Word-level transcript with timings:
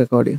රෙකෝඩිය 0.00 0.36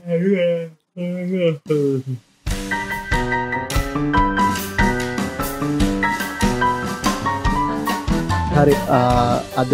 හරි 8.55 8.75
අද 9.61 9.73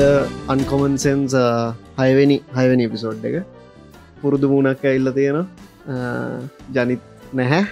අන්කොමන්සන්ස් 0.53 1.33
හයවෙනි 1.99 2.37
හයවැනි 2.57 2.85
පිසෝඩ් 2.93 3.25
එක. 3.29 3.37
පුරුදු 4.21 4.47
මුණක් 4.51 4.83
ඇල්ල 4.85 5.07
තියෙන 5.17 5.39
ජනිත් 6.75 7.03
නැහැ. 7.39 7.63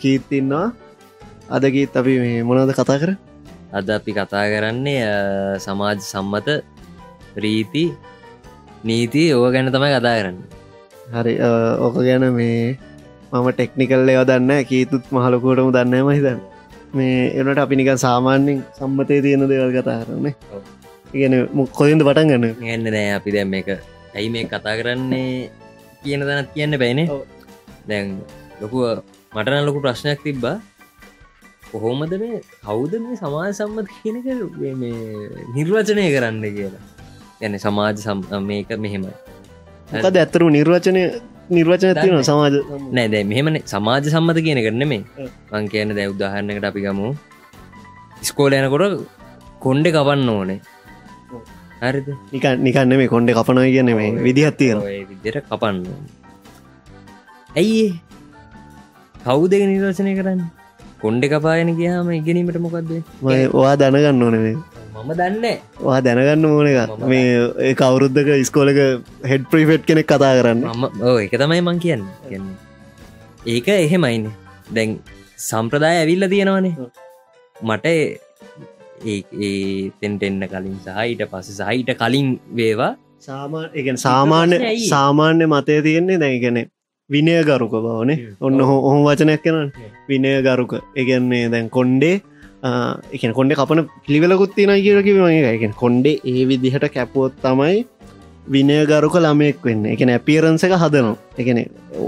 කීත්තින්නවා 0.00 0.66
අදගීත් 1.50 1.96
අපි 1.96 2.14
මේ 2.22 2.42
මොනද 2.42 2.72
කතා 2.72 2.98
කර 3.02 3.12
අද 3.72 3.88
අපි 3.88 4.10
කතා 4.12 4.44
කරන්නේ 4.52 5.04
සමාජ 5.58 5.98
සම්මත 6.02 6.48
රීති 7.36 7.84
නීති 8.84 9.22
ඕ 9.34 9.48
ගැන 9.54 9.72
තමයි 9.72 9.90
කතා 9.96 10.14
කරන්න 10.20 10.38
හරි 11.14 11.34
ඕක 11.84 11.96
ගැන 12.08 12.24
මේ 12.38 12.58
මම 13.32 13.46
ටෙක්නිකල් 13.52 14.10
ඒව 14.12 14.22
දන්න 14.30 14.52
කීතුත් 14.70 15.04
මහලකෝටම 15.14 15.70
දන්නම 15.76 16.10
හිතන්න. 16.16 16.40
මේ 16.96 17.18
එනට 17.38 17.60
අපි 17.64 17.74
නිකන් 17.78 17.98
සාමාන්‍යෙන් 18.06 18.58
සම්මතය 18.78 19.16
තියෙන 19.24 19.44
දේවල් 19.50 19.70
කතා 19.76 19.96
කරන්නේ 20.02 20.34
ඉගෙන 21.16 21.34
කොයින්ද 21.78 22.02
පටන් 22.06 22.28
ගන්න? 22.30 22.52
ගන්න 22.60 22.86
නෑ 22.94 23.08
අපි 23.18 23.30
දැම් 23.36 23.54
එක 23.60 23.68
ඇයි 24.16 24.28
මේ 24.34 24.44
කතා 24.52 24.74
කරන්නේ 24.80 25.50
කියන 26.04 26.22
තැනත් 26.28 26.54
කියන්න 26.54 26.78
බැයිනේ 26.82 27.08
දැන් 27.90 28.14
ලොකුව 28.62 29.02
මටන 29.34 29.66
ලොකු 29.68 29.78
ප්‍රශ්නයක් 29.84 30.22
තිබ්බා. 30.26 30.56
කොහොමද 31.72 32.12
මේ 32.22 32.40
කවුද 32.66 32.92
මේ 33.04 33.20
සමාජ 33.22 33.52
සම්මත 33.58 33.88
කියනක 33.98 34.26
නිර්වචනය 35.54 36.04
කරන්න 36.14 36.44
කියලා. 36.56 36.84
ගැන 37.40 37.54
සමාජ 37.64 37.96
සම් 38.04 38.20
මේක 38.50 38.70
මෙහෙමයි 38.84 39.14
මොකද 39.94 40.16
ඇත්තරු 40.22 40.50
නිර්වචනය 40.56 41.02
නිර්වචන 41.56 41.92
තියන 42.00 42.24
සමාජ 42.30 42.54
නෑ 42.96 43.08
දැ 43.14 43.24
මෙහෙමන. 43.32 43.56
සමාජ 43.72 44.04
සම්මත 44.14 44.38
කියන 44.46 44.60
කරන 44.66 44.84
මේ 44.92 45.02
මං 45.52 45.64
කියන 45.72 45.94
දැ 45.98 46.08
උදාහරණකට 46.14 46.68
අපි 46.70 46.80
ගමු. 46.86 47.10
ස්කෝල 48.28 48.52
යනකොට 48.58 48.96
කොන්්ඩ 49.64 49.86
කපන්න 49.96 50.28
ඕනේ. 50.34 50.60
හරිද? 51.82 52.08
නික 52.32 52.44
නිකන්න 52.66 52.92
මේ 53.00 53.12
කොන්්ඩ 53.14 53.30
කපනය 53.38 53.68
කියන 53.76 53.90
මේ 54.00 54.10
විදිහත් 54.26 54.56
තියෙන 54.60 54.78
විදිර 55.10 55.36
කපන්න 55.48 55.78
ඇයි 57.60 57.86
කවු 59.24 59.42
දෙක 59.52 59.62
නිර්වචනය 59.70 60.12
කරන්න? 60.20 60.40
කොන්්ඩ 61.02 61.24
කපායන 61.32 61.70
කියහම 61.80 62.08
ඉගෙනීමට 62.18 62.58
මොකක්ද 62.66 62.92
වා 63.56 63.74
දැනගන්න 63.80 64.24
ඕනේ 64.26 64.54
මම 64.94 65.10
දන්න. 65.18 65.46
වා 65.86 66.00
දැනගන්න 66.06 66.44
ඕන 66.48 66.66
එක 66.70 66.92
මේ 67.12 67.72
කවුරුද්ධක 67.80 68.28
ස්කෝලක 68.48 68.78
හෙඩ් 69.30 69.44
ප්‍රිෆෙට් 69.52 69.86
කෙනෙක් 69.88 70.06
කතා 70.10 70.32
කරන්න. 70.38 70.60
එක 71.24 71.34
තමයි 71.42 71.62
මං 71.66 71.78
කියන්න. 71.84 72.04
කියන්නේ. 72.28 72.56
ඒක 73.54 73.68
එහෙමයින්න 73.76 74.28
දැන් 74.76 74.92
සම්ප්‍රදාය 75.48 75.96
ඇවිල්ල 76.02 76.26
තියෙනවනේ. 76.34 76.74
මට 77.68 77.86
ඒ 79.12 79.18
තෙන්ට 80.00 80.22
එන්න 80.28 80.44
කලින් 80.52 80.76
සහහිට 80.84 81.24
පස 81.32 81.48
සහිට 81.60 81.90
කලින් 82.02 82.28
වේවා. 82.60 82.92
සාමා 83.26 83.64
එක 83.80 83.90
සාමාන්‍ය 84.06 84.56
සාමාන්‍ය 84.92 85.50
මතය 85.54 85.80
තියෙන්නේ 85.88 86.20
දැයිගැන 86.24 86.60
විනය 87.10 87.34
ගරුක 87.48 87.74
බවනේ. 87.86 88.18
ඔන්න 88.46 88.60
හෝ 88.68 88.78
ඔහොම 88.88 89.02
වචනයක් 89.08 89.42
කෙන 89.46 89.58
විනය 90.12 90.32
ගරුක 90.46 90.72
එකන්නේ 91.02 91.44
දැන් 91.54 91.68
කොන්්ඩේ 91.78 92.16
එක 92.64 93.22
කොඩ 93.36 93.52
කපන 93.52 93.80
පිළිවෙලකුත්තින 94.06 94.72
කියරකිව 94.84 95.18
එක 95.28 95.64
කොන්්ඩේ 95.76 96.20
ඒ 96.24 96.44
විදිහට 96.48 96.86
කැපුවොත් 96.94 97.36
තමයි 97.42 97.84
විනයගරුක 98.48 99.16
ළමයෙක් 99.24 99.60
වෙන්න. 99.64 99.86
එක 99.86 100.00
ඇපියරන්ස 100.00 100.64
එක 100.64 100.76
හදනවා. 100.82 101.16
එකන 101.38 101.58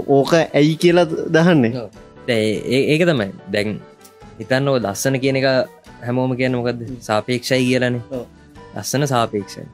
ඕක 0.07 0.31
ඇයි 0.33 0.75
කියලා 0.81 1.05
දහන්නේ. 1.35 1.89
ඒක 2.27 3.01
තමයි. 3.09 3.29
දැන් 3.53 3.79
හිතන්න 4.39 4.67
ඕ 4.71 4.79
දස්සන 4.79 5.19
කියන 5.21 5.37
එක 5.41 5.47
හැමෝම 6.07 6.33
කියන 6.39 6.57
මොකද 6.57 6.81
සාපේක්ෂයි 7.09 7.63
කියලනේ. 7.69 8.01
ලස්සන 8.75 9.07
සාපේක්ෂයි. 9.13 9.65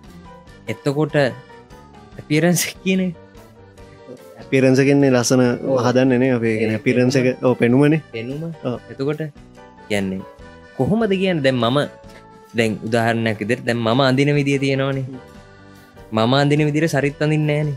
එත්තකොට 0.68 1.16
ඇපිරන්ස 1.16 2.68
කියන 2.84 3.16
පිරන්සකෙන්නේ 4.52 5.12
ලස්සන 5.16 5.42
හදන්නනේ 5.86 6.36
අපේ. 6.36 6.80
පිරන්සක 6.84 7.28
පෙනුමනේ. 7.60 8.04
පෙනුම. 8.12 8.52
එතකොට 8.92 9.22
කියන්නේ 9.88 10.33
කොහොමද 10.78 11.14
කියන්න? 11.22 11.44
දැම් 11.46 11.58
මම 11.64 11.78
දැන් 12.58 12.72
උදාහරණයක් 12.88 13.40
ඉදිර 13.46 13.60
දැම් 13.68 13.80
මම 13.86 14.02
අඳින 14.10 14.32
විදිිය 14.40 14.60
තියෙනවානේ. 14.64 15.06
මම 16.12 16.34
අඳින 16.42 16.62
විදිර 16.70 16.86
සරිත් 16.94 17.22
අඳින්න 17.26 17.50
ෑන 17.50 17.70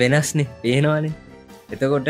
වෙනස්නේ. 0.00 0.48
පේනවානේ. 0.62 1.14
එතකොට 1.72 2.08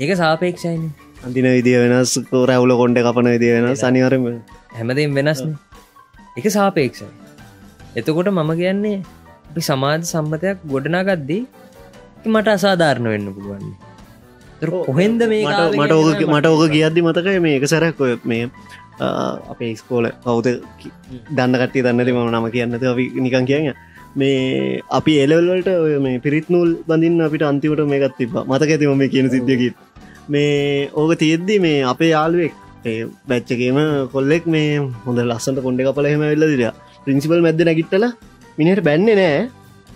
ඒක 0.00 0.10
සාපේක්ෂයින. 0.22 0.82
අඳින 1.26 1.48
විදිිය 1.56 1.78
වෙනස් 1.84 2.12
රැවුල 2.50 2.72
කොන්ඩ 2.80 3.00
කපන 3.06 3.30
විදිිය 3.34 3.54
වෙන 3.56 3.68
සනිවරම 3.82 4.26
හැමදම් 4.78 5.12
වෙනස්න. 5.18 5.54
එක 6.38 6.46
සාපේක්ෂයි. 6.58 7.10
එතකොට 7.98 8.28
මම 8.30 8.52
කියන්නේ 8.60 8.98
අපි 9.50 9.60
සමාජ 9.68 10.00
සම්මතයක් 10.12 10.58
ගොඩනාගත්දී 10.72 11.42
මට 12.32 12.48
අසාධාරණ 12.56 13.08
වෙන්න 13.12 13.28
පුළුවන්නේ 13.36 13.87
කොහෙන්ද 14.60 15.20
මේ 15.32 15.44
මට 15.80 15.92
ඕක 15.98 16.20
මට 16.34 16.46
ඕක 16.46 16.64
කියද්දි 16.74 17.06
මතකයි 17.08 17.40
මේ 17.46 17.56
එක 17.58 17.66
සැරක් 17.72 18.00
මේ 18.24 18.50
අපේ 19.52 19.72
ස්කෝල 19.80 20.06
කවුද 20.24 20.46
දන්න 21.36 21.54
කටේ 21.60 21.84
දන්නති 21.86 22.12
ම 22.16 22.20
නම 22.32 22.46
කියන්නද 22.54 22.84
අපි 22.92 23.04
නිකන් 23.24 23.46
කියන්න. 23.50 23.74
මේ 24.16 24.80
අපි 24.98 25.12
එලවල්වලට 25.24 25.68
ඔය 25.84 25.98
මේ 26.06 26.22
පිරිත්නූල් 26.24 26.70
බඳින්න 26.88 27.20
අපිට 27.26 27.44
අන්තිවට 27.50 27.84
මේකත් 27.92 28.16
තිබ 28.20 28.32
මතක 28.50 28.70
ඇතිම 28.74 28.96
මේ 29.02 29.12
කියන 29.14 29.30
සිද්ධියකිත් 29.34 29.76
මේ 30.28 30.88
ඕක 31.00 31.12
තියෙද්දි 31.22 31.60
මේ 31.66 31.84
අපේ 31.92 32.10
යාළුවෙක් 32.14 32.54
බැච්චකේම 33.30 33.78
කොල්ලෙක් 34.14 34.46
මේ 34.54 34.80
හොඳ 35.06 35.22
ලස්සට 35.28 35.62
කොඩ 35.66 35.84
කපල 35.86 36.10
හෙම 36.12 36.24
වෙල්ල 36.32 36.48
දිර 36.52 36.72
ප්‍රින්සිපල් 37.04 37.44
මැද 37.46 37.62
නැගිටල 37.68 38.06
මිනිට 38.58 38.82
බැන්නේ 38.88 39.16
නෑ. 39.20 39.38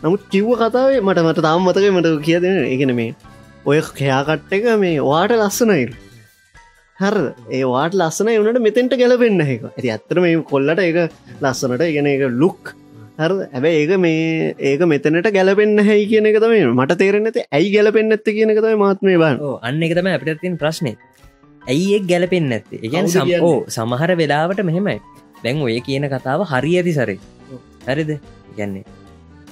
නමුත් 0.03 0.23
කිව්ව 0.33 0.55
කතාවේ 0.61 1.03
මට 1.07 1.27
මට 1.27 1.43
තාම් 1.47 1.67
මතක 1.67 1.91
මට 1.97 2.09
කියදෙන 2.27 2.57
ඒගෙන 2.71 2.95
මේ 3.01 3.11
ඔය 3.65 3.79
කයාකට්ට 3.99 4.55
එක 4.57 4.65
මේ 4.81 5.03
වාට 5.03 5.33
ලස්සනයිල් 5.37 5.93
හර 6.99 7.17
ඒ 7.51 7.65
වාට 7.65 7.95
ලස්සන 7.95 8.31
වනට 8.35 8.63
මෙතෙන්ට 8.67 8.95
ගැලපෙන්න්න 9.01 9.45
එක 9.47 9.67
ඇති 9.69 9.93
ඇත්තර 9.95 10.21
මේ 10.25 10.41
කොල්ලට 10.53 10.83
එක 10.83 10.99
ලස්සනට 11.41 11.85
ඉගෙන 11.87 12.11
එක 12.11 12.27
ලුක් 12.41 12.75
හර 13.21 13.33
ඇබැ 13.47 13.73
ඒක 13.79 13.95
මේ 14.05 14.51
ඒක 14.71 14.83
මෙතනට 14.93 15.31
ගැලපෙන්න්න 15.39 15.87
හැයි 15.89 16.11
කියන 16.13 16.29
එක 16.31 16.43
තම 16.43 16.75
මට 16.75 16.99
තේරෙන 16.99 17.31
ඇති 17.31 17.47
ඇයි 17.53 17.73
ගැලපෙන්න්න 17.77 18.19
ඇත්ත 18.19 18.29
කියන 18.31 18.55
එකතම 18.55 18.85
මාත්මේ 18.85 19.19
බන් 19.25 19.43
අන්න 19.63 19.83
එක 19.89 19.97
තම 19.99 20.13
අපිටතින් 20.13 20.59
ප්‍රශ්නය 20.59 20.97
ඇයි 21.63 21.89
එක් 21.99 22.07
ගැලපෙන්න්න 22.07 22.57
ඇත්තේ 22.57 22.83
එකන් 22.87 23.09
සම්ෝ 23.09 23.57
සමහර 23.71 24.13
වෙලාවට 24.19 24.63
මෙහෙමයි. 24.69 24.99
දැන් 25.45 25.63
ඔය 25.63 25.79
කියන 25.87 26.07
කතාව 26.11 26.43
හරි 26.51 26.73
ඇති 26.79 26.95
සරේ. 26.99 27.19
හරිද? 27.87 28.11
ගැන්නේ 28.57 28.85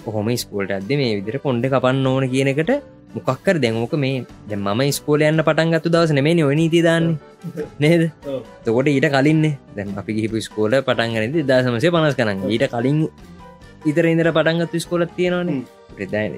ඔහොම 0.06 0.30
ස්කෝල්ට 0.42 0.72
ඇද 0.76 0.90
මේ 1.00 1.12
විදිර 1.18 1.38
කොන්්ඩ 1.44 1.66
කපන්න 1.66 2.06
ඕන 2.06 2.26
කියන 2.32 2.50
එකට 2.52 2.72
මොකක්කර 3.14 3.56
දැංෝක 3.64 3.94
මේ 4.04 4.24
දැ 4.48 4.58
ම 4.58 4.82
ස්කෝල 4.98 5.22
යන්න 5.22 5.42
පටන්ගත්තු 5.48 5.92
දවස 5.94 6.12
නෙමේ 6.18 6.44
ඔනීති 6.44 6.82
දාන්න. 6.82 7.18
නේද? 7.82 8.02
තකොට 8.64 8.88
ඊට 8.92 9.08
කලින්නේ 9.14 9.58
දැන් 9.76 9.98
අපි 10.00 10.16
ගිහිපු 10.16 10.42
ස්කෝල 10.48 10.72
පටන්ගනද 10.88 11.36
දසමසේ 11.50 11.92
පනස් 11.94 12.16
කරන්න 12.18 12.48
ඊට 12.54 12.66
කලින් 12.74 12.98
ඉතර 13.90 14.06
ඉදර 14.06 14.28
පටන්ගත්තු 14.36 14.80
ස්කෝලත් 14.80 15.16
තියෙනවානේ. 15.16 15.64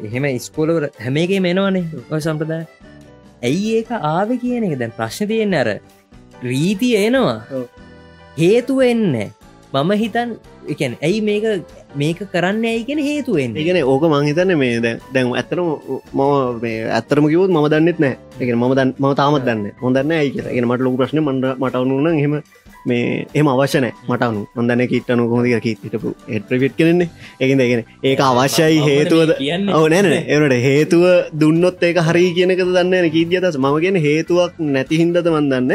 එහෙම 0.06 0.24
ස්කෝලවර 0.38 0.88
හැමේගේ 1.04 1.40
මෙනවනේ 1.40 1.84
ඔය 2.10 2.20
සම්ප්‍රදාය. 2.20 2.64
ඇයි 3.42 3.70
ඒක 3.78 3.90
ආව 3.92 4.30
කියන 4.42 4.64
එක 4.68 4.78
දැන් 4.80 4.92
ප්‍රශ්න 4.98 5.28
තියෙන 5.30 5.54
අර. 5.54 5.68
රීතිය 6.42 6.94
එනවා. 7.06 7.38
හේතුව 8.38 8.82
එන්න. 8.90 9.30
මම 9.72 9.90
හිතන් 10.02 10.36
එකන් 10.68 10.94
ඇයි 11.00 11.20
මේක 11.22 11.44
මේක 11.96 12.18
කරන්න 12.32 12.64
ඇයිගෙන 12.64 13.00
හේතුවෙන් 13.00 13.56
ඉගෙන 13.56 13.78
ඕක 13.84 14.04
මංහිතන්න 14.04 14.54
මේ 14.58 14.80
දැන් 14.80 15.34
ඇත්තරම 15.34 15.68
මම 16.12 16.62
මේ 16.62 16.80
ඇත්තරම 16.90 17.28
කිවොත් 17.28 17.50
ම 17.50 17.68
දන්නෙත් 17.68 17.98
නෑ 17.98 18.16
එක 18.40 18.54
ම 18.54 18.64
දන් 18.72 18.90
ම 18.98 19.14
තාමත් 19.14 19.44
දන්න 19.44 19.70
හොඳන්න 19.80 20.12
ඇයි 20.12 20.34
ගෙන 20.48 20.68
මට 20.68 20.80
ලොක 20.80 20.98
ප්‍රශ්න 20.98 21.22
මට 21.22 21.54
මටවුන 21.58 22.18
හෙම 22.18 22.42
මේ 22.84 23.26
එම 23.34 23.46
අවශ්‍යන 23.46 23.86
මටනු 24.08 24.42
හොඳන 24.56 24.82
කිටනු 24.88 25.26
කොහොදක 25.30 25.66
හිටපු 25.66 26.10
එට 26.28 26.46
ප්‍රවිට් 26.48 26.74
කරන්නේ 26.78 27.08
එකෙන් 27.40 27.62
දෙගෙන 27.62 27.82
ඒක 28.02 28.20
අවශ්‍යයි 28.20 28.80
හේතුවද? 28.88 29.30
ඕ 29.72 29.84
නෑන 29.88 30.10
එනට 30.12 30.56
හේතුව 30.66 31.04
දුන්නොත් 31.34 31.82
ඒක 31.82 32.02
හරි 32.08 32.24
කියනක 32.38 32.62
දන්න 32.68 33.10
කීදියදස 33.16 33.58
ම 33.58 33.68
ගෙන 33.80 33.98
හේතුවක් 34.06 34.58
නැති 34.68 35.00
හින්දද 35.02 35.26
මන්දන්න 35.26 35.72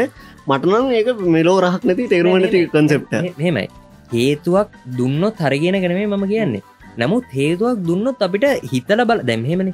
මටනම් 0.48 0.92
ඒක 0.92 1.08
මෙලෝ 1.28 1.58
රහක් 1.60 1.82
නැති 1.84 2.08
තේරුමනති 2.08 2.64
කන්සෙප්ට 2.68 3.14
හෙමයි 3.38 3.66
හේතුවක් 4.14 4.68
දුන්නොත් 4.98 5.44
හරගෙන 5.44 5.78
ගැනේ 5.84 6.08
මම 6.08 6.26
කියන්නේ. 6.32 6.64
නමුත් 7.00 7.28
හේතුවක් 7.38 7.78
දුන්නොත් 7.88 8.26
අපිට 8.26 8.46
හිතල 8.72 9.02
බල 9.10 9.22
දැම්හෙමනි 9.30 9.72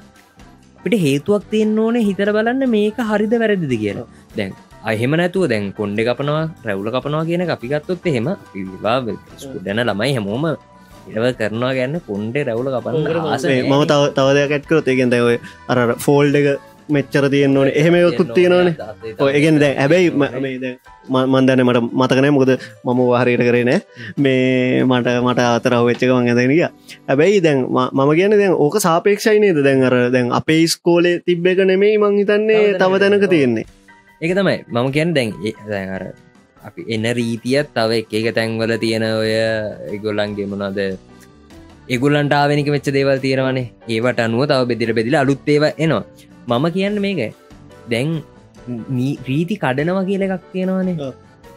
අපිට 0.78 0.94
හේතුවක් 1.06 1.44
තියෙන් 1.52 1.78
ඕනේ 1.84 2.06
හිතර 2.08 2.30
බලන්න 2.36 2.70
මේක 2.76 2.98
හරිද 3.10 3.34
වැරදිද 3.42 3.74
කියලා. 3.82 4.06
දැන් 4.36 4.52
අහෙම 4.90 5.12
නැතුව 5.20 5.48
දැන් 5.52 5.66
කොන්්ඩ 5.78 6.00
කපනවා 6.08 6.44
රැවුල 6.66 6.88
කපනවා 6.94 7.24
කියන 7.28 7.44
අපිගත්තොත් 7.56 8.06
එහෙම 8.10 8.28
පිවා 8.52 8.98
දැන 9.66 9.80
ළමයි 9.88 10.12
හැමෝම 10.16 10.44
එව 11.16 11.24
කරනවා 11.40 11.72
ගැන්න 11.78 11.96
කොන්්ඩේ 12.08 12.44
රැවුල 12.48 12.68
කපන්න 12.74 13.08
මම 13.70 13.82
තව 13.90 14.02
තවදයක් 14.18 14.54
ඇත්කරොත් 14.56 14.90
ඒගෙන් 14.92 15.12
දැව 15.14 15.28
අර 15.72 15.78
ෆෝල්ඩ 16.06 16.36
එක 16.40 16.48
මෙච්චර 16.88 17.28
තියෙන්න්න 17.32 17.58
ඕන. 17.58 17.68
එහෙම 17.80 17.94
යොකුත් 17.96 18.30
තියෙනවන 18.36 18.68
ඒගෙන් 19.34 19.60
දැ 19.62 19.72
හැබැයි 19.80 20.10
මන්දන්න 20.14 21.62
මට 21.64 21.80
මතකනෑ 22.00 22.32
මොකද 22.36 22.50
මම 22.84 23.00
වාහරයට 23.12 23.44
කරේ 23.48 23.64
නෑ. 23.68 23.80
මේ 24.16 24.82
මට 24.84 25.14
මට 25.26 25.40
අතරව 25.56 25.86
වෙච්චක 25.88 26.10
මංගදනික 26.16 26.62
හැබැයි 27.08 27.40
දැන් 27.46 27.64
මම 27.70 28.10
කියන 28.18 28.36
දැන් 28.40 28.58
ඕක 28.66 28.76
සාපේක්ෂයිනේද 28.86 29.62
දැන් 29.68 29.86
අර 29.88 29.96
දැන් 30.16 30.32
අපේ 30.40 30.66
ස්කෝලේ 30.74 31.22
තිබ්බ 31.26 31.46
එක 31.52 31.64
නෙමෙයි 31.70 31.96
මං 32.02 32.20
හිතන්නේ 32.20 32.76
තව 32.82 32.92
තැනක 33.04 33.26
තියෙන්නේ. 33.34 33.66
ඒක 34.22 34.32
තමයි. 34.38 34.58
මම 34.74 34.92
කියන්න 34.96 35.14
දැන් 35.16 35.34
දැන් 35.70 35.88
අර 35.96 36.04
අපි 36.68 36.84
එන්න 36.96 37.06
රීතියත් 37.20 37.72
තව 37.76 37.90
එක 38.02 38.12
එක 38.20 38.28
තැන්වල 38.36 38.76
තියෙන 38.84 39.04
ඔය 39.08 39.32
එගොල්ලන්ගේ 39.96 40.46
මොනද 40.52 40.78
එගුල්ලන්ට 41.94 42.32
ආවෙනික 42.36 42.68
වෙච්ච 42.74 42.88
දේවල් 42.96 43.18
තියෙනවනේ. 43.24 43.66
ඒවට 43.94 44.20
අනුව 44.26 44.46
තව 44.52 44.60
බෙදිර 44.70 44.90
බෙදිල 44.98 45.16
අලුත් 45.22 45.48
ඒව 45.54 45.64
එනවා 45.76 46.04
මම 46.48 46.66
කියන්න 46.70 47.00
මේක. 47.00 47.20
දැන් 47.90 48.10
රීති 49.28 49.56
කඩනවා 49.56 50.04
කියල 50.04 50.22
එකක් 50.26 50.44
තියෙනවානේ 50.52 51.12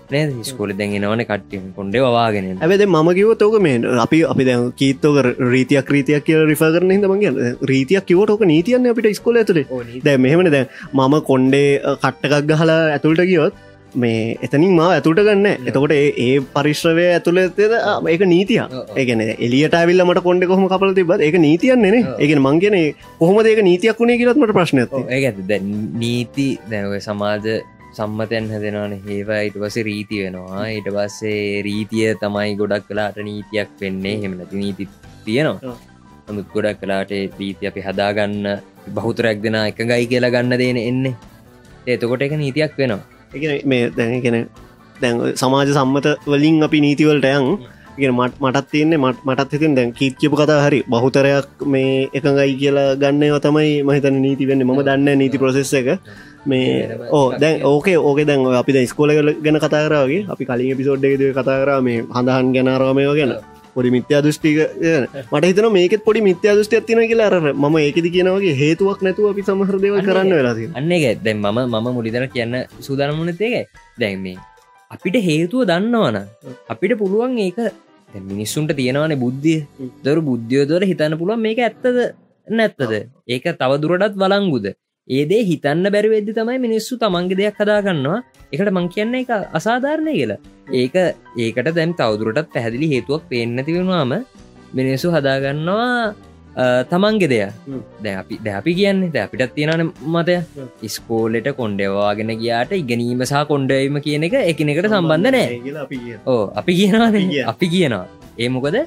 නෑ 0.10 0.44
ස්කොල 0.44 0.72
දැන්ගෙනවන 0.74 1.24
කට්ටිය 1.24 1.62
කොන්ඩේ 1.76 2.02
වවාගෙන 2.06 2.50
ඇබද 2.58 2.84
ම 2.86 3.10
කිව 3.14 3.32
තෝක 3.36 3.56
මේ 3.62 3.78
අපි 3.98 4.20
අපි 4.26 4.48
දැ 4.50 4.58
කීතෝක 4.74 5.18
රීතියක් 5.46 5.92
රීතියක් 5.96 6.26
කිය 6.26 6.40
රිෆ 6.52 6.64
කරන 6.68 6.94
හිදමගේ 6.96 7.54
රීතියක් 7.66 8.06
කිවටෝක 8.06 8.44
නීතියන්න 8.46 8.92
අපිට 8.94 9.10
ස්කොල 9.14 9.40
ඇතුරේ 9.42 9.66
දැ 10.04 10.18
මෙහමන 10.18 10.52
දැ 10.52 10.66
මම 10.94 11.16
කොන්්ඩේ 11.22 11.70
කට්ටකක් 11.98 12.52
ගහලා 12.52 12.80
ඇතුළට 12.90 13.26
ගියොත් 13.32 13.64
මේ 14.04 14.24
එතනින් 14.46 14.74
ම 14.74 14.82
ඇතුට 14.88 15.22
ගන්න 15.28 15.48
එතකොට 15.70 15.96
ඒ 15.98 16.28
පරිශ්‍රවය 16.56 17.06
ඇතුළතද 17.14 17.62
ඒක 18.14 18.26
නීතිය 18.34 18.60
ඒගන 19.02 19.24
එලියට 19.48 19.80
ඇවිල්ල 19.80 20.06
මට 20.08 20.26
කොඩ 20.28 20.46
කොහම 20.52 20.68
කපල 20.74 20.94
තිබත් 21.00 21.26
ඒක 21.28 21.40
නීතියන්නේ 21.48 22.04
ඒගෙන 22.18 22.44
මංගෙන 22.44 22.78
කොහොම 23.22 23.42
ඒක 23.46 23.64
නීතියක් 23.70 24.04
වුණේ 24.04 24.20
කියලත්මට 24.22 24.56
ප්‍රශ්න 24.60 24.86
ඒ 25.10 25.64
නීති 26.04 26.48
දැව 26.70 26.96
සමාජ 27.08 27.58
සම්මතයන් 27.98 28.50
හැදෙනවන. 28.52 28.94
ඒවා 29.10 29.42
ඉට 29.48 29.58
පස 29.62 29.78
රීති 29.88 30.18
වෙනවා. 30.24 30.64
ඊට 30.70 30.90
පස්සේ 30.96 31.62
රීතිය 31.68 32.10
තමයි 32.24 32.56
ගොඩක් 32.60 32.88
කලාට 32.90 33.18
නීතියක් 33.30 33.70
වෙන්නේ. 33.82 34.16
හෙමනති 34.24 34.62
නීති 34.64 34.90
තියෙනවා. 35.26 35.76
නමුත් 36.28 36.48
ගොඩක් 36.54 36.82
කලාට 36.82 37.14
රීති 37.40 37.70
අපි 37.72 37.86
හදාගන්න 37.88 38.38
බහුතරයක් 38.96 39.42
දෙෙන 39.44 39.60
එක 39.64 39.82
ගයි 39.84 40.10
කියලා 40.12 40.34
ගන්න 40.36 40.62
දේන 40.64 40.82
එන්නේ. 40.84 41.16
ඒතකොට 41.88 42.22
එක 42.22 42.36
නීතියක් 42.38 42.78
වෙනවා 42.78 43.17
මේ 43.66 43.90
දැනගෙන 43.98 44.38
දැන් 45.02 45.16
සමාජ 45.36 45.74
සම්මත 45.74 46.08
වලින් 46.28 46.64
අපි 46.64 46.82
නීතිවලට 46.82 47.28
යන්. 47.32 47.48
මට 47.98 48.40
මටත් 48.40 48.68
තියන්නේ 48.72 48.98
මට 48.98 49.26
මටත් 49.26 49.54
හිතින් 49.54 49.76
දැන් 49.76 49.92
කීත්්‍යපු 49.94 50.36
කතා 50.36 50.62
හරි 50.66 50.80
බහුතරයක් 50.86 51.66
මේ 51.66 52.10
එකඟයි 52.14 52.54
කියලා 52.62 52.90
ගන්න 52.96 53.40
තමයි 53.42 53.84
මහිතන 53.84 54.22
නීති 54.22 54.48
වෙන්න. 54.48 54.64
ම 54.64 54.80
දන්න 54.80 55.18
නීති 55.18 55.38
ප්‍රසෙස් 55.38 55.74
එක. 55.74 55.88
මේ 56.46 56.90
ඕ 57.12 57.28
දැන් 57.42 57.66
ඕකේ 57.66 57.98
ඕක 58.00 58.20
දැන් 58.26 58.46
අපි 58.54 58.72
ද 58.74 58.86
ස්කෝල 58.86 59.12
ගැන 59.44 59.60
කතාරාවගේ 59.60 60.26
අපි 60.30 60.44
කලින් 60.46 60.78
පිසෝඩ්ඩ 60.78 61.34
කතාරා 61.34 61.82
මේ 61.82 62.06
හඳහන් 62.16 62.54
ගැනාරාමය 62.56 63.06
ගැන. 63.20 63.34
පොඩි 63.78 63.94
මිත්‍යා 63.96 64.22
දෘෂ්ටික 64.26 64.58
මට 65.32 65.44
හිතන 65.50 65.70
මේකෙත් 65.78 66.04
පොඩි 66.08 66.22
මිත්‍යා 66.28 66.54
දෘෂ්ටි 66.58 66.84
තින 66.90 67.02
කියලා. 67.12 67.30
අර 67.30 67.36
ම 67.54 67.76
ඒකෙද 67.86 68.08
කියනවගේ 68.16 68.54
හේතුවක් 68.62 69.02
නැතුව 69.06 69.32
අපි 69.32 69.48
සමහරදව 69.48 69.98
කරන්න 70.08 70.38
වෙලාද 70.40 70.62
අන්න 70.80 70.94
එක 70.98 71.24
දැන් 71.26 71.42
මම 71.44 71.60
මම 71.74 71.90
මුලිදර 71.98 72.26
කියන්න 72.36 72.56
සූදානමුණතේක 72.88 73.68
දැන් 74.04 74.18
මේ 74.24 74.38
අපිට 74.92 75.18
හේතුව 75.28 75.68
දන්නවන 75.70 76.18
අපිට 76.74 76.94
පුළුවන් 77.02 77.38
ඒක 77.46 77.60
මිනිස්සුන්ට 78.32 78.72
තියෙනවනේ 78.80 79.22
බුද්ධිය. 79.24 79.60
දරු 80.06 80.22
බුද්ධියෝදර 80.30 80.84
හිතන්න 80.92 81.20
පුළුවන් 81.22 81.42
මේක 81.46 81.60
ඇත්තද 81.60 81.98
නැත්තද. 82.48 82.94
ඒක 83.34 83.46
තව 83.62 83.72
දුරටත් 83.84 84.16
වලංගුද 84.24 84.68
ඒදේ 85.08 85.42
හිතන්න 85.50 85.88
බැරි 85.96 86.10
වෙද්දි 86.14 86.38
තමයි 86.38 86.60
මිනිස්සු 86.66 87.00
තමන්ගේ 87.04 87.40
දෙයක් 87.42 87.60
හදාගන්නවා. 87.62 88.20
එකට 88.54 88.72
මං 88.76 88.88
කියන්න 88.94 89.18
එක 89.22 89.30
අසාධාරණය 89.60 90.14
කියලා. 90.20 90.40
ඒක 90.80 90.96
ඒකට 91.46 91.70
දැම් 91.78 91.94
තවදුරටත් 92.00 92.50
පැහැදිලි 92.56 92.88
හේතුවක් 92.94 93.24
පේන්නති 93.32 93.78
වෙනවාම 93.78 94.14
මිනිස්සු 94.80 95.14
හදාගන්නවා 95.16 96.14
තමන්ගේ 96.92 97.30
දෙය. 97.34 97.42
දැ 98.04 98.16
අපි 98.22 98.36
දැපි 98.48 98.74
කියන්නේ 98.80 99.14
ද 99.16 99.24
අපිටත් 99.26 99.56
තියෙනන 99.58 99.94
මතය. 100.16 100.36
ඉස්කෝලෙට 100.90 101.50
කොන්්ඩවාගෙන 101.60 102.34
ගියාට 102.44 102.74
ඉගැනීම 102.82 103.24
සහ 103.30 103.44
කොන්්ඩවීම 103.52 104.00
කියන 104.08 104.28
එක 104.28 104.36
එකනෙකට 104.52 104.90
සම්බන්ධ 104.92 105.32
නෑ. 105.36 105.48
ඕ 106.26 106.44
අපි 106.62 106.74
කියනවා. 106.80 107.10
අපි 107.54 107.68
කියනවා. 107.76 108.06
ඒ 108.42 108.50
මොකද? 108.56 108.78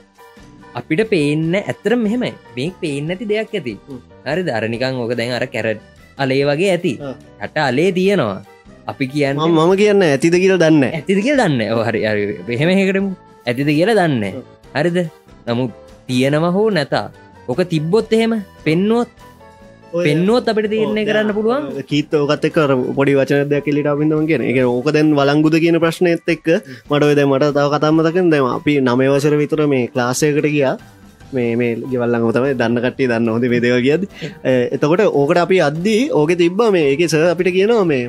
අපිට 0.80 1.02
පේන්න 1.14 1.54
ඇත්තර 1.62 1.94
මෙහෙමයි. 2.04 2.34
මේ 2.58 2.68
පේන්න 2.82 3.14
ඇති 3.14 3.30
දෙයක් 3.32 3.56
ඇති. 3.60 3.74
හරි 4.28 4.42
ධරනිකං 4.50 5.00
ඕක 5.04 5.14
දැන් 5.20 5.34
අර 5.38 5.46
කැරට් 5.56 5.80
අලේ 6.22 6.42
වගේ 6.48 6.70
ඇති. 6.74 6.92
හට 7.42 7.56
අලේ 7.68 7.90
තියෙනවා. 7.98 8.38
අපි 8.90 9.04
කියන්න 9.12 9.40
මම 9.46 9.72
කියන්න 9.80 10.02
ඇතිද 10.06 10.36
කියල 10.42 10.54
දන්න 10.62 10.84
ඇතිද 10.90 11.18
කියල 11.24 11.36
දන්න 11.40 11.60
හරි 11.86 12.00
එහෙමකටම 12.56 13.08
ඇතිද 13.46 13.68
කියලා 13.76 13.98
දන්න 14.00 14.24
හරිද? 14.76 14.98
නමුත් 15.46 15.72
තියෙනව 16.06 16.46
හෝ 16.56 16.68
නැතා. 16.76 17.06
ඕක 17.48 17.60
තිබ්බොත් 17.72 18.12
එහෙම 18.12 18.32
පෙන්නුවොත් 18.66 19.10
පෙන්නුවත් 19.90 20.46
අපට 20.50 20.66
තීරණය 20.72 21.02
කරන්න 21.08 21.34
පුළුවන්. 21.36 21.64
කීත 21.90 22.12
ඕකත් 22.14 22.44
කර 22.54 22.72
පොඩි 22.98 23.16
වචනදයක් 23.18 23.64
කෙලිට 23.66 23.90
අපිඳම 23.92 24.22
කියෙන 24.28 24.42
එක 24.50 24.58
ඕක 24.62 24.88
දැන් 24.94 25.10
වලංගුද 25.18 25.56
කියන 25.64 25.78
ප්‍රශ්නයත් 25.82 26.30
එක්ක 26.34 26.46
මට 26.90 27.02
ඔද 27.10 27.20
මට 27.26 27.50
තව 27.56 27.66
කතම්මතකෙන් 27.74 28.30
දෙම 28.30 28.46
අපි 28.56 28.74
නමවසර 28.80 29.34
විතර 29.42 29.66
මේ 29.72 29.90
ක්ලාසයකට 29.94 30.46
ගියා 30.54 30.74
මේ 31.32 31.54
මේ 31.56 31.72
ගෙවල්ලඟ 31.84 32.26
තමයි 32.36 32.56
දන්න 32.60 32.82
කට්ටේ 32.84 33.10
දන්න 33.12 33.32
හොඳ 33.34 33.48
මේදව 33.52 33.78
කියද 33.86 34.08
එතකොට 34.74 35.06
ඕකට 35.12 35.44
අපි 35.44 35.62
අද්දී 35.68 36.02
ඕක 36.12 36.36
තිබ්බ 36.36 36.60
මේ 36.76 36.92
එක 36.92 37.06
ස 37.06 37.16
අපිට 37.26 37.54
කියනවා 37.56 37.86
මේ 37.86 38.04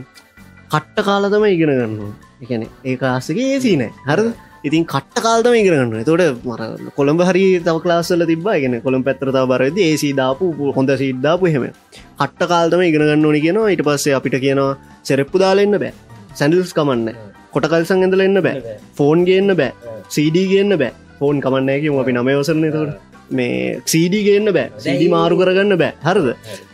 කට්ට 0.71 1.07
කාලතම 1.07 1.45
ඉගෙන 1.47 1.71
ගන්න 1.71 2.13
එකන 2.43 2.63
ඒ 2.85 2.95
ආසගේ 3.07 3.47
ඒසි 3.55 3.71
නෑ. 3.79 3.91
හරද? 4.07 4.29
ඉතින් 4.67 4.83
කට්ට 4.85 5.23
කාල්තම 5.25 5.55
ඉගෙනගන්න 5.59 6.05
තොට 6.05 6.23
මර 6.45 6.61
කොළඹ 6.97 7.21
හරි 7.29 7.43
තව 7.65 7.89
ලාස්සල 7.91 8.23
තිබා 8.31 8.57
ගෙන 8.63 8.75
කොළම් 8.85 9.03
පැත්‍රතාව 9.07 9.49
බරද 9.51 9.77
ඒසි 9.87 10.09
දාපු 10.21 10.71
හොඳ 10.77 10.93
සිද්ධාපු 11.01 11.51
හෙම 11.55 11.65
කට්ට 12.21 12.49
කාල්තම 12.53 12.83
ඉගෙනගන්න 12.87 13.27
ඕනි 13.29 13.43
කියනවා. 13.45 13.67
ඊට 13.73 13.83
පස්සේ 13.87 14.15
අපිට 14.19 14.37
කියනවා 14.45 14.71
සෙරෙප්පු 15.03 15.43
දාලෙන්න 15.43 15.77
බෑ. 15.83 15.93
සැඩල්ස් 16.33 16.73
කමන්න. 16.77 17.09
කොටකල්සං 17.53 18.03
ඇඳල 18.05 18.25
එන්න 18.27 18.41
බෑ. 18.47 18.77
ෆෝන් 18.97 19.25
ගන්න 19.27 19.57
බෑ. 19.61 19.71
සීඩී 20.09 20.47
ගන්න 20.51 20.79
බෑ. 20.81 20.93
ෆෝන් 21.19 21.43
කමන්නෑකම 21.45 22.01
අපි 22.03 22.17
නමයවසරන 22.17 22.67
තොට 22.77 23.10
මේ 23.39 23.79
සීඩි 23.91 24.19
ගන්න 24.27 24.53
බෑ. 24.57 24.69
සීඩි 24.85 25.07
මාරු 25.15 25.39
කරගන්න 25.41 25.77
බෑ. 25.81 25.93
හරද? 26.05 26.29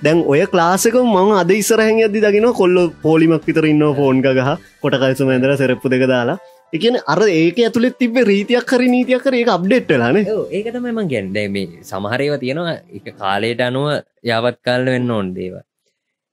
දැන් 0.06 0.20
ඔය 0.34 0.42
ක්ලාසක 0.54 0.98
මං 1.04 1.34
අද 1.42 1.54
ඉස්සරහැන් 1.62 2.04
ඇදදි 2.04 2.24
දකින 2.26 2.48
කොල්ල 2.60 2.78
පෝලිමක් 3.06 3.48
විතර 3.50 3.66
ඉන්න 3.72 3.88
ෆෝන් 4.00 4.22
ගහ 4.28 4.52
කොටකල්සම 4.84 5.34
ඇදර 5.36 5.54
සෙරප්පු 5.64 5.94
දෙක 5.96 6.06
දාලා. 6.14 6.38
එකන 6.76 6.98
අර 7.14 7.20
ඒක 7.40 7.60
ඇතුළෙත් 7.66 7.98
තිබ 8.02 8.18
රීතියක් 8.30 8.66
කර 8.72 8.82
නීතියක් 8.94 9.24
කර 9.26 9.36
ඒක 9.40 9.50
අප්ඩේට්ටලාන 9.56 10.18
ඒක 10.20 10.68
තමයිම 10.76 11.02
ගැන්ඩ 11.14 11.38
මේ 11.56 11.84
සමහරේව 11.92 12.34
තියෙනවා 12.44 12.78
එක 12.98 13.08
කාලයට 13.22 13.62
අනුව 13.68 13.88
යවත් 14.36 14.58
කාලන 14.68 14.90
වෙන්න 14.94 15.14
ඕන් 15.18 15.30
දේව 15.38 15.56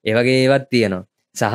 ඒවගේ 0.05 0.39
ඒවත් 0.45 0.67
තියෙනවා. 0.73 1.05
සහ 1.37 1.55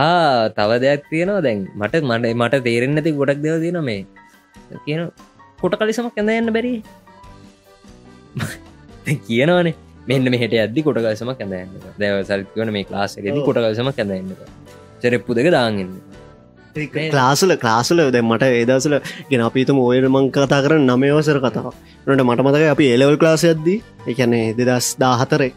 තව 0.57 0.71
දෙයක් 0.83 1.03
තියෙනවා 1.11 1.43
දැන් 1.45 1.59
මට 1.79 2.03
මට 2.07 2.31
මට 2.39 2.63
තේරෙන් 2.67 2.99
ඇති 2.99 3.11
ගොඩක් 3.19 3.43
දෙව 3.45 3.59
තියෙන 3.63 3.79
මේ. 3.89 4.01
කියන 4.85 5.01
කොට 5.61 5.75
කලිසමක් 5.79 6.17
ඇඳ 6.19 6.31
යන්න 6.33 6.53
බැරි 6.55 6.73
කියනවනේ. 9.27 9.75
මෙන්න 10.07 10.31
මෙහට 10.33 10.55
ඇදදි 10.55 10.85
කොටගසම 10.85 11.31
කැඳන්න 11.33 11.75
දැව 11.99 12.15
සල්කවන 12.23 12.71
මේ 12.75 12.87
ලාසකෙදි 12.89 13.41
කොටගසම 13.47 13.91
කැඳන්න 13.91 14.31
චරෙප්පු 15.01 15.37
දෙක 15.37 15.49
දාගන්න 15.51 15.91
ලාසල 17.11 17.53
ක්ලාසල 17.63 18.01
දැ 18.15 18.23
මට 18.23 18.51
ඒදසල 18.51 18.95
ගෙන 19.29 19.45
අපිතම 19.47 19.79
ඔයට 19.85 20.09
මං 20.09 20.29
කතා 20.31 20.61
කර 20.65 20.77
නමයවසර 20.81 21.39
කතාව 21.45 21.73
නට 22.07 22.21
මට 22.21 22.45
මතක 22.45 22.69
අපි 22.75 22.91
එලවල් 22.95 23.17
ක්ලාස 23.23 23.45
ඇද්දී 23.45 23.79
එකැනේ 24.07 24.45
දෙදස් 24.59 24.87
දාහතරේ 24.97 25.51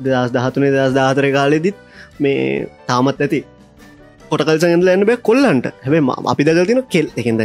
දෙදස් 0.00 0.34
දහතුනේ 0.34 0.72
දස් 0.72 0.98
දාහතර 0.98 1.28
කාලෙදිත් 1.32 1.78
මේ 2.20 2.42
තාමත් 2.88 3.24
ඇති 3.24 3.40
කොටකල් 4.30 4.58
සඟල 4.58 4.90
ඇන්න 4.92 5.06
බෑ 5.06 5.20
කොල්ලන්ට. 5.22 5.66
හැබේ 5.84 6.02
අපි 6.26 6.42
දගතින 6.44 6.82
කෙල් 6.94 7.08
එකෙද 7.16 7.42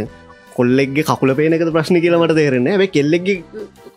කොල්ලෙක්ගේ 0.58 1.06
කකුල 1.10 1.34
පේනක 1.38 1.64
ප්‍රශ්න 1.76 2.00
කියලමට 2.04 2.34
තේරෙන 2.40 2.68
ඇ 2.72 2.88
කෙල්ලෙක්ගේ 2.96 3.38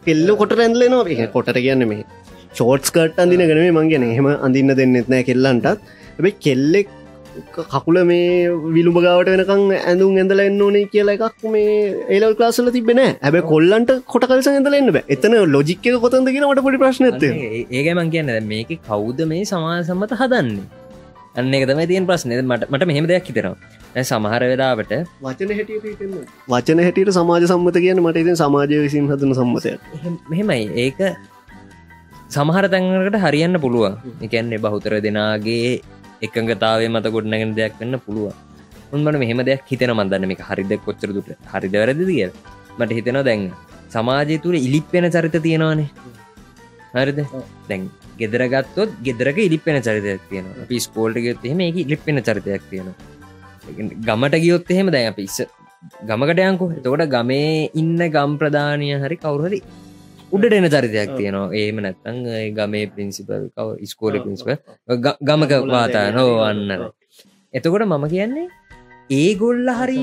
කෙල්ල 0.07 0.29
කොට 0.41 0.53
ඇන්ලනවා 0.65 1.03
එක 1.15 1.33
කොට 1.35 1.49
කියන්න 1.65 1.87
මේ 1.91 2.05
ෂෝට්ස් 2.53 2.93
කට් 2.95 3.23
අඳින 3.23 3.43
ගනේ 3.49 3.73
මංගෙන 3.77 4.05
එහෙම 4.11 4.29
අඳන්න 4.45 4.77
දෙන්නෙත් 4.79 5.11
නෑ 5.13 5.27
කෙල්ලන්ටත්. 5.29 5.83
ඇබයි 6.17 6.33
කෙල්ලෙක් 6.45 6.87
කකුල 7.73 7.97
මේ 8.09 8.49
විළුම 8.75 8.97
ගාවට 9.05 9.29
වෙනකං 9.33 9.63
ඇඳුම් 9.79 10.17
ඇඳල 10.21 10.41
එන්න 10.45 10.61
ඕනේ 10.67 10.85
කියලා 10.93 11.17
එකක් 11.27 11.45
මේ 11.55 11.75
ඒලල් 12.15 12.33
ලාසල 12.39 12.71
තිබෙන 12.77 13.01
ඇබ 13.03 13.37
කොල්ලන්ට 13.51 13.91
කොට 14.13 14.25
කල්ස 14.31 14.49
ඇඳලන්න 14.53 14.97
එතන 15.15 15.37
ලොජික්ක 15.55 15.85
කොතන්ද 16.05 16.33
කියනට 16.33 16.63
පොඩි 16.67 16.81
ප්‍රශ්න 16.83 17.07
ඇත 17.09 17.23
ඒක 17.27 17.93
මං 17.93 18.11
කියන්න. 18.15 18.33
මේක 18.53 18.73
කවුද 18.89 19.23
මේ 19.31 19.45
සමාසම්මත 19.51 20.17
හදන්නේ 20.21 20.76
අන්න 21.39 21.53
එක 21.57 21.63
තමයි 21.69 21.85
තියෙන් 21.89 22.05
ප්‍රශ්නය 22.09 22.37
මට 22.41 22.69
මට 22.73 22.85
මෙහෙම 22.89 23.05
දෙයක් 23.11 23.27
හිතෙනවා. 23.29 23.57
සමහර 24.09 24.41
වෙලාවට 24.51 24.93
වචන 25.25 25.51
වචන 26.51 26.79
හැටියට 26.85 27.11
සමාජ 27.17 27.43
සම්මත 27.51 27.77
කියන 27.83 27.99
මට 28.05 28.23
ඉතින් 28.23 28.37
සමාජය 28.41 28.79
විසින් 28.85 29.05
හදන 29.11 29.33
සම්මතය 29.39 29.71
මෙහෙමයි. 30.31 30.65
ඒක 30.83 30.99
සමහර 32.35 32.65
තැන්කට 32.73 33.17
හරියන්න 33.25 33.59
පුළුවන්. 33.65 33.93
එකන්නේ 34.25 34.59
බහුතර 34.65 34.93
දෙනාගේ 35.05 35.71
එකඟතාවේ 36.27 36.89
මත 36.93 37.13
ගොඩනගෙන 37.15 37.53
දෙයක් 37.59 37.77
වෙන්න 37.81 37.99
පුළුවන්. 38.07 38.33
උන්මට 38.95 39.19
මෙහෙම 39.23 39.45
දෙයක් 39.49 39.63
හිතෙන 39.71 39.93
මන්දන්න 39.97 40.27
මේ 40.31 40.47
හරිද? 40.49 40.73
කොච්චර 40.87 41.09
දුට 41.17 41.29
හරිද 41.53 41.73
වැරදි 41.81 42.03
කිය 42.09 42.27
මට 42.79 42.91
හිතෙනවා 42.97 43.27
දැන් 43.29 43.43
සමාජය 43.95 44.41
තුළ 44.43 44.57
ඉලිප්පෙන 44.67 45.05
චරිත 45.15 45.37
තියෙනවානේ. 45.45 45.89
හරිද? 46.97 47.19
දැන් 47.69 47.83
ගෙදරගත්තොත් 48.19 48.89
ගෙදරක 49.05 49.37
ඉලිපෙන 49.47 49.77
චරිතයක් 49.87 50.21
තියෙන 50.29 50.45
අපි 50.63 50.77
ස්කෝල්ට 50.85 51.23
ගයොත් 51.25 51.45
එහෙම 51.47 51.61
එක 51.67 51.77
ඉලිපෙන 51.85 52.19
චරිතයක් 52.27 52.63
තියෙනවා. 52.71 52.95
ගමට 54.07 54.35
ගියොත් 54.43 54.71
එහෙම 54.75 54.91
දැන් 54.95 55.09
අපි 55.13 55.23
ඉස්ස 55.29 55.39
ගමකට 56.09 56.39
යංකු 56.51 56.65
එතකොට 56.77 57.03
ගමේ 57.15 57.69
ඉන්න 57.81 57.99
ගම් 58.15 58.31
ප්‍රධානය 58.41 58.87
හරි 59.03 59.17
කවුරහරි 59.23 59.59
උඩට 60.35 60.55
එන 60.59 60.67
චරිතයක් 60.75 61.11
තියෙනවා. 61.17 61.53
ඒම 61.61 61.77
නැත්තං 61.85 62.17
ගමේ 62.57 62.85
පින්සිපල් 62.95 63.43
කව 63.55 63.67
ස්කෝල 63.91 64.15
පින්සිප 64.25 64.49
ගමක 65.27 65.51
වාතා 65.73 66.07
නෝ 66.17 66.31
අන්නර 66.49 66.81
එතකොට 67.53 67.85
මම 67.89 68.05
කියන්නේ 68.15 68.47
ඒගොල්ල 69.21 69.69
හරි 69.79 70.01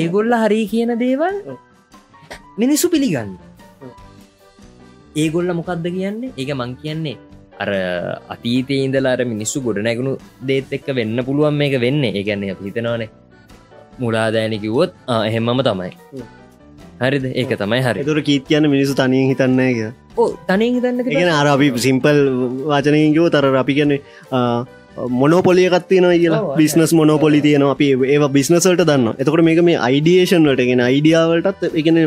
ඒගොල්ල 0.00 0.32
හරි 0.42 0.60
කියන 0.72 0.92
දේවල් 1.04 1.36
මිනිස්සු 2.60 2.86
පිළිගන්න. 2.92 3.30
ඒගොල්ල 5.22 5.50
මොකක්ද 5.58 5.86
කියන්නේ? 5.96 6.32
ඒක 6.40 6.50
මං 6.54 6.72
කියන්නේ 6.82 7.16
අර 7.62 7.70
අතීතය 8.34 8.76
ඉඳලාර 8.86 9.20
මිනිස්සු 9.34 9.64
ගොඩ 9.66 9.78
නැගුණු 9.88 10.14
දේත් 10.48 10.72
එක්ක 10.78 10.88
වෙන්න 10.98 11.18
පුළුවන් 11.28 11.56
මේක 11.60 11.76
වෙන්නේ. 11.84 12.12
ඒගැන්නේ 12.20 12.56
හිතනවානේ. 12.64 13.10
මුලාදෑනකිවොත් 14.02 14.90
එහෙමම 15.28 15.60
තමයි. 15.68 15.92
හරිද? 17.02 17.24
ඒක 17.40 17.52
තමයි 17.62 17.82
හරි. 17.86 18.04
තුර 18.08 18.20
කීත් 18.28 18.44
කියන්න 18.50 18.68
මිනිසු 18.74 18.94
තනියෙන් 19.00 19.28
හිතන්න 19.32 19.60
එක 19.68 19.78
ඕ 20.22 20.28
තනින් 20.48 20.74
හිතන්න 20.76 21.04
ගෙන 21.12 21.30
අර 21.40 21.46
අපි 21.54 21.68
සිම්පල් 21.86 22.18
වාචනයකෝ 22.70 23.28
තර 23.34 23.54
අපි 23.62 23.72
කියන්නේ 23.78 24.00
මොනොපොලියකත් 25.20 25.88
තියෙන 25.88 26.06
කියලා. 26.22 26.42
බිස්නස් 26.60 26.92
මොනොපොලි 27.00 27.40
තියන 27.46 27.64
අපි 27.72 27.88
ඒ 28.12 28.28
බිස්නසල්ට 28.36 28.84
දන්න 28.90 29.08
එතකට 29.22 29.42
මේක 29.48 29.60
මේ 29.68 29.80
අයිඩියේෂන් 29.88 30.46
වලට 30.48 30.68
ගෙන 30.70 30.84
අයිඩියාවලටත් 30.90 31.66
එකන 31.80 31.98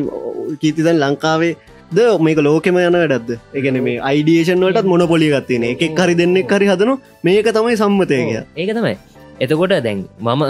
කීතිතන් 0.62 0.98
ලංකාවේ 1.04 1.54
ද 1.98 2.00
මේක 2.26 2.40
ලෝකෙම 2.46 2.78
යන 2.78 2.96
වැඩක්ද? 3.02 3.30
එකන 3.60 3.78
මේ 3.86 4.00
අයිඩියේෂන් 4.10 4.64
වලටත් 4.66 4.90
මොන 4.92 5.04
පොලි 5.12 5.30
ගත්තින 5.34 5.64
එකක් 5.70 6.02
හරි 6.02 6.16
දෙන්නෙක් 6.20 6.52
හරි 6.56 6.68
හදනු 6.72 6.94
මේක 7.28 7.48
තමයි 7.58 7.78
සම්මතය 7.82 8.18
කිය 8.30 8.42
ඒක 8.62 8.72
තමයි. 8.78 8.96
එතකොට 9.44 9.74
දැන් 9.86 10.04
මම 10.22 10.44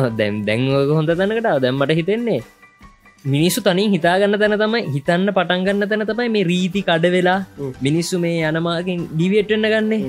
දැන් 0.48 0.62
හොඳ 0.98 1.12
තැනකට 1.20 1.48
දැම්මට 1.66 1.94
හිතෙන්නේ 2.00 2.42
මිනිස්සු 3.26 3.62
තනින් 3.62 3.92
හිතාගන්න 3.96 4.40
තැන 4.42 4.58
තමයි 4.64 4.82
හිතන්න 4.96 5.32
පටන්ගන්න 5.38 5.88
තැන 5.92 6.06
තමයි 6.12 6.30
මේ 6.36 6.46
රීති 6.52 6.82
කඩ 6.90 7.14
වෙලා 7.16 7.40
මිනිස්සු 7.88 8.20
මේ 8.26 8.38
යනමාකින් 8.52 9.08
ඩිවියට්ටන්න 9.16 9.68
ගන්නේ. 9.74 10.02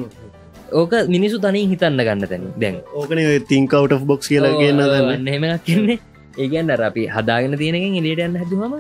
ඕක 0.81 0.93
මිනිසු 1.15 1.39
තනින් 1.45 1.69
හිතන්න 1.73 2.07
ගන්න 2.07 2.31
තැන 2.33 2.47
දැන්. 2.63 2.77
ඕකන 2.95 3.21
තිංකවට 3.51 4.07
බොක්ස් 4.13 4.33
කියලා 4.33 4.57
කියන්න 4.59 5.29
හෙමක් 5.35 5.63
කියන්නේ 5.69 5.99
ඒගන්න 6.39 6.75
අපි 6.89 7.07
හදාගෙන 7.17 7.55
තියෙනකින් 7.63 8.01
එලියට 8.01 8.27
යන්න 8.27 8.41
හැදුවම 8.43 8.75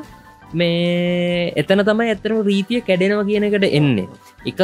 මේ 0.53 1.53
එතන 1.57 1.83
තමයි 1.83 2.11
ඇත්තරම 2.13 2.39
රීතිය 2.43 2.81
කැඩෙනවා 2.83 3.27
කියන 3.27 3.47
එකට 3.49 3.67
එන්නේ. 3.71 4.09
එක 4.47 4.61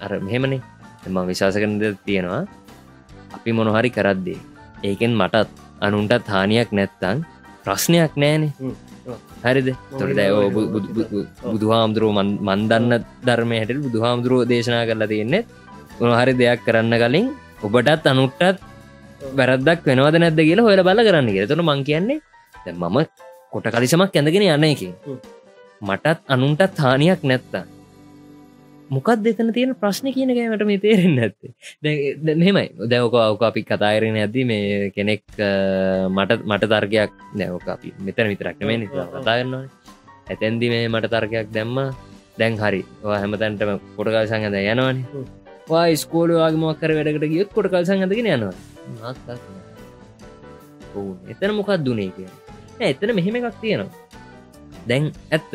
අර 0.00 0.12
මෙහෙමනේ. 0.20 0.62
එම 1.06 1.16
විශවාස 1.26 1.56
කරන 1.56 1.74
තියෙනවා. 2.06 2.42
අපි 3.36 3.50
මොනොහරි 3.52 3.90
කරද්දේ 3.90 4.38
ඒකෙන් 4.82 5.12
මටත් 5.12 5.48
අනුන්ටත් 5.80 6.28
හානියක් 6.28 6.70
නැත්තං 6.70 7.24
ප්‍රශ්නයක් 7.64 8.14
නෑනේ. 8.16 8.52
හරිද? 9.44 9.68
තොට 9.92 10.14
දැ 10.14 10.30
බුදු 11.44 11.66
හාමුදුරුව 11.72 12.10
මන්දන්න 12.40 13.02
ධර්මය 13.26 13.56
හැට 13.60 13.82
බුදු 13.82 13.98
හාමුදුරුව 14.04 14.46
දේශනා 14.46 14.86
කරලා 14.86 15.10
තියෙන්නේ 15.12 15.42
උනහරි 16.00 16.32
දෙයක් 16.40 16.62
කරන්න 16.66 16.94
කලින් 17.02 17.26
ඔබටත් 17.62 18.06
අනුට්ටත් 18.06 18.58
වැරදක් 19.38 19.86
වෙනවද 19.88 20.16
නැද 20.22 20.40
කියලා 20.48 20.66
හොල 20.66 20.82
බල 20.88 21.00
කරන්න 21.08 21.30
කිය 21.34 21.46
තුන 21.50 21.62
මං 21.64 21.80
කියන්නේ 21.88 22.18
මම 22.74 22.98
කොට 23.56 23.70
කලිසමක් 23.70 24.12
ඇඳගෙන 24.14 24.46
යන්න 24.48 24.68
එකින් 24.68 24.92
මටත් 25.80 26.20
අනුන්ටත් 26.28 26.78
හානියක් 26.78 27.24
නැත්තා 27.24 27.64
මොකක් 28.90 29.10
දෙතන 29.18 29.52
තියෙන 29.52 29.74
ප්‍රශ්න 29.76 30.12
කියන 30.12 30.32
ගෑමට 30.32 30.66
මේ 30.68 30.78
තේරෙන් 30.78 31.18
ඇත්තේ 31.20 32.36
මෙමයි 32.36 32.68
දැවක 32.86 33.18
අවක 33.22 33.42
අපි 33.42 33.64
කතාරෙන 33.64 34.18
ඇති 34.18 34.44
මේ 34.44 34.90
කෙනෙක් 34.92 35.24
මට 36.10 36.40
මට 36.44 36.72
තර්ගයක් 36.72 37.12
නැවක 37.34 37.68
අපි 37.70 37.94
මෙතන 38.00 38.32
විතරක් 38.32 38.62
මේ 38.62 38.88
කතාගන්නවා 38.88 39.64
ඇතැන්දි 40.26 40.68
මේ 40.68 40.86
මට 40.88 41.10
තර්කයක් 41.12 41.50
දැම්ම. 41.52 41.76
දැන් 42.38 42.54
හරි. 42.58 42.82
හැමතැන්ටම 43.02 43.70
කොට 43.96 44.08
කල්සං 44.08 44.46
ඇද 44.46 44.56
යනවාන 44.62 44.98
වා 45.68 45.86
ස්කෝල 45.96 46.30
වගේ 46.32 46.58
මොක්කර 46.58 46.90
වැඩකට 46.96 47.26
ගියත් 47.26 47.54
කොට 47.54 47.68
කල්සං 47.68 48.02
ඇදගෙන 48.02 48.28
යනවා 48.28 48.54
එතන 51.32 51.54
මොකක් 51.54 51.70
දුනේ 51.80 52.10
කියලා 52.10 52.45
එතන 52.80 53.14
මෙහෙම 53.18 53.36
එකක් 53.38 53.56
තියෙනවා. 53.62 53.90
දැන් 54.88 55.12
ඇත්ත. 55.30 55.52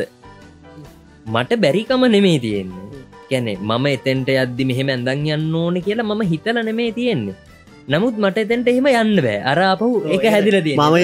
මට 1.26 1.62
බැරිකම 1.64 2.04
නෙමේ 2.16 2.40
තියෙන්නේ. 2.40 3.06
කැනෙ 3.30 3.54
මම 3.60 3.86
එතෙන්ට 3.96 4.30
අද්දි 4.44 4.66
මෙහෙම 4.72 4.90
ඇඳන් 4.96 5.32
යන්න 5.38 5.56
ඕන 5.62 5.82
කියලා 5.88 6.10
මම 6.10 6.22
හිතල 6.34 6.58
නෙමේ 6.70 6.92
තියෙන්නේ. 6.98 7.38
නමුත් 7.88 8.16
මට 8.24 8.38
එතැන්ට 8.44 8.68
එහෙම 8.72 8.88
යන්න 8.92 9.22
බෑ. 9.26 9.40
අරාපහු 9.52 9.88
එක 10.16 10.26
හැදිලද 10.36 10.68
මම 10.76 10.96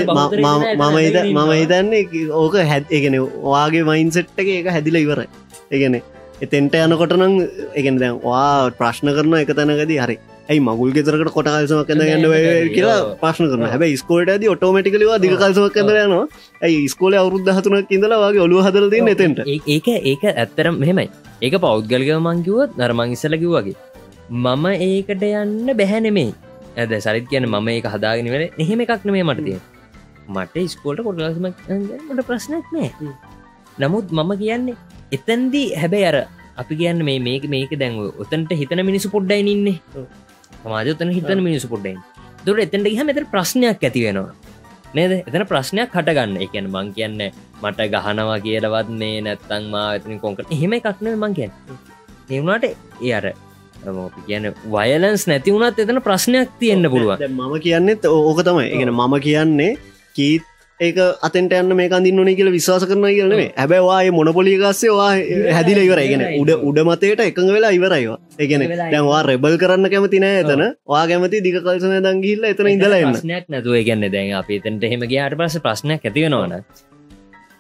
මම 1.33 1.51
හිතන්නේ 1.62 2.29
ඕක 2.41 2.55
හැත්ගෙන 2.71 3.17
වාගේ 3.53 3.83
මයින්සෙට්ක 3.89 4.39
එක 4.59 4.69
හැදිල 4.75 5.00
ඉවරයි. 5.03 5.27
ඒගැන 5.71 6.01
එතෙන්ට 6.45 6.75
යනකොටනම් 6.86 7.33
එකෙන 7.79 7.95
දැන් 8.01 8.19
වා 8.25 8.69
ප්‍රශ්න 8.79 9.13
කරන 9.17 9.38
එක 9.43 9.53
තැනකදී 9.59 10.01
හරි 10.05 10.17
ඇයි 10.50 10.62
මගුල් 10.66 10.92
ගෙතරකට 10.96 11.32
කොට 11.36 11.48
කල්සමක් 11.54 11.88
කඳ 11.89 12.04
ගන්න 12.10 12.70
කියලා 12.75 13.00
ප්‍රශ්න 13.22 13.48
කරන 13.51 13.63
හැබයි 13.72 13.96
ස්කෝට 14.01 14.30
ඇද 14.34 14.44
ඔටෝමටිකලවා 14.54 15.18
දික 15.24 15.34
කල්සමක් 15.42 15.74
කඳ 15.75 15.96
යනවා. 16.04 16.25
ඇයි 16.66 16.89
ස්කෝල 16.94 17.16
අවුද්ධ 17.22 17.50
හතුනක් 17.58 17.92
ඉඳලවාගේ 17.98 18.44
ඔලු 18.48 18.62
හදල 18.66 18.88
තින්න 18.94 19.12
එතෙන්ට? 19.13 19.39
ඒක 19.68 19.88
ඒක 20.12 20.24
ඇත්තරම් 20.34 20.75
මෙහෙමයි. 20.84 21.08
ඒක 21.46 21.56
පෞද්ගලක 21.66 22.12
මංකිවත් 22.27 22.77
නර්මං 22.80 23.16
ඉස්සලකිව 23.16 23.56
වගේ. 23.56 23.75
මම 24.44 24.66
ඒකට 24.88 25.25
යන්න 25.32 25.74
බැහැනෙමේ 25.80 26.30
ඇද 26.77 26.94
සරිත් 27.06 27.27
කියන 27.32 27.48
මම 27.50 27.68
ඒක 27.74 27.89
හදාගෙන 27.96 28.30
වෙල 28.36 28.46
එහෙම 28.63 28.84
එකක් 28.86 29.04
නෙමේ 29.10 29.25
මටතිය 29.30 29.60
මට 30.36 30.63
ස්කෝල්ට 30.74 31.04
කොටලසමට 31.08 32.24
ප්‍රශ්නයක් 32.30 32.72
නෑ. 32.75 32.92
නමුත් 33.77 34.16
මම 34.18 34.32
කියන්නේ 34.44 34.77
එතැන්දී 35.12 35.68
හැබැයි 35.82 36.08
අර 36.12 36.18
අපි 36.62 36.80
කියන්න 36.80 37.04
මේ 37.10 37.20
මේක 37.27 37.44
මේක 37.56 37.75
දැන්ව 37.84 38.24
ඔතන්ට 38.24 38.56
හිතන 38.62 38.84
මිනිසු 38.92 39.13
පොඩ්ඩයි 39.16 39.44
ඉන්නේ 39.56 39.75
සමාජතන 40.61 41.11
හිතන 41.17 41.41
මිනිසු 41.47 41.67
පොඩ්ඩයින් 41.73 41.99
දුර 42.45 42.57
එතැට 42.65 42.87
හ 42.97 43.03
මෙත 43.07 43.19
ප්‍රශ්නයක් 43.33 43.83
ඇති 43.83 44.01
වෙනවා. 44.05 44.33
නේද? 44.95 45.11
එතන 45.27 45.43
ප්‍රශ්නයක් 45.51 45.89
හටගන්න. 45.91 46.37
එකන 46.45 46.69
මං 46.73 46.93
කියන්න 46.95 47.21
මට 47.63 47.89
ගහනවා 47.93 48.39
කියලවත් 48.45 48.89
මේ 49.01 49.21
නැත්තං 49.25 49.65
මා 49.73 49.87
ඇතන 49.93 50.19
කොංකට 50.23 50.53
එහෙම 50.55 50.73
එකක්න 50.79 51.11
මං 51.13 51.33
කියන්න. 51.37 51.51
එවුණට 52.29 52.65
ඒ 52.67 53.13
අර 53.19 53.27
කියන 54.27 54.45
වයලන්ස් 54.75 55.23
නැති 55.31 55.55
වුණත් 55.55 55.81
එතන 55.83 56.01
ප්‍රශ්නයක් 56.07 56.53
තියෙන්න්න 56.61 56.91
පුළුවන්. 56.93 57.17
මම 57.29 57.55
කියන්නෙත් 57.65 58.05
ඕක 58.05 58.39
තමයි. 58.47 58.67
එකෙන 58.75 58.93
මම 58.93 59.15
කියන්නේ 59.27 59.73
කීත් 60.15 60.45
ඒක 60.79 60.98
අතෙන්ට 61.27 61.53
යන්න 61.57 61.74
මේ 61.77 61.89
අඳින්න 61.98 62.19
ඕනේ 62.22 62.36
කියලා 62.38 62.53
විශ්වාස 62.55 62.84
කරනවා 62.89 63.10
කියලනේ 63.10 63.46
හැබැයි 63.60 63.86
වායේ 63.86 64.12
මොනොපොලිය 64.17 64.57
ගස්සේ 64.62 64.91
වා 64.98 65.13
හැදිලා 65.57 65.86
ඉවරයි. 65.88 66.07
කියන්නේ 66.12 66.41
උඩ 66.41 66.51
උඩ 66.69 66.79
මතයට 66.88 67.24
එකඟ 67.24 67.50
වෙලා 67.55 67.72
ඉවරයිවා 67.77 68.17
ඒ 68.39 68.48
කියන්නේ 68.51 68.77
දැන් 68.91 69.07
වා 69.10 69.22
රෙබල් 69.29 69.57
කරන්න 69.63 69.89
කැමති 69.93 70.19
නෑ 70.24 70.43
එතන. 70.43 70.62
වා 70.93 71.05
කැමති 71.12 71.41
දිග 71.46 71.57
කල්සන 71.65 71.96
දන් 72.05 72.22
ගිහිල්ලා 72.25 72.51
එතන 72.53 72.69
ඉඳලා 72.74 73.00
එන්න. 73.05 73.15
ප්‍රශ්නයක් 73.15 73.50
නැතුව 73.53 73.79
කියන්නේ 73.89 74.12
දැන් 74.15 74.36
අපි 74.41 74.60
එතනට 74.62 74.86
එහෙම 74.89 75.07
ගියාට 75.13 75.38
පස්සේ 75.39 75.65
ප්‍රශ්නයක් 75.65 76.05
ඇති 76.10 76.25
වෙනවනේ 76.25 76.62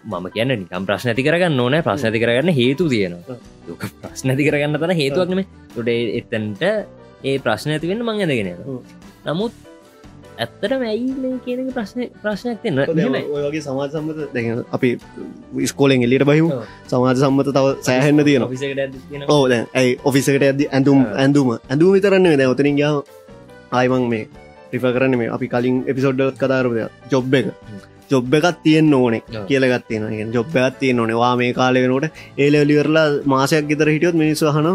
මම 0.07 0.27
කියන්න 0.35 0.53
නිකම් 0.61 0.85
ප්‍රශ්න 0.89 1.13
ඇති 1.13 1.25
කරගන්න 1.27 1.63
ඕනෑ. 1.65 1.85
ප්‍රශ්න 1.87 2.11
ඇති 2.11 2.21
කරගන්න 2.23 2.57
හේතු 2.59 2.89
තියෙනවා. 2.93 3.39
දුක 3.67 3.87
ප්‍රශ්න 4.03 4.35
ඇති 4.35 4.45
කරගන්න 4.49 4.77
තන 4.83 4.97
හේතුවක්නම 5.01 5.41
තුඩ 5.73 5.89
එතන්ට 5.95 6.63
ඒ 7.23 7.37
ප්‍රශ්න 7.47 7.73
ඇතිවෙන්න 7.75 8.05
මං 8.05 8.21
ඇදගෙන 8.25 8.53
නමුත් 9.25 9.53
ඇත්තට 10.37 10.73
මැයි 10.81 11.13
මේ 11.17 11.37
කියන 11.45 11.69
ප්‍රශ්න 11.75 12.01
ප්‍රශ්නයක් 12.23 12.59
තින්න 12.63 12.79
ඔයගේ 12.79 13.61
සමාජ 13.61 13.89
සම්මත 13.91 14.19
දැ 14.35 14.55
අපි 14.77 14.89
ස්කෝලෙන් 15.65 16.05
එලිට 16.07 16.25
බහිමු. 16.29 16.49
සමාජ 16.87 17.15
සම්මත 17.21 17.53
තව 17.57 17.65
සෑහෙන්න 17.81 18.25
තියෙන 18.27 18.43
ඕ 19.27 19.43
ඇයි 19.49 19.99
ඔෆිසකට 20.03 20.47
ඇද 20.49 20.61
ඇඳුම් 20.69 21.05
ඇඳුම. 21.17 21.49
ඇඳුම් 21.61 21.93
විතරන්නේ 21.95 22.37
දැ 22.37 22.49
ඔතනින් 22.53 22.79
ගාව 22.81 22.95
ආයිමං 23.71 24.09
මේ 24.13 24.23
්‍රිෆ 24.71 24.87
කරන්න 24.95 25.19
මේ 25.19 25.29
අපි 25.35 25.53
කලින් 25.53 25.77
එපිසෝඩ්ඩ 25.87 26.41
කතාරපය 26.41 26.89
ජොබ් 27.11 27.33
එක. 27.33 27.47
ජොබ් 28.11 28.33
එකත් 28.33 28.59
තියෙන් 28.63 28.93
ඕනේ 28.93 29.21
කියලගත්තියෙන 29.47 30.33
ජොබ්බත් 30.33 30.77
තිය 30.79 30.93
නොනවා 30.93 31.33
මේ 31.35 31.51
කාලෙනට 31.53 32.13
ඒලලිවරලා 32.37 33.07
මාසයක් 33.25 33.67
ගෙතර 33.71 33.89
හිටියොත් 33.93 34.15
මිනිස්ස 34.15 34.43
හන 34.49 34.69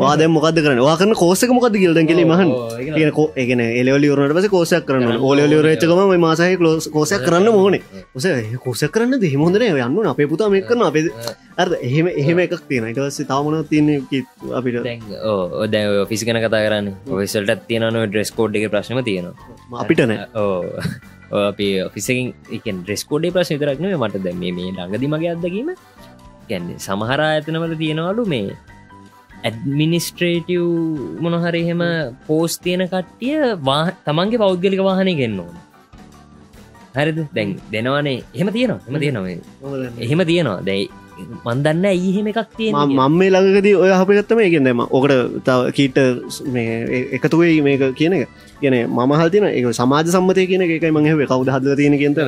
වාද 0.00 0.22
මොකද 0.34 0.58
කරන 0.64 0.80
වාකරන 0.88 1.14
කෝසක 1.22 1.52
මොකද 1.56 1.76
ගිල්ද 1.82 2.00
කෙලි 2.10 2.24
මහන් 2.24 2.50
කියන 2.96 3.12
කෝ 3.18 3.26
එකන 3.42 3.62
එලවලිවරට 3.82 4.34
පස 4.38 4.48
කෝසයක් 4.54 4.86
කරන්න 4.88 5.20
ඕලවලිවරච්චකම 5.28 6.14
මසාහ 6.24 6.50
කලෝස් 6.62 6.88
කෝසයක් 6.96 7.22
කරන්න 7.26 7.48
ඕනේ. 7.52 7.82
ඔස 8.16 8.26
කෝස 8.64 8.84
කරන්න 8.94 9.20
දෙහිමොදන 9.24 9.66
යන්න 9.68 10.10
අපේ 10.12 10.30
පුතා 10.32 10.50
මේ 10.54 10.64
කරන 10.68 10.86
අපේ 10.88 11.12
අර 11.56 11.68
එහෙම 11.80 12.10
එහෙම 12.14 12.42
එකක් 12.46 12.66
තියෙන 12.68 12.90
ඉටවස්සේ 12.92 13.28
තාමන 13.30 13.60
තියන්න 13.70 13.88
අපිට? 14.58 14.82
දැ 15.74 15.84
ෆිසිකන 16.10 16.42
කතා 16.46 16.64
කරන්න. 16.66 16.92
ඔසල්ට 17.20 17.64
තියනව 17.70 18.02
ඩ්‍රෙස් 18.02 18.34
කෝඩ් 18.36 18.60
එක 18.60 18.68
ප්‍රශ්ම 18.74 19.04
තියෙනවා. 19.08 19.80
අපිටන 19.84 20.16
ඕ 20.34 21.46
අපි 21.50 21.68
ඔෆිසිකින් 21.82 22.34
එක 22.50 22.64
ඩ්‍රෙස්කෝඩේ 22.66 23.34
ප්‍රශ් 23.34 23.52
විතරක්න 23.54 23.86
මට 23.92 24.24
දැ 24.24 24.34
මේ 24.40 24.72
ළඟදි 24.72 25.12
මගේ 25.12 25.32
අදකීම 25.34 25.70
ගැන්නේ 26.50 26.82
සමහර 26.86 27.20
ඇතනවල 27.26 27.74
තියෙනවලු 27.82 28.24
මේ 28.32 28.56
ඇඩමිනිස්ට්‍රේටව් 29.44 30.64
මොනහරි 31.24 31.60
එහෙම 31.64 31.82
පෝස් 32.26 32.54
තියෙන 32.58 32.84
කට්ටිය 32.88 33.40
තමන්ගේ 34.06 34.42
පෞද්ගලික 34.44 34.82
වාහනය 34.88 35.14
ගෙන්න්නවන 35.20 35.58
හරිද? 36.94 37.18
දැන් 37.34 37.50
දෙනවානේ. 37.72 38.18
එහෙම 38.34 38.48
තියෙනවා. 38.52 38.80
එම 38.88 38.98
තියෙනවා 39.00 39.28
එහෙම 39.98 40.20
තියෙනවා. 40.26 40.60
දැයි 40.64 40.90
මන්දන්න 41.46 41.88
ඇයිහෙම 41.90 42.30
එකක් 42.32 42.52
තිය 42.58 42.70
මම 42.74 43.18
මේ 43.18 43.30
ළඟකදී 43.34 43.74
ඔය 43.82 43.90
හපගත්තම 43.96 44.44
එකෙන්දම 44.46 44.84
ඕකට 44.86 45.42
තව 45.46 45.72
කීට 45.76 45.98
එකතුවේ 47.16 47.56
මේක 47.66 47.84
කියන 47.98 48.16
එක. 48.18 48.28
කියන 48.60 48.76
මම 48.86 49.12
හතින 49.20 49.44
එක 49.48 49.66
සමාජ 49.80 50.06
සම්මතය 50.14 50.46
කියන 50.50 50.64
එක 50.66 50.86
මහ 50.92 51.26
කවද 51.30 51.48
හද 51.56 51.76
තියෙන 51.80 51.98
කියතට 52.02 52.18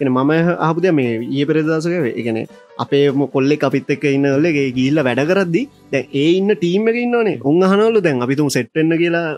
එන 0.00 0.08
මම 0.08 0.32
ආපුද 0.66 0.86
මේ 0.98 1.14
ඒ 1.38 1.44
පෙරදසක 1.48 1.94
එකන 2.22 2.38
අපේ 2.84 3.06
කොල්ලෙ 3.34 3.56
අපිත් 3.68 3.90
එක්ක 3.94 4.04
ඉන්නලගේ 4.12 4.68
ගිල්ල 4.78 5.02
වැඩ 5.08 5.22
කරද්දි 5.30 5.62
දැ 5.92 6.04
ඒ 6.22 6.30
ඉන්න 6.38 6.54
ටීම් 6.54 6.88
එක 6.90 6.98
ඉන්නනේ 7.04 7.36
උන්හනවලු 7.50 8.04
දැන් 8.06 8.22
අපිතුම් 8.26 8.48
සෙට්ටන්න 8.56 8.96
කියලා. 9.02 9.28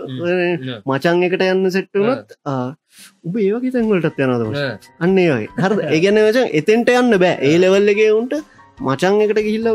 මචන් 0.86 1.26
එකට 1.26 1.44
යන්න 1.48 1.70
සෙට්ටනොත් 1.76 2.36
උබ 3.26 3.36
ඒවගේ 3.44 3.72
තැන්වලටත් 3.74 4.20
යනද 4.24 4.44
අන්නේ 5.04 5.28
වගේ. 5.32 5.50
හර 5.64 5.72
ඒගැන 5.88 6.20
වචන් 6.26 6.48
එතෙන්ට 6.60 6.92
යන්න 6.98 7.18
බෑ. 7.22 7.36
ඒ 7.48 7.56
ලෙවල්ලගේ 7.62 8.10
උන්ට 8.18 8.34
මචන් 8.78 9.20
එකට 9.24 9.40
ගිහිල්ල 9.46 9.68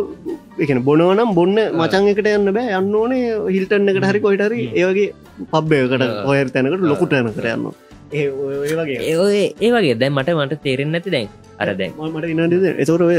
එකන 0.63 0.79
බොනවනම් 0.87 1.29
බොන්න 1.37 1.57
මචන් 1.79 2.07
එකට 2.11 2.29
යන්න 2.33 2.53
බෑ. 2.57 2.69
යන්න 2.79 2.95
ඕනේ 3.01 3.25
හිල්ටන්න 3.55 3.91
එකට 3.91 4.07
හරි 4.09 4.19
කොයිටරි 4.25 4.61
ඒවගේ 4.81 5.13
පබ්බයකට 5.51 6.05
ඔය 6.29 6.39
තැනකට 6.55 6.87
ලොකුටයන 6.91 7.29
කරයන්න 7.37 7.67
ඒ 8.11 8.27
වගේ. 9.75 9.95
දැන් 10.01 10.13
මට 10.17 10.29
මට 10.39 10.61
තේරෙන් 10.65 10.91
නැති 10.95 11.13
දැන්. 11.15 11.29
අර 11.59 11.69
දැන්. 11.79 11.93
මට 12.15 12.25
ඉනද 12.33 12.65
එතොර 12.83 13.03
ඔය 13.09 13.17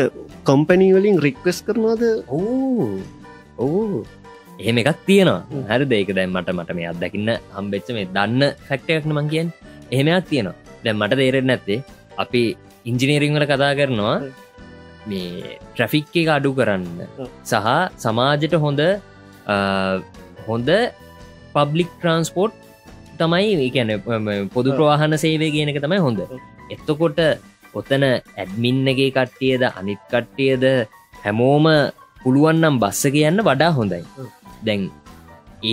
කම්පැනී 0.49 0.93
වලින් 0.97 1.19
රික්වස් 1.27 1.61
කරනවාද? 1.67 2.03
ඕ 2.29 2.89
ඕ. 3.59 4.05
එහෙම 4.61 4.79
එකක් 4.83 5.01
තියෙනවා. 5.09 5.41
හරි 5.71 5.87
දෙක 5.93 6.11
දැන් 6.19 6.35
මට 6.35 6.57
මට 6.59 6.77
මේ 6.79 6.89
අත්දකින්න 6.93 7.31
හම්බෙච්ච 7.57 7.89
මේ 7.99 8.11
දන්න 8.17 8.43
ෆැක්ටයක්න 8.69 9.15
මං 9.17 9.31
කියෙන් 9.33 9.55
එහෙමයක් 9.95 10.27
තියෙනවා. 10.33 10.57
දැන් 10.85 10.97
මට 11.01 11.21
තේරෙන් 11.23 11.49
නැත්තේ 11.53 11.81
අපි 12.25 12.43
ඉංජිනීරිංවල 12.91 13.47
කතා 13.53 13.73
කරනවා 13.79 14.19
මේ 15.11 15.59
ට්‍රෆික් 15.75 16.15
එක 16.23 16.31
අඩු 16.37 16.51
කරන්න. 16.59 16.87
සහ 17.51 17.69
සමාජයට 18.05 18.57
හොඳ 18.65 18.81
හොඳ 20.49 20.71
පබ්ලික් 21.55 21.91
ට්‍රන්ස්පෝට් 21.95 22.55
තමයි 23.21 23.69
ගැන 23.77 23.93
පොදු 24.57 24.71
ප්‍රවාහන 24.79 25.19
සේවය 25.25 25.49
කියන 25.55 25.73
එක 25.73 25.81
තමයි 25.85 26.01
හොඳ. 26.07 26.21
එත්තකොට 26.75 27.21
ඔතන 27.79 28.05
ඇඩ්මින්නගේ 28.11 29.11
කට්ටියද 29.17 29.63
අනිත් 29.71 30.03
කට්ටියද 30.13 30.65
හැමෝම 31.25 31.67
පුළුවන්නම් 32.23 32.77
බස්ස 32.83 33.15
කියන්න 33.15 33.47
වඩා 33.49 33.73
හොඳයි. 33.79 34.03
දැන් 34.67 34.83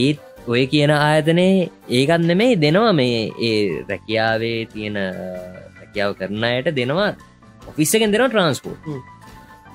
ඒත් 0.01 0.19
ඔය 0.47 0.63
කියන 0.71 0.91
ආයතනේ 0.93 1.69
ඒකත් 1.99 2.23
නෙමේ 2.29 2.53
දෙනවා 2.63 2.93
මේ 2.99 3.21
ඒ 3.47 3.59
රැකියාවේ 3.89 4.59
තියෙන 4.73 4.97
රැකියාව 5.77 6.11
කරන 6.19 6.43
අයට 6.49 6.69
දෙනවා 6.79 7.09
ඔෆිස්සකෙන් 7.69 8.13
දෙෙන 8.13 8.29
ට්‍රන්ස්පෝට් 8.29 8.89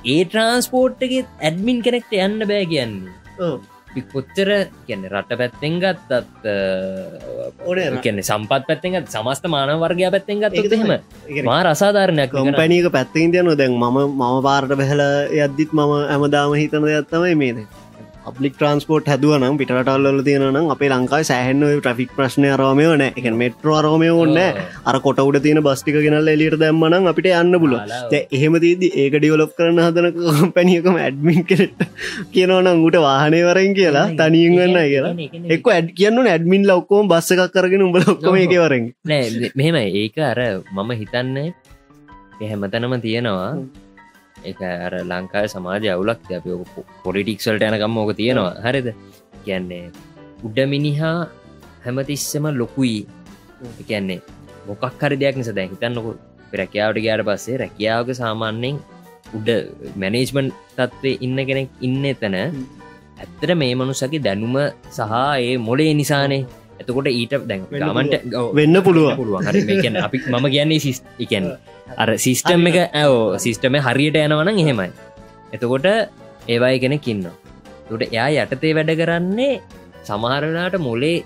ඒ 0.04 0.24
ට්‍රන්ස්පෝට්ගේ 0.24 1.26
ඇඩමින් 1.40 1.82
කෙනෙක්ට 1.82 2.12
යන්න 2.18 2.46
බෑ 2.46 2.64
කියන්නේ. 2.66 3.12
කොච්චර 4.06 4.50
කියන්න 4.86 5.04
රට 5.10 5.36
පැත්තෙන් 5.36 5.78
ගත්තත් 5.82 6.46
කියන්නේ 7.98 8.22
සම්පත් 8.22 8.66
පැත්තෙන් 8.68 9.06
සමස්ත 9.06 9.48
මාන 9.48 9.72
වර්ගය 9.80 10.10
පැත්තෙන් 10.10 10.40
ගත් 10.40 10.54
හෙම 10.74 11.44
මා 11.44 11.60
රසාධාරණයක් 11.64 12.32
පැනික 12.54 12.90
පැත්තිෙන් 12.92 13.32
තියන 13.32 13.50
දැන් 13.56 13.74
මම 13.74 13.98
මම 14.06 14.42
පාරට 14.42 14.76
බැහල 14.76 15.02
යද්දිත් 15.36 15.72
මම 15.72 15.92
ඇමදාම 16.08 16.54
හිතන 16.54 16.86
ඇත්තමයි 16.86 17.34
මේද 17.34 17.58
අපලික් 18.30 18.54
ට්‍රන්ස්පෝට් 18.56 19.10
හැදුවනම් 19.12 19.56
පිටටල්ල 19.60 20.20
තියෙනනම් 20.28 20.70
අපේ 20.74 20.90
ලංකායි 20.92 21.28
සෑහන්න 21.30 21.64
ට්‍රික් 21.86 22.12
ප්‍රශ්නය 22.18 22.48
අරමය 22.56 22.86
න 22.90 23.04
එක 23.08 23.26
මෙට්‍ර 23.42 23.70
අරමය 23.78 24.10
ඔන්න 24.22 24.38
අර 24.90 24.96
කොට 25.06 25.20
උඩ 25.26 25.38
තියෙන 25.46 25.60
බස්ටික 25.66 25.98
ගෙනල් 26.06 26.30
එලියට 26.34 26.58
දැම්මනම් 26.62 27.10
අපිට 27.12 27.30
යන්න 27.32 27.58
පුල 27.64 27.74
එහෙම 28.36 28.58
තිේද 28.64 28.84
ඒක 29.02 29.16
ඩියවලොප් 29.16 29.52
කරන 29.58 29.80
හදන 29.86 30.52
පැනියකම 30.56 31.00
ඇඩ්මින් 31.04 31.42
කෙට 31.50 31.84
කියනවනම් 32.34 32.84
උට 32.88 32.98
වාහනය 33.06 33.42
වරෙන් 33.48 33.74
කියලා 33.80 34.06
තනියෙන් 34.20 34.58
වන්න 34.60 34.78
කියලා. 34.92 35.14
එක් 35.56 35.72
ඇඩ් 35.76 35.90
කියන්න 35.98 36.22
ඇඩමින් 36.26 36.68
ලොක්කෝම 36.70 37.10
බස්ස 37.12 37.36
එකක් 37.36 37.52
කරගෙන 37.56 37.86
උඹ 37.88 38.00
ලොක්කම 38.04 38.40
එක 38.44 38.56
වරෙන්. 38.64 38.86
මෙහෙම 39.60 39.76
ඒක 39.82 40.18
අර 40.30 40.40
මම 40.76 40.90
හිතන්නේ 41.02 41.48
හැමතනම 42.42 42.94
තියෙනවා 43.04 43.52
එක 44.44 44.60
අර 44.62 44.94
ලංකාය 45.02 45.46
සමාජය 45.48 45.88
අවුලක් 45.94 46.20
අපි 46.38 46.50
පොලිටික්සල්ට 47.04 47.62
යනකම් 47.62 47.96
ඕක 47.96 48.12
තියෙනවා. 48.20 48.54
හරිද? 48.64 48.88
කියන්නේ 49.44 49.84
උඩ 50.46 50.58
මිනිහා 50.72 51.28
හැමතිස්සම 51.84 52.46
ලොකුයි. 52.60 53.06
කියන්නේ 53.88 54.20
මොකක් 54.68 55.00
හරි 55.00 55.16
දෙයක් 55.22 55.36
නිස 55.36 55.50
දැන් 55.56 55.70
හිතන්නකු 55.72 56.10
රැකියාවට 56.52 57.02
ගයාට 57.04 57.26
පස්සේ 57.28 57.60
රැකියාවක 57.62 58.10
සාමාන්‍යෙන් 58.22 58.76
උඩ 59.36 59.48
මැනේජ්මන්් 59.96 60.48
තත්වේ 60.76 61.18
ඉන්න 61.26 61.38
කෙනෙක් 61.48 61.68
ඉන්න 61.80 62.04
එතන 62.12 62.36
ඇත්තට 62.36 63.52
මේ 63.56 63.74
මනුසකි 63.74 64.18
දැනුම 64.26 64.56
සහ 64.90 65.12
ඒ 65.38 65.54
මොලේ 65.58 65.92
නිසානේ. 65.94 66.42
එතකොට 66.80 67.08
ඊට 67.12 67.34
දැන් 67.48 67.62
ගමන්ට 67.70 68.14
වෙන්න 68.58 68.76
පුළුව 68.82 69.16
පුළුවන්. 69.16 69.44
හරි. 69.44 69.60
අපි 69.98 70.18
මම 70.32 70.46
කියන්නේ 70.54 70.80
සිස් 70.80 70.98
එකන් 71.20 71.46
අර 71.96 72.08
සිිස්ටම් 72.24 72.66
එක 72.70 72.78
ඇෝ 72.94 73.38
සිිස්ටම 73.38 73.76
හරියට 73.86 74.16
යනවනම් 74.22 74.58
එහෙමයි. 74.62 74.90
එතකොට 75.54 75.86
ඒවයි 76.48 76.78
කෙනෙක් 76.84 77.08
ඉන්න 77.12 77.26
තුට 77.88 78.02
එයා 78.06 78.30
යටතේ 78.44 78.74
වැඩ 78.78 78.92
කරන්නේ 79.00 79.60
සමහරනාට 80.08 80.76
මොලේ 80.78 81.24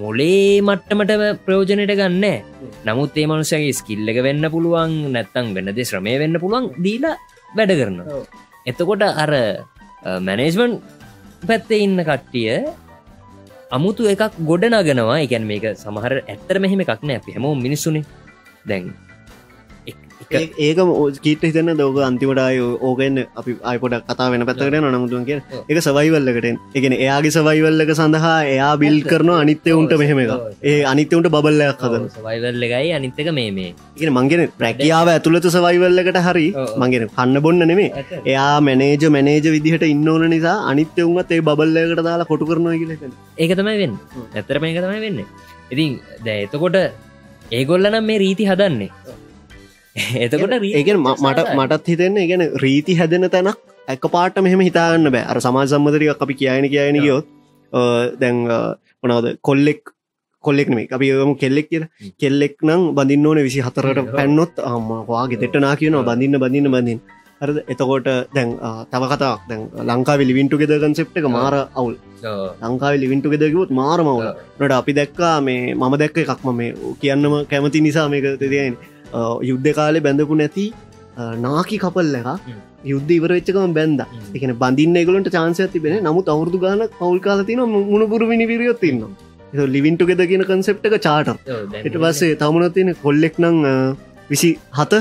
මොලේ 0.00 0.60
මට්ටමට 0.62 1.44
ප්‍රයෝජනයට 1.44 1.94
ගන්න. 2.00 2.24
නමුත් 2.86 3.16
ඒ 3.16 3.26
මනුසගේ 3.30 3.72
ස්කිල්ල 3.72 4.08
එක 4.12 4.18
වෙන්න 4.26 4.44
පුළුවන් 4.54 5.12
නැත්තං 5.14 5.54
වෙන්නද 5.56 5.80
ශ්‍රමය 5.90 6.18
වෙන්න 6.22 6.40
පුළුවන් 6.42 6.72
දීලා 6.84 7.16
වැඩ 7.56 7.74
කරන 7.80 8.00
එතකොට 8.66 9.04
අර 9.24 9.32
මැනේජ්මන්් 10.26 10.80
පැත්තේ 11.48 11.84
ඉන්න 11.86 12.00
කට්ටිය 12.08 12.64
අමුතු 13.76 14.10
එකක් 14.12 14.36
ගොඩ 14.50 14.64
නගෙනවා 14.70 15.18
එකැන් 15.24 15.46
මේක 15.50 15.64
සමහර 15.82 16.12
ඇත්තර 16.22 16.56
මෙහෙම 16.64 16.82
එකක් 16.84 17.02
නෑ. 17.02 17.20
හැම 17.34 17.46
මිනිස්සුනේ. 17.66 18.04
දැන් 18.68 18.92
ඒක 20.32 20.78
කීට 21.18 21.42
හිතන්න 21.42 21.76
දෝක 21.76 21.98
අන්තිමටයි 22.00 22.60
ඕකෙන් 22.80 23.18
අපි 23.36 23.56
අයිපොට 23.62 23.96
කතා 24.08 24.28
වෙන 24.32 24.46
පැත්තකට 24.46 24.76
නමුතුන් 24.86 25.24
කිය 25.24 25.38
එක 25.68 25.78
සවයිවල්ලකට 25.80 26.48
එකන 26.74 26.94
එයාගේ 26.96 27.34
සවයිවල්ලක 27.36 27.92
සඳහා 27.94 28.36
එයා 28.46 28.72
බිල් 28.76 28.98
කරන 29.02 29.30
අනිත්‍ය 29.34 29.72
උන්ට 29.72 29.94
මෙහෙම 30.02 30.20
එක 30.24 30.32
ඒ 30.62 30.76
අනිත්‍යවුන්ට 30.84 31.30
බබල්ලයක් 31.30 31.84
හද 31.84 32.02
සවයිවල්ලගයි 32.16 32.92
අනිත්තක 32.98 33.30
මේ 33.32 33.50
මේ. 33.50 33.70
ඉගෙන 33.96 34.12
මංගෙන 34.12 34.44
ප්‍රැකියාව 34.58 35.08
ඇතුළත 35.08 35.48
සවයිවල්ලකට 35.48 36.20
හරි 36.28 36.46
මංගෙන 36.76 37.08
කන්න 37.08 37.42
බොන්න 37.42 37.64
නෙමේ 37.64 37.90
එයා 38.24 38.60
මැනේජ 38.60 39.08
මැනේජ 39.08 39.48
විදිහට 39.56 39.86
ඉන්න 39.86 40.08
ඕන 40.08 40.26
නිසා 40.30 40.56
අනිත්‍ය 40.70 41.02
උන්ත් 41.02 41.32
ඒ 41.32 41.42
බල්ලකට 41.50 42.04
දාලා 42.08 42.30
කොටු 42.30 42.50
කරනවා 42.50 42.78
කියල 42.80 42.92
ඒක 43.38 43.52
තමයි 43.58 43.78
වෙන්න. 43.82 43.98
ඇතර 44.34 44.58
මේක 44.60 44.78
තමයි 44.78 45.00
වෙන්න. 45.06 45.20
ඉතින් 45.72 45.92
දැ 46.24 46.38
එතකොට 46.46 46.76
ඒගොල්ලනම් 47.52 48.04
මේ 48.04 48.18
රීති 48.18 48.44
හදන්නේ 48.44 48.90
එතකොට 49.96 50.54
ඒගෙන් 50.70 50.98
මට 50.98 51.46
මටත් 51.54 51.86
හිතෙන්න 51.86 52.16
ඉගෙන 52.18 52.42
රීති 52.62 52.96
හැදෙන 53.00 53.26
තැනක් 53.30 53.58
ඇක 53.88 54.06
පාට 54.14 54.38
මෙහෙම 54.46 54.62
හිතාගන්න 54.68 55.10
බෑ. 55.14 55.24
අර 55.30 55.38
සමාජ 55.46 55.66
සම්මතරික 55.72 56.22
අපි 56.24 56.34
කියයන 56.40 56.68
කියන 56.72 56.98
ගියොත් 57.04 57.26
දැන් 58.20 58.36
මොනවද 59.02 59.28
කොල්ලෙක් 59.40 59.82
කොල්ලෙක් 60.44 60.68
මේ 60.68 60.88
අපි 60.90 61.10
යම 61.16 61.34
කෙල්ලෙක් 61.42 61.68
කිය 61.70 61.84
කෙල්ලෙක් 62.22 62.56
නම් 62.62 62.82
බඳින්න 62.96 63.26
ඕන 63.26 63.42
විසි 63.48 63.60
හතරට 63.66 64.10
පැන්නොත් 64.16 64.58
අම්මවාගේ 64.70 65.42
තෙටනා 65.42 65.74
කියනවා. 65.76 66.06
බඳන්න 66.08 66.42
බඳන්න 66.42 66.74
බඳින් 66.74 67.00
හරද? 67.40 67.58
එතකොට 67.72 68.08
දැන් 68.34 68.50
තව 68.92 69.02
කතාක් 69.12 69.46
දැන් 69.50 69.62
ලංකා 69.90 70.16
ලිවින්ටු 70.22 70.58
ගෙද 70.58 70.74
කන්සෙප්ට 70.82 71.20
එක 71.20 71.28
මාර 71.36 71.54
අවුල්. 71.74 71.94
ලංකාව 72.62 72.98
ලිවින්ටු 73.02 73.30
ගෙදකිවොත් 73.32 73.70
මාර 73.70 74.00
මවුල 74.02 74.26
නට 74.58 74.72
අපි 74.80 74.92
දැක්කා 74.98 75.36
මේ 75.46 75.74
මම 75.74 75.94
දැක්ක 76.02 76.18
එකක්ම 76.24 76.50
මේ 76.60 76.74
කියන්නම 77.00 77.34
කැමති 77.50 77.84
නිසා 77.86 78.08
මේක 78.08 78.26
තියන්නේ 78.42 78.92
යුද්ධ 79.42 79.70
කාලෙ 79.74 80.00
බැඳපු 80.00 80.38
නැති 80.40 80.66
නාකි 81.38 81.76
කපල් 81.78 82.16
එක 82.20 82.28
යුද්ධ 82.84 83.12
ඉවර 83.18 83.30
වෙච්චකම 83.30 83.76
බැන්ද 83.78 84.00
එකන 84.36 84.54
බඳින්න 84.62 85.02
එගලට 85.02 85.30
චාන්සය 85.30 85.68
තිබෙන 85.74 86.00
නමුත් 86.00 86.32
අවුරදු 86.34 86.60
ගාන 86.64 86.82
පවල් 86.94 87.20
කාලතින 87.20 87.62
මුණපුරු 87.74 88.30
විනිවිරියොත් 88.32 88.82
ඉන්න 88.90 89.04
ලිවින්ටු 89.68 90.08
ගෙද 90.10 90.24
කියන 90.30 90.44
කන්සෙප්ට 90.44 90.88
එක 90.88 90.96
චාට 91.00 91.30
එට 91.80 91.96
පස්සේ 91.96 92.34
තමුණ 92.36 92.72
තියෙන 92.72 92.92
කොල්ලෙක් 93.04 93.38
නං 93.40 93.60
විසි 94.26 94.50
හත 94.72 95.00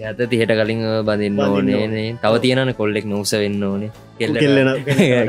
හත 0.00 0.28
තිහට 0.28 0.52
කලින් 0.52 0.82
බඳන්න 1.04 1.40
ඕනේ 1.46 2.06
තව 2.18 2.34
තියෙනන 2.40 2.74
කොල්ලෙක් 2.74 3.06
නොස 3.06 3.32
වෙන්න 3.36 3.62
ඕනේ 3.62 3.90
කෙල්ලෙන 4.18 4.70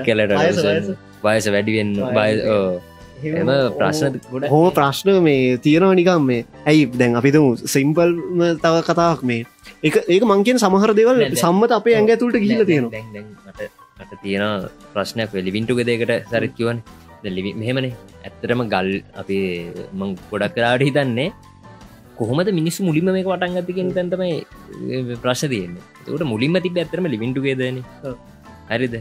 කෙලට 0.05 0.37
වයස 1.23 1.47
වැඩිවෙන්න 1.47 1.93
බය 2.11 2.29
එම 3.23 3.49
ප්‍රශ්න 3.79 4.13
හෝ 4.53 4.65
ප්‍රශ්න 4.77 5.09
මේ 5.27 5.57
තියෙනවා 5.65 5.97
නිකම් 5.99 6.25
මේ. 6.29 6.45
ඇයි 6.69 6.85
දැන් 7.01 7.15
අපිතුම 7.19 7.45
සිම්පල්ම 7.75 8.41
තව 8.63 8.75
කතාවක් 8.89 9.23
මේ. 9.29 9.45
එක 9.87 9.95
ඒක 10.13 10.23
මංකෙන් 10.31 10.61
සමහර 10.63 10.91
දෙවල් 10.99 11.23
සම්මත 11.43 11.71
අපේ 11.79 11.95
ඇඟ 11.97 12.13
ඇතුළට 12.13 12.39
ගිහිල 12.43 12.63
තියෙනවා. 12.71 13.01
තියෙන 14.23 14.69
ප්‍රශ්නයක් 14.93 15.29
වෙලිවින්ටුක 15.37 15.81
දෙකට 15.89 16.13
සරිත්කිවන් 16.31 16.79
ලිවි 17.37 17.51
මෙහෙමනේ. 17.61 17.93
ඇත්තරම 18.25 18.61
ගල් 18.73 18.89
අපි 19.21 19.37
මං 19.99 20.09
ගොඩක් 20.31 20.55
කරාට 20.55 20.83
හිතන්නේ 20.87 21.29
කොහොමද 22.19 22.49
මිනිස් 22.59 22.77
මුලිම 22.87 23.09
මේ 23.15 23.25
වටන් 23.29 23.57
ගතිකින් 23.57 23.93
තැන්තමයි 23.95 24.35
ප්‍රශ් 25.23 25.45
තියන්නේ. 25.53 25.83
තකට 26.05 26.25
මුලින්ම 26.33 26.57
තිබ 26.65 26.77
ඇතරම 26.83 27.07
ලිවින්ටුගේදන 27.13 27.79
හරිද 28.71 28.95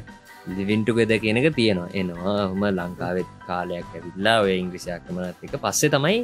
ලිවින්ටුගෙද 0.57 1.13
කියනක 1.25 1.49
තියෙනවා. 1.59 1.89
එනවා 1.95 2.37
හොම 2.51 2.65
ලංකාවෙත් 2.71 3.31
කාලයක් 3.49 3.89
ඇවිල්ලා 3.95 4.37
ඔය 4.45 4.53
ඉංග්‍රිසියක්කමනත් 4.63 5.47
එක 5.47 5.57
පස්සේ 5.65 5.93
තමයි 5.95 6.19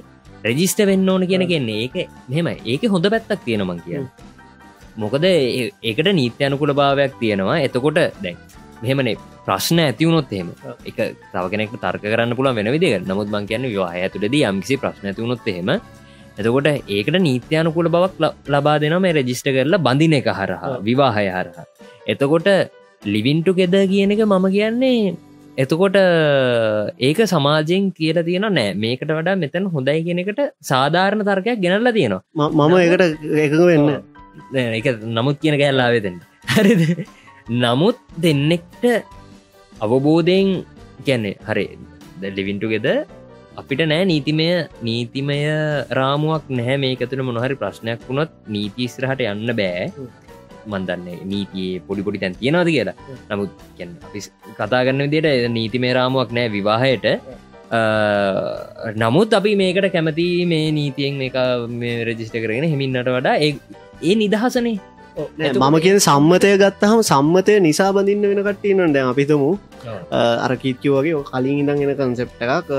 රෙජිස්ට 0.44 0.80
වෙන්න 0.90 1.08
ඕන 1.08 1.26
කියන 1.30 1.46
කියන්නේ 1.52 1.80
ඒක 1.84 1.96
මෙම 2.28 2.48
ඒක 2.52 2.84
හොඳ 2.94 3.10
පැත්තක් 3.14 3.44
තියෙනමං 3.48 3.82
කිය 3.86 4.00
මොකද 4.96 5.24
ඒකට 5.24 6.08
නීත්‍යයනුකුල 6.20 6.74
භාවයක් 6.74 7.14
තියෙනවා. 7.20 7.60
එතකොට 7.66 8.00
දැන් 8.24 8.36
මෙහෙමනේ. 8.82 9.18
ප්‍රශ්න 9.46 9.78
ඇතිවුණොත් 9.84 10.32
එහෙම. 10.32 10.50
එක 10.88 10.98
තව 11.32 11.44
කෙනෙක් 11.52 11.74
තර්ක 11.74 12.04
කරන්න 12.04 12.36
පුළුව 12.38 12.56
වෙන 12.56 12.70
විදික 12.74 13.06
නමුත් 13.08 13.28
මං 13.28 13.48
කියන්න 13.50 13.66
වාහ 13.74 13.94
ඇතුළද 13.96 14.36
යම්කිසි 14.40 14.76
ප්‍රශ්න 14.82 15.08
ඇතිවුණොත් 15.10 15.48
එහෙම. 15.52 15.70
එතකොට 16.38 16.68
ඒකට 16.68 17.18
නීත්‍යයනුකුල 17.20 17.88
බවක් 17.94 18.30
ලබා 18.48 18.76
දෙනම 18.78 19.08
රෙජිස්ට 19.18 19.48
කරලා 19.48 19.82
බඳින 19.86 20.14
එක 20.20 20.30
හරහා 20.30 20.78
විවාහය 20.88 21.26
හරහා. 21.28 21.66
එතකොට 22.06 22.48
ලිවින්ටු 23.04 23.52
ගෙද 23.60 23.74
කියන 23.92 24.10
එක 24.14 24.22
මම 24.24 24.46
කියන්නේ 24.56 25.14
එතකොට 25.58 25.96
ඒක 27.06 27.18
සමාජයෙන් 27.32 27.92
කියල 27.92 28.18
තියෙන 28.28 28.46
නෑ. 28.58 28.74
මේකට 28.74 29.10
වඩා 29.18 29.36
මෙතැන් 29.36 29.66
හොඳයි 29.74 30.02
කියෙනෙකට 30.06 30.40
සාධාරණ 30.70 31.24
තර්කයක් 31.28 31.60
ගෙනල්ල 31.64 31.92
තියෙනවා. 31.92 32.22
මම 32.50 32.74
ඒකට 32.78 33.02
එකක 33.44 33.56
වෙන්න. 33.70 33.88
එක 34.78 34.86
නමුත් 35.16 35.40
කියන 35.42 35.58
කැල්ලාවෙතෙන් 35.62 36.20
හරිද? 36.54 36.82
නමුත් 37.64 37.98
දෙන්නෙක්ට 38.24 38.84
අවබෝධයෙන් 39.84 40.64
ගැන්නේ 41.06 41.36
හරි 41.48 41.66
ලිවින්ටු 42.38 42.70
ගෙද 42.74 42.88
අපිට 43.60 43.82
නෑ 43.90 44.06
නීතිමය 44.12 44.48
නීතිමය 44.88 45.38
රාමුවක් 45.98 46.44
නැහැ. 46.48 46.78
මේකතුළ 46.84 47.26
මොනහරි 47.28 47.58
ප්‍රශ්නයක් 47.62 48.00
වුණොත් 48.08 48.30
නීතිස්රහට 48.48 49.26
යන්න 49.32 49.52
බෑ 49.60 49.90
මන්දන්නේ 50.72 51.18
නීතියේ 51.32 51.82
පොඩිපොඩි 51.88 52.22
තැන් 52.22 52.36
තියෙනවාද 52.40 52.70
කියලා. 52.74 52.96
නමුත් 53.30 53.50
කතාගන්න 54.58 55.04
විදියට 55.04 55.48
නීතිමේ 55.56 55.92
රාමුවක් 55.98 56.30
නෑ 56.38 56.52
විවාහයට. 56.56 57.06
නමුත් 59.02 59.34
අපි 59.40 59.52
මේකට 59.62 59.90
කැමති 59.96 60.28
මේ 60.46 60.64
නීතියෙන් 60.78 61.20
මේ 61.20 61.30
මේ 61.82 61.98
රජිස්ට 62.08 62.40
කරගෙන 62.44 62.70
හෙමින්නට 62.72 63.12
වඩා 63.16 63.36
ඒ 63.42 64.14
නිදහසනේ. 64.22 64.78
මම 65.16 65.76
කිය 65.84 65.98
සම්මතය 66.00 66.50
ගත්තහම 66.62 67.00
සම්මතය 67.10 67.54
නිසා 67.60 67.92
බඳින්න 67.96 68.28
වෙන 68.30 68.42
කට්ටීනට 68.46 68.94
දැන් 68.96 69.08
අපිතමු 69.12 69.50
අර 70.44 70.52
කිච්චෝ 70.62 71.00
වගේ 71.00 71.24
කලින් 71.30 71.58
ඉඳන් 71.62 71.82
එන 71.86 71.96
කන්සෙප්ට 72.00 72.44
එකක් 72.46 72.70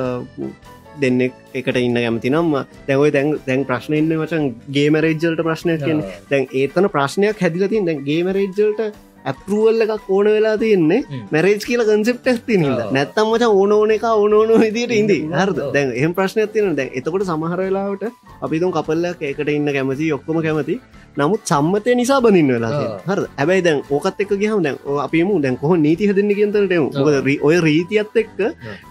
දෙන්නෙක් 1.02 1.34
එකට 1.54 1.78
ඉන්න 1.78 1.98
ඇමති 2.00 2.30
නම් 2.30 2.52
දැවයි 2.88 3.12
දැන් 3.12 3.32
දැන් 3.48 3.66
ප්‍රශ්න 3.66 3.94
ඉන්න 3.94 4.14
වචන් 4.20 4.46
ගේමරේජ්ජල්ට 4.72 5.42
ප්‍රශ්නයක් 5.44 5.82
කියෙන් 5.86 6.04
දැන් 6.30 6.46
ඒතන 6.54 6.90
ප්‍රශ්නයක් 6.90 7.42
හැදිලතින් 7.42 7.86
දැන් 7.86 8.06
ගේමරේජ්ජල්ට 8.06 8.82
ඇපරුවල්ල 9.24 9.84
එකක් 9.86 10.10
ඕන 10.10 10.28
වෙලා 10.28 10.56
තියන්නේ 10.58 11.02
මැරේජ් 11.32 11.62
කියල 11.64 11.84
කන්සෙප්ට 11.88 12.26
ඇති 12.28 12.58
නිද 12.58 12.82
නැත්තම් 12.92 13.30
මච 13.30 13.48
ඕන 13.52 13.72
ඕන 13.72 13.92
එක 13.96 14.04
ඕන 14.10 14.34
ඕන 14.34 14.52
විදිට 14.62 14.92
ඉදි 14.94 15.20
හරද? 15.32 15.60
දැන් 15.74 15.94
එහම 15.94 16.14
ප්‍රශ්නයක් 16.14 16.52
තියන 16.54 16.76
දැන් 16.76 16.90
එතකොට 16.94 17.24
සමහර 17.24 17.62
වෙලාවට 17.62 18.04
අපිතුම් 18.42 18.74
කපල්ලක් 18.74 19.24
එකට 19.24 19.50
ඉන්න 19.50 19.72
කැමති 19.72 20.12
ඔක්කොම 20.12 20.42
කැමති 20.42 20.76
නමුත් 21.18 21.42
සම්මතය 21.46 21.94
නිසා 21.94 22.20
බඳන්න 22.24 22.52
වෙලා 22.56 22.72
හර 23.08 23.20
ඇබයි 23.38 23.62
දැන් 23.66 23.80
ඕකත් 23.90 24.22
එක් 24.24 24.32
ගහම 24.34 24.62
දැන් 24.66 24.78
අපිම 25.04 25.30
දැන් 25.44 25.56
කොහ 25.58 25.74
නීති 25.78 26.10
හදන්න 26.10 26.32
කියතට 26.34 27.42
ඔය 27.42 27.56
රීතියත් 27.62 28.18
එක්ක 28.22 28.40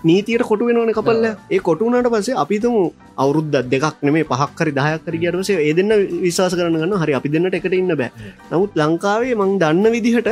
නීතියට 0.05 0.45
කොටු 0.51 0.69
වෙනවන 0.69 0.93
කපල්ල. 0.93 1.27
ඒ 1.51 1.61
කොටුනට 1.61 2.11
පසේ 2.15 2.39
අපිතුම 2.45 2.77
අවුරුද්ද 3.17 3.55
දෙකක් 3.67 3.99
නෙමේ 4.03 4.25
පහක්කරි 4.25 4.73
දහයක්කර 4.79 5.15
කියටසේ 5.17 5.59
ඒ 5.61 5.75
දෙන්න 5.75 5.93
විශවාස 6.23 6.55
කරන්න 6.55 6.97
හරි 7.03 7.19
අපි 7.19 7.29
දෙන්නට 7.29 7.59
එකට 7.61 7.75
ඉන්න 7.75 7.95
බෑ. 7.95 8.11
නමුත් 8.51 8.73
ලංකාවේ 8.77 9.35
මං 9.37 9.59
දන්න 9.59 9.93
විදිහට 9.97 10.31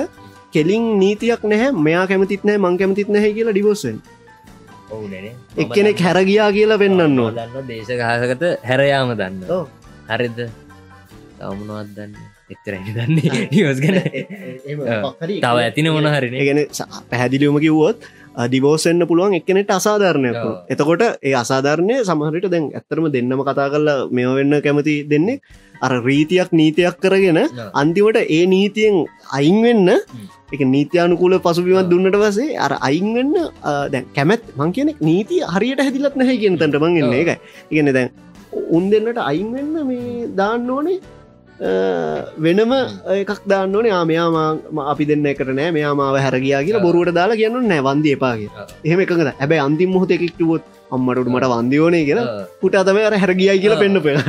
කෙලින් 0.52 0.86
නීතියක් 1.00 1.42
නැහැ 1.44 1.74
මෙයා 1.80 2.06
කැමතිත් 2.06 2.42
නෑ 2.44 2.58
මං 2.58 2.78
කැමතිත් 2.78 3.08
නැහැ 3.08 3.34
කියලා 3.36 3.54
ඩිවෝසෙන් 3.54 4.00
එක්කෙනෙක් 5.56 6.00
හැරගියා 6.00 6.50
කියලා 6.52 6.82
වෙන්නන්න 6.82 7.20
දන්න 7.36 7.68
දේශගහසකට 7.68 8.42
හැරයාම 8.64 9.14
දන්න 9.14 9.38
හරිද 10.10 10.38
තවමනවත් 11.40 11.90
දන්න? 11.96 12.14
එතරැනි 12.50 12.92
දන්නේ. 12.92 13.44
නිවස් 13.48 13.80
ගැන. 13.84 13.98
තව 15.40 15.56
ඇතින 15.58 15.90
මොන 15.90 16.08
හරින 16.08 16.40
ගැන 16.40 16.64
පැහැදිලියුම 17.10 17.58
කිව්වොත් 17.58 18.10
දිවෝසෙන්න්න 18.46 19.06
පුළුවන් 19.06 19.34
එක්කනෙට 19.34 19.70
අසාධාරණයක් 19.70 20.36
එතකොට 20.68 21.02
ඒ 21.20 21.34
අසාධාරණය 21.34 21.96
සමහරට 22.02 22.46
දැන් 22.48 22.70
ඇත්තරම 22.72 23.10
දෙන්නම 23.10 23.42
කතා 23.42 23.68
කරලා 23.68 24.06
මෙ 24.10 24.26
වෙන්න 24.30 24.54
කැමති 24.60 24.94
දෙන්නේ 25.04 25.40
අර 25.80 25.92
රීතියක් 26.00 26.50
නීතියක් 26.52 26.96
කරගෙන 26.96 27.40
අන්තිමට 27.74 28.20
ඒ 28.28 28.42
නීතියෙන් 28.46 28.96
අයින්වෙන්න 29.32 29.90
එක 30.52 30.60
නීතියානුකූල 30.66 31.36
පසුබිමත් 31.40 31.90
දුන්නට 31.90 32.16
වසේ 32.16 32.56
අර 32.56 32.72
අයින්වෙන්න 32.80 33.34
දැන් 33.90 34.10
කැමැත් 34.14 34.42
මං 34.56 34.72
කියනෙක් 34.72 35.00
නීති 35.02 35.38
හරියට 35.46 35.82
හැදිලත් 35.82 36.14
නැහැ 36.14 36.36
කියනතට 36.36 36.76
මංගන්න 36.76 37.14
එක 37.14 37.30
ඉගන්න 37.70 37.92
දැන් 37.92 38.10
උන් 38.70 38.90
දෙන්නට 38.90 39.20
අයින්වෙන්න 39.22 39.74
මේ 39.86 40.28
දාන්න 40.36 40.70
ඕනේ 40.70 41.00
වෙනම 41.60 42.72
එකක් 43.20 43.42
දාන්න 43.46 43.76
ඕනේ. 43.76 43.92
ආමයාම 43.92 44.80
අපි 44.92 45.04
දෙන්න 45.10 45.26
එකට 45.26 45.52
නෑ. 45.52 45.70
මෙයා 45.70 45.94
මාව 45.94 46.16
හැරගයා 46.16 46.64
කියලා 46.64 46.82
බොරුවට 46.82 47.14
දාලා 47.14 47.36
කියන්න 47.36 47.68
නෑ. 47.68 47.84
වන්දී 47.88 48.16
එපාගේ 48.16 48.50
එහෙම 48.84 49.00
එකද 49.00 49.24
හැබැයි 49.40 49.64
අන්තිම 49.68 49.92
මොහොත 49.92 50.10
එකෙක්ටුවොත් 50.10 50.64
අම්මට 50.90 51.28
මට 51.28 51.52
වන්දියෝනේ 51.54 52.04
කියලා 52.04 52.46
පුට 52.60 52.74
අතම 52.74 53.00
අර 53.04 53.18
හැරගියයි 53.24 53.58
කියලා 53.64 53.80
පෙන්න්න 53.82 54.02
පෙනට 54.02 54.28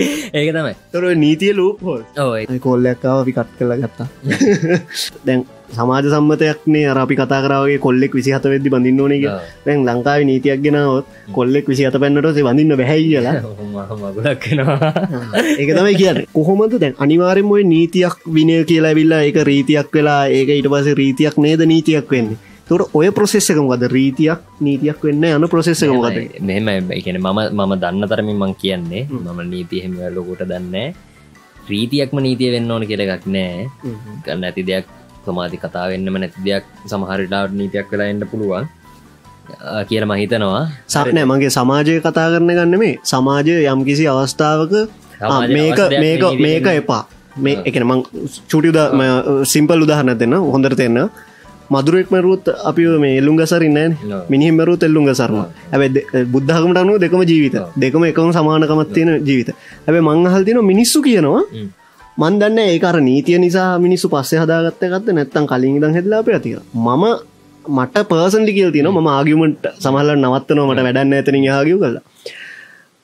ඒක 0.00 0.50
තමයි. 0.54 0.74
තොර 0.92 1.04
නීතිය 1.24 1.54
ලූප 1.56 1.80
හෝ 1.82 1.98
කොල්ලක්කාව 2.66 3.22
අපි 3.22 3.32
කට් 3.32 3.56
කලා 3.58 3.80
ගත්තා. 3.82 4.08
දැන් 5.26 5.46
සමාජ 5.70 6.06
සම්මතයක්නේ 6.06 6.86
අරපි 6.92 7.14
කතා 7.14 7.42
කරාවගේ 7.44 7.78
කොල්ලෙක් 7.78 8.14
විසි 8.14 8.32
හත 8.32 8.46
වෙද්දි 8.46 8.70
බඳන්න 8.70 9.00
ඕනක 9.00 9.24
දැන් 9.66 9.84
ලංකාව 9.88 10.24
නීතියක් 10.24 10.60
ගෙනවත් 10.64 11.06
කොල්ලෙක් 11.32 11.66
විසි 11.66 11.86
අත 11.86 11.96
පැන්නටසේ 11.96 12.42
වඳන්න 12.42 12.76
බැහැ 12.76 13.02
කියලා. 13.04 13.36
ඒක 15.60 15.70
තමයි 15.70 15.94
කිය 15.94 16.26
කොහොමද 16.34 16.76
දැන් 16.76 16.94
අනිවාරෙන් 16.98 17.48
ඔය 17.48 17.64
නීතියක් 17.64 18.28
විනය 18.28 18.64
කියලා 18.64 18.92
ඇවිල්ලා 18.92 19.24
එක 19.24 19.42
රීතියක් 19.44 19.88
වෙලා 19.92 20.28
ඒක 20.28 20.48
ඊට 20.50 20.68
පස 20.68 20.94
රීතියක් 20.96 21.36
නේද 21.38 21.60
නීතියක් 21.66 22.10
වෙන්නේ? 22.10 22.38
තොට 22.68 22.94
ඔය 22.94 23.10
ප්‍රසෙස්සකමකද 23.10 23.90
රීතියක් 23.90 24.40
නීතියක් 24.62 24.98
වෙන්න 25.02 25.24
යන 25.28 25.48
ප්‍රසෙස්සකමකද 25.50 26.40
මෙම 26.40 26.90
එකන 26.94 27.18
මම 27.18 27.38
මම 27.50 27.72
දන්න 27.76 28.06
තරමින් 28.06 28.38
මං 28.38 28.54
කියන්නේ 28.54 29.10
මම 29.10 29.38
නීතිහෙම 29.50 29.98
ලොකොට 30.14 30.46
දන්න 30.46 30.94
රීතියක්ම 31.66 32.16
නීතිය 32.18 32.54
වෙන්න 32.54 32.70
ඕන 32.70 32.86
කියලගක් 32.86 33.26
නෑ 33.26 33.66
ගන්න 34.24 34.46
ඇති 34.46 34.62
දෙයක් 34.62 34.99
සමාධි 35.26 35.62
කතාවෙන්නම 35.64 36.20
නැති 36.22 36.44
දෙයක් 36.48 36.64
සමහරිටාවට 36.92 37.56
නීතියක් 37.60 37.88
වෙලා 37.92 38.10
එන්න 38.12 38.26
පුළුවන්. 38.32 38.66
කියල 39.88 40.04
මහිතනවා 40.10 40.64
සරනෑ 40.94 41.26
මගේ 41.30 41.52
සමාජය 41.58 41.94
කතා 42.06 42.26
කරන 42.32 42.52
ගන්න 42.58 42.76
මේ 42.82 42.94
සමාජය 43.12 43.56
යම්කිසි 43.72 44.04
අවස්ථාවක 44.12 44.74
මේක 45.56 45.80
මේක 46.02 46.22
මේක 46.44 46.68
එපා. 46.74 47.02
මේ 47.44 47.56
එකන 47.68 47.84
මං 47.88 48.00
චුටිද 48.50 48.78
සිම්පල් 49.54 49.84
උදාහන්න 49.86 50.14
දෙන්න 50.22 50.36
හොඳර 50.54 50.74
දෙන්න. 50.82 50.98
මදුරෙක් 51.74 52.08
මරුත් 52.14 52.46
අපි 52.70 52.84
මේ 53.04 53.18
එල්ලුම් 53.20 53.36
ගසරන්න 53.40 53.92
මිනිහි 54.32 54.52
මරුත් 54.52 54.82
එල්ලුම් 54.88 55.04
ගසරම 55.08 55.36
ඇැ 55.40 56.24
බුද්ධහකමට 56.34 56.80
අනුව 56.82 56.96
දෙකම 57.04 57.22
ජීවිත. 57.32 57.56
දෙකම 57.82 58.02
එකම 58.10 58.30
සමානකමත් 58.38 58.90
තියෙන 58.96 59.10
ජීවිත. 59.28 59.50
ඇැ 59.88 60.02
මංහල් 60.08 60.42
තින 60.48 60.58
මිනිස්සු 60.72 60.98
කියනවා 61.08 61.42
මන්දන්න 62.16 62.58
ඒකර 62.60 62.96
නීතිය 63.00 63.38
නිසා 63.38 63.78
මිනිස්සු 63.78 64.08
පස්සේ 64.08 64.40
හදාගත්ත 64.40 64.82
ගත්ත 64.84 65.16
නැත්තම් 65.16 65.44
කලින් 65.46 65.80
දම් 65.80 65.94
හෙදලා 65.94 66.22
පැතික 66.22 66.58
මම 66.76 67.04
මට 67.64 68.02
පර්සන්ලි 68.10 68.52
කියල් 68.52 68.70
තින 68.72 68.88
ම 68.88 69.08
ආගිමට 69.08 69.64
සමහල 69.78 70.10
නවත්තනව 70.16 70.64
මට 70.66 70.84
වැඩන්න 70.86 71.14
ඇතන 71.14 71.36
ආගිය 71.50 71.78
කලා 71.78 72.02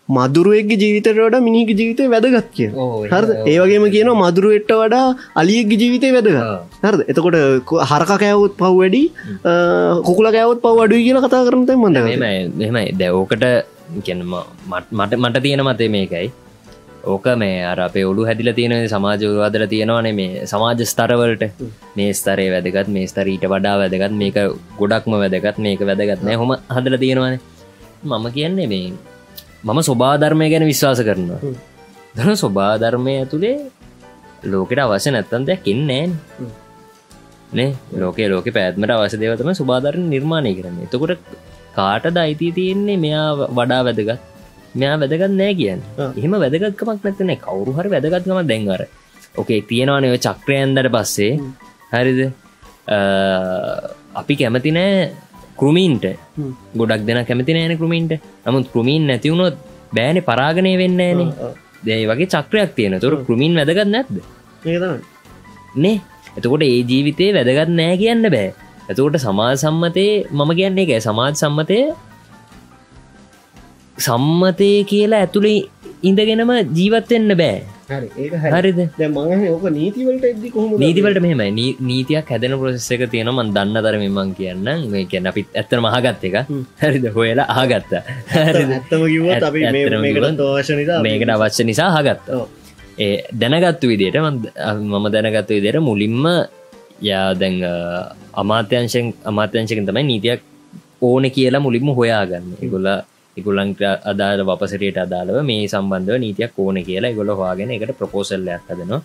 මදුරුවෙක්ගේ 0.08 0.78
ජීවිතට 0.82 1.08
වඩා 1.16 1.40
මිනික 1.40 1.70
ජීවිතය 1.70 2.08
වැදගත් 2.08 2.48
කිය 2.56 2.70
හරද? 3.12 3.30
ඒවගේම 3.44 3.86
කියන 3.94 4.10
මදුරුවෙට්ට 4.14 4.72
වඩා 4.72 5.06
අලියෙක්ගේ 5.34 5.78
ජීවිතය 5.82 6.10
වැදගත්. 6.16 6.36
හරද? 6.84 7.00
එතකොට 7.10 7.36
හරක 7.90 8.10
කෑවුත් 8.22 8.54
පව් 8.60 8.72
වැඩි 8.80 9.02
කුකුල 10.06 10.30
කෑවත් 10.36 10.60
පව් 10.64 10.76
අඩුයි 10.86 11.06
කියලා 11.06 11.24
කතා 11.26 11.44
කරනත 11.46 11.70
මඳ 11.76 11.98
මෙමයි 12.56 12.84
දැවෝකට 13.00 13.46
මට 14.92 15.12
මට 15.16 15.42
තියෙන 15.42 15.64
මතේ 15.68 15.88
මේකයි 15.88 16.28
ඕක 17.12 17.26
මේ 17.42 17.58
අර 17.70 17.78
අපේ 17.86 18.04
ඔලු 18.10 18.22
හැදිල 18.28 18.50
තියෙන 18.58 18.74
සමාජ 18.94 19.22
උරවාදල 19.30 19.64
තියෙනවානේ 19.72 20.14
මේ 20.20 20.46
සමාජ 20.52 20.80
ස්තරවලට. 20.92 21.44
මේ 21.96 22.10
ස්තරේ 22.20 22.48
වැදගත් 22.54 22.88
මේ 22.96 23.06
ස්තරීට 23.12 23.44
වඩා 23.52 23.76
වැදගත් 23.82 24.14
මේක 24.22 24.36
ගොඩක්ම 24.80 25.14
වැදගත් 25.22 25.58
මේක 25.66 25.80
වැදගත් 25.90 26.20
නෑ 26.26 26.36
හොම 26.42 26.52
හදල 26.76 26.96
තියෙනවානේ. 27.04 27.40
මම 28.10 28.26
කියන්නේ 28.36 28.68
මේ 28.74 28.92
මම 29.66 29.78
ස්වබාධර්මය 29.88 30.46
ගැන 30.52 30.66
විශ්වාස 30.72 31.00
කරනවා. 31.08 31.40
දන 32.16 32.38
ස්වබාධර්මය 32.42 33.14
ඇතුළේ 33.22 33.56
ලෝකට 34.52 34.80
අවශ්‍ය 34.84 35.10
නැත්තන් 35.14 35.46
දෙයක් 35.48 35.66
ඉන්නෑන් 35.72 36.10
නේ? 37.58 37.72
ලෝකේ 38.02 38.28
ලෝක 38.32 38.48
පැත්මට 38.56 38.94
අවශ්‍ය 38.94 39.18
දෙවතම 39.22 39.50
සුබාධරණ 39.60 40.08
නිර්මාණය 40.14 40.52
කරන්න. 40.58 40.78
එතකොට 40.86 41.20
කාට 41.76 42.06
දයිති 42.16 42.48
තියෙන්නේ? 42.58 42.96
මෙයා 43.04 43.28
වඩා 43.58 43.82
වැදගත් 43.86 44.20
මෙයා 44.80 44.96
වැදගත් 45.02 45.34
නෑ 45.40 45.52
කියන්න. 45.60 45.80
එහෙම 46.18 46.34
වැදගත්කමක් 46.44 47.04
නැතන 47.06 47.32
කවරු 47.44 47.76
හරි 47.78 47.92
වැදගත්කම 47.94 48.40
දැන්වර 48.52 48.82
ඕකේ 49.40 49.60
තියෙනවානය 49.70 50.08
චක්‍රයන්දට 50.26 50.90
පස්සේ. 50.96 51.32
හරිද? 51.92 52.20
අපි 54.20 54.34
කැමති 54.40 54.72
නෑ 54.78 54.96
කෘමීන්ට. 55.60 56.04
ගොඩක් 56.78 57.06
දෙන 57.08 57.22
කැමති 57.30 57.56
නෑන 57.56 57.78
කෘමීන්ට. 57.82 58.12
නමුත් 58.46 58.66
කෘමීන් 58.74 59.06
නැතිවුණොත් 59.10 59.56
බෑනෙ 59.96 60.20
පරාගණය 60.28 60.74
වෙන්න 60.82 61.00
ෑන 61.06 61.20
දැයි 61.86 62.06
වගේ 62.10 62.32
චක්‍රයක් 62.34 62.70
තියෙන 62.76 63.00
තුර 63.04 63.14
කෘමීන් 63.26 63.54
වැදගත් 63.58 63.90
නැද්ද? 63.94 64.14
නේ. 65.84 65.98
එතකොට 66.36 66.62
ඒ 66.68 66.78
ජීවිතය 66.90 67.26
වැදගත් 67.36 67.70
නෑ 67.80 67.96
කියන්න 68.02 68.24
බෑ. 68.34 68.48
ඇතකොට 68.88 69.16
සමාජ 69.26 69.54
සම්මතය 69.64 70.06
මම 70.38 70.50
කියන්නේ 70.58 70.86
එක 70.86 71.04
සමාජ 71.06 71.32
සම්මතය 71.42 71.78
සම්මතය 74.04 74.70
කියලා 74.90 75.20
ඇතුළේ 75.24 75.60
ඉඳගෙනම 76.08 76.50
ජීවත්වෙන්න 76.78 77.32
බෑ. 77.40 77.56
හරිද? 78.54 78.78
ඕක 79.52 79.64
නීතිවලට 79.76 80.24
නීතිවලට 80.82 81.20
මෙහමයි. 81.26 81.68
නීතියක් 81.88 82.28
හැදෙන 82.32 82.56
ප්‍රසෙස් 82.60 82.90
එක 82.96 83.02
තියෙනම 83.14 83.40
දන්න 83.56 83.78
තරම 83.86 84.04
මං 84.08 84.34
කියන්න 84.38 84.68
මේ 84.92 85.04
කියන්න 85.12 85.30
අපිත් 85.30 85.48
ඇත්තර 85.54 85.80
මහගත්ත 85.86 86.26
එක. 86.28 86.36
හරිද? 86.82 87.06
හොයලා 87.16 87.48
ආගත්තා 87.60 88.02
මේකට 91.08 91.32
අවශ්‍ය 91.36 91.64
නිසා 91.70 91.90
හගත්ත 91.96 92.26
ඒ 92.98 93.16
දැනගත්තු 93.40 93.86
විදියට 93.92 94.20
මම 94.20 95.10
දැනගත්තු 95.14 95.52
විදියට 95.56 95.80
මුලින්ම 95.88 96.24
යා 97.08 97.26
දැන් 97.40 97.56
අමාත්‍යංශෙන් 98.42 99.06
අමාත්‍යංශකින් 99.30 99.86
තමයි 99.88 100.06
නීතියක් 100.12 100.40
ඕන 101.00 101.24
කියලා 101.36 101.64
මුලින්ම 101.66 101.88
හොයාගන්න. 101.98 102.56
ඉගොල්ලා 102.66 103.00
ඉගුලන්ට 103.40 103.80
අදාළ 104.10 104.42
වපසරයට 104.50 104.98
අදාළව 105.04 105.38
මේ 105.50 105.64
සම්බන්ධව 105.72 106.20
නීතියක් 106.24 106.60
ඕන 106.64 106.78
කියලා 106.88 107.16
ගොල 107.18 107.32
හවාගෙන 107.38 107.74
එකට 107.76 107.96
ප්‍රපෝසල්ලයක් 108.00 108.68
හදනවා. 108.70 109.00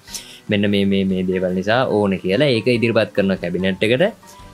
මෙන්න 0.52 0.70
මේ 0.74 0.86
මේ 1.12 1.24
දේවල් 1.32 1.58
නිසා 1.60 1.82
ඕන 1.98 2.14
කියලා 2.24 2.54
ඒක 2.58 2.70
ඉදිරිපත් 2.78 3.12
කරන 3.18 3.34
කැබිනට් 3.42 3.84
එකට. 3.88 4.06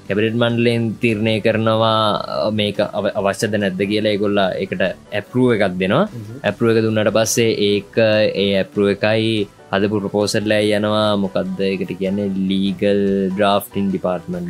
කැබිනට් 0.07 0.39
මන්ඩලෙන් 0.43 0.83
තිරණය 1.01 1.35
කරනවා 1.45 2.49
මේක 2.59 2.79
අවශ්‍යද 3.19 3.53
නැද්ද 3.63 3.81
කියලා 3.91 4.13
ඒගොල්ලා 4.13 4.49
එකට 4.63 4.81
ඇපරුව 5.19 5.49
එකක් 5.55 5.77
දෙනවා. 5.81 6.05
ඇපරුව 6.47 6.71
එක 6.73 6.81
දුන්නට 6.85 7.11
පස්සේ 7.17 7.51
ඒක 7.69 7.99
ඒ 8.43 8.49
ඇපරුව 8.61 8.89
එකයි 8.95 9.35
හදපු 9.73 10.01
ප්‍රපෝසල්ලෑ 10.03 10.71
යනවා. 10.79 11.09
මොකක්ද 11.23 11.59
එකට 11.73 11.91
කියන්නේ? 12.01 12.33
ලීගල් 12.49 13.03
ඩ්‍රාෆ්ටින් 13.35 13.91
ඩිපාර්ටමන් 13.91 14.49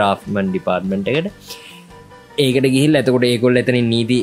්‍රාෆ්මන් 0.00 0.52
ඩිපාර්ටමන්ට් 0.52 1.12
එකට. 1.12 1.28
ඒකට 2.44 2.66
ගිහිල් 2.74 2.98
ඇතකොට 3.00 3.26
ඒකොල් 3.32 3.62
එතනින් 3.62 3.90
නීති 3.94 4.18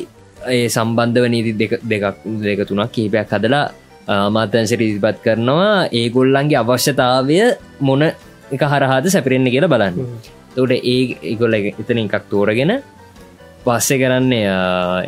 ඒ 0.48 0.66
සම්බන්ධව 0.68 1.24
නීති 1.34 1.52
දෙකක් 1.60 2.14
දෙක 2.42 2.60
තුනක් 2.68 2.92
කීපයක් 2.92 3.32
හදලා 3.32 3.64
අමාතංශ 4.08 4.74
ඉදිපත් 4.76 5.18
කරනවා. 5.24 5.88
ඒගොල්ලන්ගේ 5.92 6.60
අවශ්‍යතාවය 6.62 7.38
මොන 7.80 8.02
එක 8.54 8.62
හරහාද 8.72 9.06
සැපිරෙන්න්න 9.14 9.52
කියලා 9.54 9.72
බලන්න. 9.74 9.94
තොට 10.56 10.72
ඒ 10.72 11.00
ඉගොල්ල 11.32 11.54
එතන 11.54 12.00
එකක් 12.02 12.24
තෝරගෙන 12.30 12.72
පස්සෙ 13.64 13.94
කරන්නේ 14.02 14.46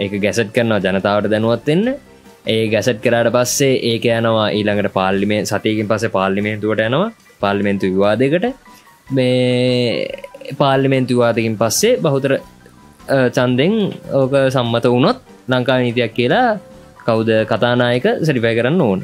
ඒක 0.02 0.14
ගැසට් 0.24 0.50
කරනවා 0.56 0.80
ජනතාවට 0.86 1.30
දැනුවත්වෙන්න 1.32 1.86
ඒ 2.46 2.64
ගැසට් 2.72 2.98
කරට 3.04 3.34
පස්සේ 3.36 3.74
ඒක 3.90 4.04
යනවා 4.12 4.48
ඊළඟට 4.56 4.92
පාල්ලිමේ 4.98 5.42
සතියකින් 5.50 5.88
පස 5.90 6.04
පාල්ලිමේන්තුවට 6.16 6.86
යනවා. 6.88 7.12
පාල්ලිමෙන්තු 7.40 7.86
විවාදකට 7.86 8.46
මේ 9.10 10.08
පාල්ලිමෙන්තු 10.58 11.14
විවාදකින් 11.14 11.56
පස්සේ 11.56 11.96
බහුතර 12.04 12.32
චන්දෙන් 13.30 13.74
ඕක 14.12 14.34
සම්මත 14.46 14.86
වුණොත් 14.86 15.18
ලංකා 15.48 15.78
නීතියක් 15.78 16.12
කියලා 16.12 16.58
කවුද 17.00 17.30
කතානායක 17.46 18.06
සැරිපය 18.20 18.54
කරන්න 18.54 18.80
ඕන. 18.80 19.00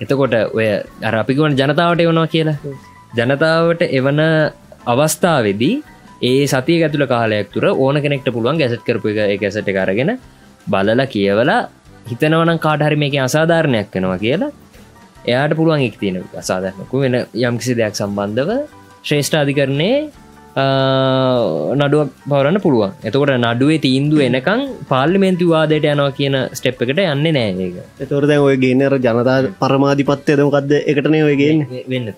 එතකොට 0.00 0.34
ඔය 0.52 0.66
අරපිකුවන් 1.02 1.54
ජනතාවට 1.54 2.00
එවනවා 2.00 2.26
කියලා. 2.26 2.56
ජනතාවට 3.14 3.82
එවන 3.90 4.20
අවස්ථාවේදී 4.86 5.74
ඒ 6.22 6.44
සතිය 6.46 6.78
ඇතුළ 6.78 7.06
කාලයක් 7.06 7.48
තුර 7.50 7.66
ඕන 7.66 7.96
කෙනෙක්ට 8.02 8.28
පුළුවන් 8.28 8.60
ගැසට 8.60 8.84
කරපු 8.84 9.08
එක 9.26 9.42
ඇසට 9.42 9.68
කරගෙන 9.68 10.12
බලල 10.66 11.02
කියවලා 11.06 11.60
හිතනවනම් 12.06 12.58
කාටහරි 12.58 12.96
මේක 12.96 13.14
අසාධාරණයක් 13.20 13.88
වෙනවා 13.94 14.18
කියලා 14.18 14.52
එයාට 15.24 15.56
පුළුවන් 15.56 15.82
එක් 15.82 15.96
තියෙන 16.00 16.22
අසාධරනකු 16.34 17.02
වෙන 17.02 17.14
යම්කිසි 17.40 17.74
දෙයක් 17.74 17.94
සම්බන්ධව 17.94 18.50
ශ්‍රේෂ්ඨාධිකරණය 19.02 19.90
නඩුවක් 20.56 22.10
පවරන්න 22.24 22.58
පුළුවන්. 22.64 22.92
එතකොට 23.04 23.32
නඩුවේ 23.36 23.80
තීන්දු 23.84 24.16
එනකං 24.26 24.60
පාර්ලිමෙන්තු 24.90 25.46
වාදයට 25.50 25.86
යනවා 25.90 26.14
කියන 26.18 26.36
ස්ටෙප් 26.58 26.80
එකට 26.82 27.00
යන්න 27.02 27.26
නෑඒක 27.28 27.76
එතොරද 28.04 28.32
ඔය 28.36 28.56
ගේනර 28.64 28.96
ජනතා 28.98 29.36
පරමාධිපත්වය 29.60 30.36
දමකක්ද 30.38 30.72
එකටනේ 30.92 31.22
ඔයගෙන් 31.28 31.60
වෙන්න 31.92 32.08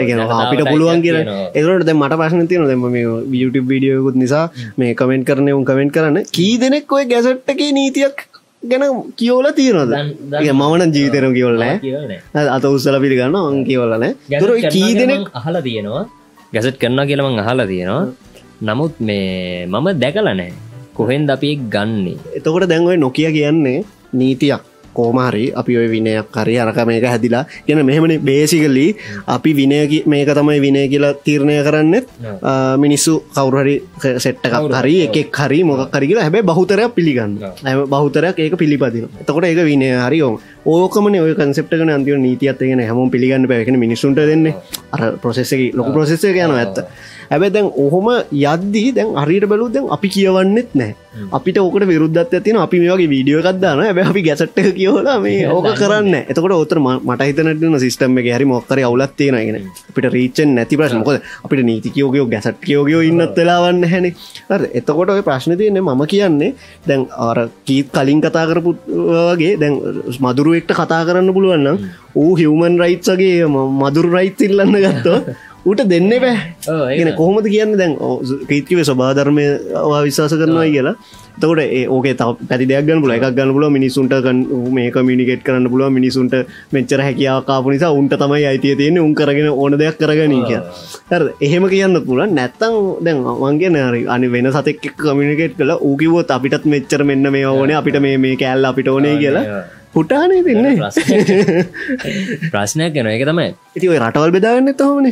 ඒගන 0.00 0.22
අපිට 0.36 0.64
පුළුවන් 0.68 1.00
කිය 1.06 1.16
එකට 1.54 1.92
මට 1.94 2.20
පශන 2.20 2.50
තියන 2.52 2.68
දෙම 2.72 2.84
මේ 2.96 3.06
YouTube 3.40 3.68
වීඩියෝකුත් 3.72 4.20
නිසා 4.24 4.44
මේ 4.76 4.98
කමෙන්ට් 5.00 5.28
කරනය 5.30 5.56
උන් 5.58 5.64
කමෙන්ට් 5.64 5.96
කරන්න 5.96 6.28
කී 6.38 6.60
දෙනෙක් 6.64 6.92
ඔය 6.92 7.08
ගැසට්ටගේ 7.14 7.70
නීතියක් 7.78 8.28
ගැන 8.64 8.84
කියෝල 9.16 9.50
තියෙනද 9.56 9.96
මවන 10.52 10.94
ජීවිතර 10.94 11.28
කියවල්ල 11.32 11.66
අත 12.56 12.70
උත්සල 12.74 13.00
පිළිගන්න 13.06 13.40
අන් 13.42 13.58
කියවලන 13.64 14.08
තුර 14.36 14.54
කී 14.68 14.94
දෙනෙක් 15.00 15.28
අහලා 15.40 15.62
තියෙනවා 15.62 16.06
ගැසට් 16.52 16.78
කරන්න 16.80 17.08
කියලමං 17.08 17.40
අහලා 17.42 17.66
තියෙනවා. 17.66 18.04
නමුත් 18.62 18.94
මේ 19.00 19.66
මම 19.66 19.86
දැකලනෑ 20.02 20.52
කොහෙන්ද 20.96 21.30
අපි 21.34 21.50
ගන්නේ? 21.74 22.16
එතකොට 22.36 22.64
දැන්වයි 22.70 22.96
නොකිය 22.96 23.28
කියන්නේ 23.36 23.84
නීතියක්. 24.14 24.62
කෝමාරි 24.98 25.44
අපි 25.54 25.76
ඔය 25.76 25.88
විනයක් 25.88 26.30
කරි 26.30 26.54
අරක 26.58 26.78
මේක 26.86 27.04
හැදිලා. 27.04 27.44
ගැන 27.66 27.84
මෙහෙමන 27.86 28.14
බේසිකලි 28.20 28.86
අපි 29.28 29.50
විනය 29.54 29.78
මේක 30.06 30.30
තමයි 30.30 30.58
විනය 30.60 30.82
කියලා 30.88 31.14
තීරණය 31.24 31.56
කරන්නෙත් 31.62 32.06
මිනිස්සු 32.78 33.14
කවුරහරි 33.30 33.76
සෙට්ටකක් 34.18 34.54
හරි 34.74 34.96
එකෙක් 35.06 35.38
හරි 35.38 35.60
මොක් 35.64 35.90
කර 35.90 36.02
කියලා. 36.02 36.24
හැබැ 36.26 36.42
බහුතරයක් 36.42 36.94
පිළිගන්න. 36.94 37.38
ඇම 37.64 37.84
බහුතරයක් 37.86 38.38
ඒක 38.38 38.56
පිළිපදින 38.56 39.06
එතකොට 39.20 39.44
ඒක 39.44 39.62
විනය 39.64 39.90
හරි 39.98 40.22
ඕම් 40.22 40.38
ඕකමන 40.66 41.14
ඔය 41.18 41.34
කන්සෙප්ටක 41.34 41.86
අන්තිව 41.88 42.16
නීතියත්ගෙන 42.18 42.82
හැම 42.82 43.10
පිළිගන්න 43.10 43.48
පැකෙන 43.48 43.78
මිනිසුන්ට 43.78 44.18
දෙන්නේ. 44.22 44.54
අර 44.92 45.00
ප්‍රොසෙස්සක 45.18 45.74
ලොක 45.74 45.92
ප්‍රොසෙස්සක 45.92 46.36
යන 46.36 46.54
ඇත්ත 46.54 46.84
ඇබැ 47.30 47.50
දැන් 47.50 47.68
ඔහොම 47.76 48.08
යද්දී 48.32 48.88
දැන් 48.92 49.16
අරිට 49.16 49.46
බලු 49.46 49.68
දැන් 49.68 49.86
අපි 49.90 50.08
කියවන්නෙත් 50.08 50.70
නෑ 50.74 50.94
අපිට 51.30 51.58
ඕකට 51.58 51.86
විරුද්ධත් 51.86 52.32
ඇතින 52.32 52.56
අපි 52.56 52.80
මේ 52.80 52.90
වගේ 52.90 53.08
වීඩියෝ 53.08 53.40
එකක්දාන 53.42 53.80
ඇබ 53.80 53.98
අපි 54.02 54.22
ගැසට්ට 54.22 54.58
කියෝලා 54.74 55.16
මේ 55.18 55.48
ඕක 55.48 55.68
කරන්න 55.74 56.14
එතකොට 56.22 56.54
ඔතර 56.54 56.80
මට 56.80 57.28
හිතනටන 57.28 57.78
සිස්ටම් 57.78 58.18
එක 58.20 58.28
හැරි 58.32 58.46
මොක්කර 58.46 58.80
අවුලත් 58.80 59.14
තියෙනගෙන 59.16 59.58
අපිට 59.90 60.08
රීචෙන් 60.08 60.54
නැති 60.54 60.76
ප්‍රශ්නකොද 60.76 61.20
අපිට 61.40 61.64
නීතිකයෝගයෝ 61.64 62.26
ගැසට් 62.26 62.60
කියෝගයෝ 62.62 63.02
ඉන්නත් 63.02 63.36
වෙලාවන්න 63.36 63.84
හැනේ 63.84 64.12
එතකොට 64.72 65.10
ඔය 65.10 65.22
ප්‍රශ්න 65.22 65.56
තියන්නේ 65.60 65.84
මම 65.84 66.04
කියන්නේ 66.06 66.54
දැන් 66.86 67.06
අර 67.20 67.48
කීත් 67.64 67.90
කලින් 67.90 68.20
කතා 68.20 68.46
කරපුගේ 68.46 69.52
දැන් 69.56 69.80
මදුරුවෙක්ට 70.20 70.72
කතා 70.74 71.02
කරන්න 71.04 71.34
පුළුවන්න 71.34 71.90
ඌ 72.16 72.32
හිවමන් 72.36 72.78
රයිත්සගේ 72.78 73.36
මදුරු 73.74 74.10
රයිත් 74.10 74.40
ඉල්ලන්න 74.40 74.78
ගත්තෝ 74.78 75.20
ඌට 75.66 75.80
දෙන්න 75.88 76.10
බෑ. 76.10 76.36
ගෙන 76.98 77.14
කොහොමද 77.16 77.46
කියන්න 77.46 77.78
දැන්? 77.78 77.96
කීතිවේ 78.48 78.84
ස්වබාධර්මය 78.84 79.46
විශ්වාස 80.04 80.34
කරනවා 80.34 80.68
කියලා. 80.74 80.94
තකොට 81.40 81.60
ඕකේ 81.88 82.14
පැති 82.48 82.66
දෙයක් 82.66 82.86
ගන්න 82.86 83.02
පුල 83.02 83.12
එකක් 83.14 83.26
ගන්න 83.36 83.52
පුල 83.54 83.68
මිනිසුන්ට 83.70 84.14
මේ 84.76 84.90
කමිනිකෙට් 84.90 85.42
කරන්න 85.46 85.70
පුළුව 85.70 85.92
මිනිසුන්ට 85.98 86.34
මෙච්චර 86.72 87.00
හැකියාකාපු 87.06 87.70
නිසා 87.70 87.92
උන්ට 87.92 88.14
තමයි 88.22 88.46
අයිතිය 88.50 88.74
තියෙන 88.76 88.98
උන් 88.98 89.14
කරගෙන 89.14 89.48
ඕන 89.52 89.78
දෙයක් 89.78 89.98
කරගනී 90.02 90.42
කිය 90.48 90.60
හර 91.10 91.24
එහෙම 91.40 91.68
කියන්න 91.74 92.00
පුල 92.08 92.22
නැත්තං 92.38 92.76
දැන් 93.04 93.22
වන්ගේ 93.42 93.70
නරි 93.70 94.02
අනි 94.14 94.32
වෙන 94.34 94.52
සතෙක් 94.52 94.82
කමිනිකෙට් 94.96 95.58
කළ. 95.58 95.72
ඌකිවෝත් 95.80 96.30
අපිටත් 96.30 96.64
මෙච්චර 96.66 97.04
මෙන්න 97.04 97.32
මේ 97.32 97.46
ඕනේ. 97.46 97.76
අපිට 97.80 98.00
මේ 98.00 98.36
කෑල්ල 98.36 98.70
අපිට 98.70 98.88
ඕනේ 98.88 99.16
කියලා 99.22 99.77
පුටානේ 99.94 100.42
තින්නේ 100.46 100.74
ප්‍රශ්නයක්. 102.52 102.92
ගැන 102.96 103.08
එක 103.12 103.24
තමයි. 103.28 103.46
ඉති 103.76 103.90
ඔය 103.92 103.98
රටවල් 103.98 104.32
බෙදාගන්න 104.36 104.72
තහමන 104.80 105.06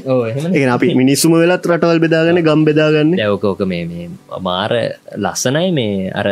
ඒ 0.55 0.67
අපි 0.75 0.91
මිනිස්සුම 1.01 1.37
වෙලත් 1.43 1.69
රටවල් 1.71 2.03
බෙදාගන්න 2.05 2.43
ගම් 2.49 2.65
බෙදාගන්න. 2.69 3.15
ඇවකෝක 3.19 3.63
මේ 3.73 4.09
මාර 4.49 4.73
ලස්සනයි 5.25 5.71
මේ 5.79 6.13
අර 6.21 6.29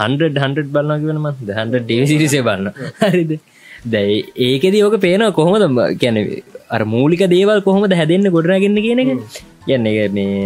හන්ඩ 0.00 0.42
හන්ඩ 0.44 0.72
බලන්නක 0.74 1.08
වෙනම 1.10 1.30
හන්ඩ 1.60 1.78
ඩේසිරිසේ 1.84 2.44
බලන්න 2.48 2.68
හරිද? 3.04 3.32
දැයි 3.86 4.18
ඒකෙද 4.48 4.76
ඕක 4.82 4.98
පේන 5.06 5.24
කොහොමද? 5.32 5.80
ගැන 6.02 6.18
අර 6.70 6.82
මූලික 6.86 7.24
දේවල් 7.36 7.64
කොහොමද 7.68 7.96
හැදෙන්න්න 8.00 8.34
ගොඩරගන්න 8.36 8.84
කියන 8.86 9.02
එක? 9.04 9.40
ගැන්න 9.66 9.88
මේ 10.18 10.36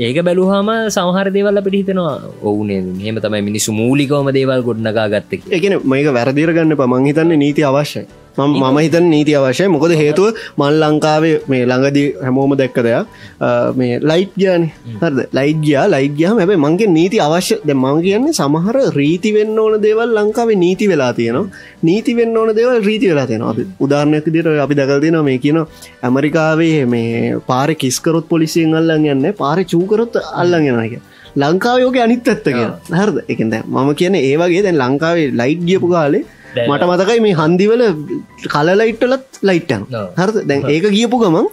ඒක 0.00 0.18
බැලුහම 0.26 0.68
සමහර 0.94 1.26
දේවල් 1.34 1.60
අපිට 1.60 1.74
හිතනවා 1.78 2.12
ඔවුනේ 2.50 2.78
මෙහම 3.00 3.16
තමයි 3.24 3.40
මිනිස්සු 3.48 3.72
මූලිකවම 3.80 4.28
දේවල් 4.36 4.62
ගොඩ්නගා 4.68 5.04
ගත්තක 5.14 5.50
එකන 5.56 5.74
මේක 5.92 6.06
වැරදිරගන්න 6.16 6.74
පමං 6.80 7.08
හිතන්න 7.08 7.34
නීති 7.42 7.66
අවශ්‍යයි. 7.70 8.06
මම 8.38 8.78
හිතන් 8.84 9.06
නීති 9.14 9.32
අවශ්‍යය. 9.38 9.68
මොකද 9.74 9.92
හේතුව 10.02 10.38
මල් 10.58 10.74
ලංකාවේ 10.82 11.34
මේ 11.50 11.62
ළඟදී 11.70 12.06
හැමෝම 12.24 12.54
දැක්ක 12.60 12.78
දෙයක්. 12.86 13.06
මේ 13.78 13.98
ලයිට් 14.10 14.34
ගාන 14.42 14.70
හරද? 15.02 15.18
ලයිට් 15.38 15.60
ගයා. 15.66 15.84
ලයිට් 15.94 16.14
ගයාම 16.20 16.40
හැබයි 16.42 16.58
මංගේ 16.66 16.90
නීති 16.98 17.20
අවශ්‍ය. 17.26 17.56
මං 17.74 18.02
කියන්නේ 18.06 18.38
සමහර 18.40 18.76
රීති 18.98 19.34
වෙන්න 19.36 19.58
ඕන 19.64 19.76
දේවල් 19.86 20.16
ලංකාවේ 20.18 20.58
නීති 20.64 20.90
වෙලා 20.92 21.12
තියෙනවා. 21.18 21.50
නීති 21.88 22.16
වෙන්න 22.20 22.36
ඕන 22.42 22.54
දේවල් 22.60 22.82
රීති 22.88 23.12
වෙලා 23.12 23.26
තියෙනවා. 23.30 23.52
අපි 23.54 23.66
උදාරණයක් 23.84 24.26
දිට 24.34 24.50
අපි 24.66 24.74
දකල් 24.80 25.00
දෙනවා 25.06 25.26
මේ 25.28 25.38
කියන 25.44 25.58
ඇමරිකාවේ 26.08 26.74
මේ 26.94 27.38
පාර 27.52 27.68
කිස්කරොත් 27.84 28.28
පොලිසියෙන් 28.32 28.74
අල්ලන් 28.80 29.06
යන්න 29.14 29.32
පාර 29.42 29.58
චූකරොත් 29.72 30.14
අල්ලන් 30.42 30.66
ගෙනක 30.68 31.00
ලංකාවයෝක 31.42 31.96
අනිත් 32.04 32.28
ඇත්තක 32.32 32.58
හරද? 32.98 33.16
එකද 33.32 33.54
මම 33.64 33.90
කියන 34.00 34.14
ඒවගේ 34.18 34.62
දැන් 34.66 34.78
ලංකාවේ 34.82 35.32
ලයිට් 35.40 35.62
ගියපු 35.68 35.88
කාලේ 35.94 36.24
මට 36.68 36.84
මතකයි 36.90 37.20
මේ 37.20 37.34
හන්දිවල 37.40 37.82
කලලයිට්ටලත් 38.48 39.40
ලයිට්ටන් 39.42 39.82
හරද? 40.20 40.36
දැන් 40.48 40.62
ඒක 40.74 40.86
ගියපු 40.96 41.16
ගමන් 41.22 41.46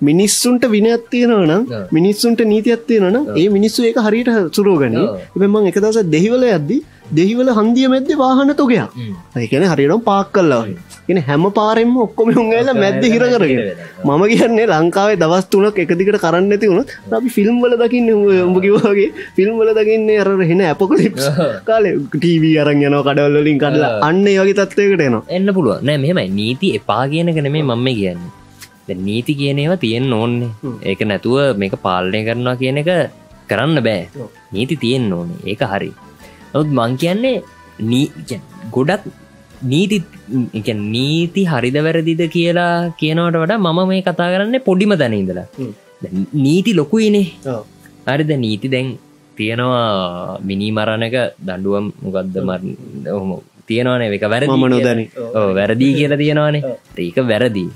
මිනිස්සුන්ට 0.00 0.64
විනයක් 0.74 1.02
තියෙනවනම් 1.12 1.62
මිනිස්සුන්ට 1.92 2.40
නීතියක් 2.52 2.82
තියෙනවනම් 2.88 3.24
ඒ 3.36 3.48
මිනිස්සු 3.56 3.80
ඒක 3.88 3.98
හරියට 4.06 4.30
සුරෝගන 4.56 4.94
එමන් 5.38 5.68
එක 5.70 5.78
දස 5.84 5.98
දෙහිවල 6.14 6.44
ඇද්දි 6.48 6.78
දෙහිවල 7.16 7.48
හන්දිය 7.58 7.88
මැද්ද 7.92 8.10
වාහන 8.22 8.52
තොගයක්. 8.60 8.94
ඒකන 9.36 9.64
හරිනම් 9.72 10.00
පාක් 10.08 10.32
කල්ලා 10.32 10.64
එන 11.08 11.18
හැම. 11.28 11.44
පාරෙන්ම 11.58 11.92
ඔක්කොම 12.04 12.30
උන්ගල 12.42 12.70
මැද්ද 12.82 13.04
හිර 13.12 13.22
කරගෙන. 13.34 13.60
මම 14.04 14.22
කියන්නේ 14.32 14.66
ලංකාවේ 14.72 15.18
දවස් 15.22 15.46
තුනක් 15.52 15.78
එකදිකට 15.84 16.18
කරන්න 16.24 16.52
ඇති 16.56 16.70
වුණ 16.72 16.84
අපි 17.18 17.28
ෆිල්ම් 17.36 17.60
වල 17.64 17.76
දකින්න 17.82 18.10
උඹ 18.46 18.58
කිවගේ 18.64 19.08
ෆිල්ම් 19.36 19.54
වල 19.60 19.70
දකින්නේ 19.78 20.18
අර 20.24 20.30
හෙන 20.50 20.64
ඇපකොලිප් 20.70 21.16
කාලේ 21.68 21.94
ටීවී 22.14 22.56
අරන් 22.64 22.82
යනවා 22.82 23.04
කඩවල්ලින් 23.08 23.60
කඩලා. 23.62 23.92
අන්න 24.08 24.24
වගේ 24.24 24.58
තත්වයකට 24.60 25.06
එනවා. 25.06 25.22
එන්න 25.36 25.54
පුළුව 25.56 25.86
නෑ 25.88 26.02
මෙහෙමයි. 26.04 26.28
නීති 26.40 26.74
එපා 26.80 27.04
කියනක 27.12 27.40
නෙමේ 27.46 27.62
මම්ම 27.62 27.88
කියන්නේ. 28.00 28.98
නීති 29.06 29.32
කියනේවා 29.40 29.80
තියෙන් 29.84 30.12
ඕන්නේ 30.12 30.50
ඒක 30.90 31.00
නැතුව 31.10 31.56
මේක 31.62 31.74
පාලනය 31.86 32.20
කරනවා 32.28 32.56
කියන 32.60 32.82
එක 32.82 32.90
කරන්න 33.50 33.80
බෑ. 33.86 34.28
නීති 34.52 34.76
තියෙන් 34.84 35.12
ඕනේ. 35.12 35.40
ඒක 35.46 35.64
හරි 35.72 35.90
නොත් 36.54 36.68
මං 36.78 36.92
කියන්නේ 37.02 37.36
නී 37.90 38.06
ගොඩක් 38.76 39.04
නීති 39.72 39.98
නීති 40.94 41.42
හරිද 41.52 41.76
වැරදිද 41.86 42.22
කියලා 42.36 42.72
කියනවට 43.00 43.38
වඩා 43.42 43.58
මම 43.66 43.80
මේ 43.90 44.02
කතා 44.08 44.30
කරන්න 44.32 44.56
පොඩිම 44.68 44.94
තැන 45.00 45.18
ඉඳලා. 45.20 45.46
නීති 46.44 46.72
ලොකුයිනේ 46.80 47.26
හරිද? 48.08 48.30
නීති 48.44 48.68
දැන් 48.74 48.88
තියෙනවා 49.38 50.38
මිනි 50.48 50.68
මරණක 50.76 51.16
දඩුවම් 51.48 51.86
මොකක්ද 52.04 52.36
මර 52.46 52.60
හොම 53.16 53.30
තියෙනවානේ. 53.68 54.08
එක 54.18 54.24
වැරදි 54.34 54.58
නොදැන. 54.74 55.00
වැරදිී 55.58 55.92
කියලා 55.98 56.22
තියෙනවානේ. 56.24 56.62
ඒක 57.06 57.18
වැරදිී 57.32 57.68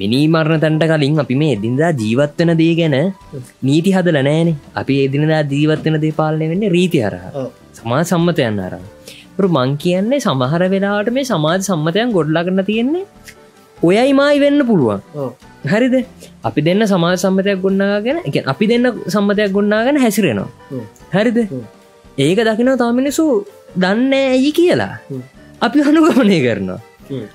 මිනිමරණ 0.00 0.62
තැන්ට 0.64 0.84
කලින් 0.90 1.20
අපි 1.24 1.36
මේ 1.42 1.52
එදින්දා 1.56 1.90
ජීවත්වන 2.02 2.52
දේ 2.60 2.72
ගැන 2.80 2.96
නීති 3.62 3.94
හදල 3.96 4.18
නෑනේ 4.20 4.56
අපි 4.74 4.96
එදිනදා 5.06 5.42
ජීවත්වන 5.52 5.96
දේ 6.04 6.12
පාලනය 6.12 6.48
වෙන්න 6.52 6.66
රීති 6.76 7.00
අරහ 7.08 7.22
සමා 7.78 8.02
සම්මතයන්න 8.02 8.60
අරා 8.66 8.84
මං 9.48 9.70
කියන්නේ 9.76 10.20
සමහර 10.20 10.62
වෙලාට 10.74 11.10
මේ 11.10 11.24
සමාජ 11.24 11.60
සම්මතයන් 11.60 12.14
ගොඩ්ලාගන්න 12.16 12.64
තියෙන්නේ 12.64 13.04
ඔයයි 13.78 14.12
මයි 14.12 14.40
වෙන්න 14.40 14.60
පුළුවන්. 14.66 15.00
හරිද? 15.64 15.94
අපි 16.44 16.60
දෙන්න 16.62 16.86
සමාජ 16.86 17.16
සම්මතයක් 17.16 17.60
ගොන්නාගෙන 17.60 18.18
එක 18.28 18.36
අපි 18.46 18.66
දෙන්න 18.66 18.86
සම්මතයක් 19.08 19.52
ගොන්නාගෙන 19.52 19.96
හැසිරෙනවා. 19.96 20.50
හරිද? 21.12 21.38
ඒක 22.18 22.38
දකින 22.48 22.72
තාමිනිසු 22.82 23.24
දන්න 23.76 24.12
ඇයි 24.14 24.52
කියලා. 24.52 24.94
අපි 25.60 25.78
අනුගමනය 25.82 26.38
කරනවා 26.46 26.80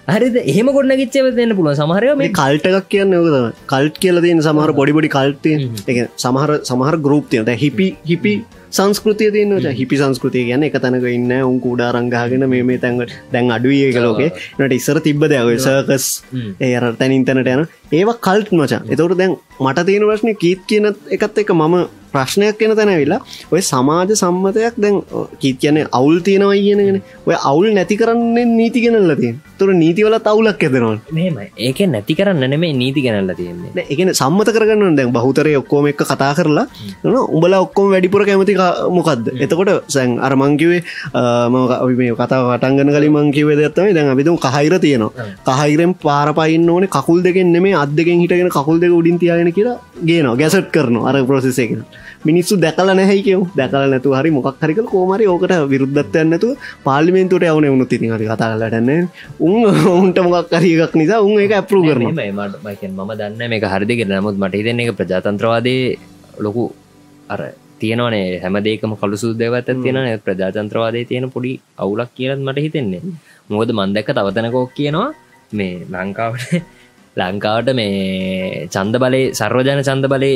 හරිද 0.10 0.38
එහෙම 0.43 0.69
ගොඩන 0.69 0.95
ගිච්චව 0.97 1.32
දෙන්න 1.36 1.55
පුළුව 1.55 1.75
සමහරය 1.75 2.13
මේ 2.15 2.32
කල්ටක් 2.34 2.88
කියන්න 2.89 3.17
යකතම 3.17 3.49
කල්ට් 3.67 3.99
කියල 3.99 4.21
තියන 4.21 4.41
සමහර 4.41 4.71
පොඩිබොඩි 4.73 5.10
කල්ටය 5.10 5.53
එක 5.88 5.99
සමහර 6.17 6.55
සමහර 6.63 6.95
ගරුප්තියන 6.99 7.51
හිපි 7.58 7.89
හිපි 8.05 8.34
සංස්කෘතිය 8.77 9.32
තියනට 9.36 9.67
හිපි 9.79 9.99
සංස්කෘතිය 10.01 10.45
ගැන 10.49 10.63
එක 10.67 10.77
තැනක 10.84 11.05
ඉන්න 11.12 11.32
උන් 11.41 11.60
කුඩා 11.65 11.91
රංගාගෙන 11.95 12.47
මේ 12.53 12.63
මේ 12.69 12.82
තැන්ට 12.84 13.13
දැන් 13.34 13.51
අඩුවේ 13.58 13.91
කලෝකේ 13.97 14.32
නට 14.60 14.79
ඉස්සර 14.79 15.01
තිබ්බ 15.08 15.25
දෙයව 15.34 15.53
සර්කස් 15.67 16.08
ඒර 16.69 16.84
තැනින් 16.99 17.25
තැනට 17.25 17.53
යන. 17.53 17.65
ඒවා 17.91 18.19
කල්ට් 18.25 18.51
මචා. 18.53 18.82
එතවට 18.91 19.17
දැන් 19.21 19.38
මට 19.60 19.88
තියෙන 19.88 20.10
ප්‍රශ්නය 20.10 20.36
කීත් 20.43 20.62
කියන 20.69 20.93
එකත් 21.17 21.41
එක 21.43 21.55
මම 21.55 21.79
ප්‍රශ්නයක් 22.13 22.58
කෙන 22.60 22.71
තැනවෙලා 22.77 23.19
ඔය 23.53 23.62
සමාජ 23.62 24.13
සම්මතයක් 24.21 24.77
දැන් 24.84 24.95
කීත් 25.41 25.58
කියන 25.63 25.77
අවුල් 25.99 26.17
තියෙනවා 26.27 26.58
කියනගෙන 26.65 27.01
ඔය 27.27 27.36
අවුල් 27.49 27.67
නැති 27.77 27.97
කරන්නේ 28.01 28.45
නීති 28.51 28.84
ගෙනල්ල 28.86 29.13
තිය 29.21 29.34
තුර 29.60 29.69
නීතිවල 29.82 30.17
අවුලක් 30.32 30.63
ඇදෙනවා 30.67 30.97
මෙම 31.17 31.38
ඒක 31.67 31.82
නැති 31.95 32.17
කරන්න 32.19 32.49
නෙමේ 32.53 32.73
නීති 32.82 33.03
ගැනල්ල 33.05 33.34
තියන්නේ. 33.39 33.86
එකන 33.93 34.13
සම්මත 34.13 34.53
කරගන්න 34.55 34.97
දැන් 34.99 35.13
බහතරය 35.17 35.55
ඔක්කෝම 35.62 35.89
එක 35.91 36.01
කතා 36.12 36.32
කරලා 36.39 36.65
උඹල 37.36 37.58
ඔක්කොම 37.65 37.93
වැඩිපුර 37.93 38.25
කැමති 38.29 38.58
මොකක්ද 38.89 39.32
එතකොට 39.38 39.72
සැන් 39.88 40.17
අරමංකිවේ 40.19 40.82
මේ 41.93 42.12
කතා 42.13 42.41
වටන්ගන 42.45 42.89
කලින් 42.89 43.13
මංකිවේ 43.13 43.58
දත්තම 43.58 43.93
දැන් 43.93 44.10
අපිතුම් 44.10 44.38
කහිර 44.38 44.74
තියෙනවා. 44.80 45.28
කහිරෙන් 45.50 45.93
පාරපයින්න 45.98 46.69
ඕන 46.69 46.88
කකුල් 46.89 47.19
දෙකෙන් 47.22 47.52
නෙමේ 47.52 47.76
අත් 47.76 47.91
දෙකෙන් 47.91 48.19
හිටගෙන 48.19 48.50
කකුල් 48.50 48.78
දෙක 48.80 48.91
උඩින් 48.91 49.19
තියාගෙන 49.19 49.52
කියලා 49.52 49.78
ගේනවා 50.04 50.38
ගැසට් 50.38 50.69
කරන 50.72 50.95
අර 51.02 51.15
ප්‍රසෙසේකෙන 51.24 51.84
මිනිස්සු 52.22 52.54
දැකල 52.58 52.89
නැහැකව 52.91 53.41
දැකල 53.56 53.84
නැතු 53.88 54.12
හරි 54.12 54.32
මොක් 54.32 54.48
හරිකල 54.62 54.86
කෝමරි 54.86 55.26
ඕකට 55.26 55.54
විරුද්ධත්වයන්නතු 55.69 56.50
පාලිමෙන්තුට 56.84 57.43
යවන 57.43 57.67
වුණු 57.67 57.86
තිනි 57.86 58.10
හරි 58.10 58.28
කතාලටන්න 58.28 58.91
උන් 59.41 59.62
ඔවුන්ට 59.69 60.19
මොක් 60.26 60.52
කරියක් 60.54 60.93
නිසා 60.95 61.22
උන් 61.22 61.39
එක 61.39 61.56
ඇපරු 61.60 61.82
කරන 61.84 62.04
මම 62.89 63.12
දන්න 63.13 63.41
මේ 63.45 63.72
හරිදික 63.74 64.04
නමුත් 64.06 64.36
මට 64.36 64.54
හිතන්නේ 64.56 64.86
එක 64.86 65.00
ප්‍රජාතන්ත්‍රවාදය 65.00 65.76
ලොකු 66.39 66.65
අර 67.30 67.41
තියෙනවනේ. 67.80 68.39
හැමදේකම 68.39 68.94
කළු 68.96 69.18
සුද්දවත් 69.18 69.70
තියෙන 69.78 69.98
ප්‍රජාතන්ත්‍රවාදය 70.20 71.06
තියෙන 71.06 71.32
පොඩි 71.32 71.52
අවුලක් 71.78 72.12
කියලත් 72.15 72.39
මට 72.39 72.65
හිතෙන්නේ. 72.65 73.02
මොකද 73.50 73.72
මන්දැක්ක 73.72 74.10
තවතනකෝක් 74.12 74.74
කියනවා 74.74 75.10
මේ 75.52 75.86
ලංකාවට 75.88 76.54
ලංකාවට 77.20 77.70
මේ 77.74 78.68
චන්ද 78.68 78.96
බලය 78.98 79.22
සර්වජන 79.34 79.82
චන්ද 79.82 80.08
බලය 80.08 80.34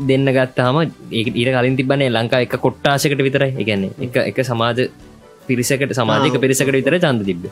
දෙන්න 0.00 0.26
ගත්තාම 0.28 0.80
ඒ 0.80 1.22
ඊට 1.30 1.52
කලින් 1.54 1.76
තිබන්නේ 1.76 2.10
ලංකා 2.10 2.40
එක 2.40 2.56
කොට්ටාසකට 2.56 3.22
විතර 3.26 3.44
එකන්නේ 3.44 3.92
එක 4.00 4.16
එක 4.30 4.38
සමාජ 4.42 4.84
පිරිසකට 5.46 5.92
සමාජක 5.92 6.36
පිරිසකට 6.40 6.72
විතර 6.72 6.98
චන්ද 6.98 7.24
තිබ්බ. 7.24 7.46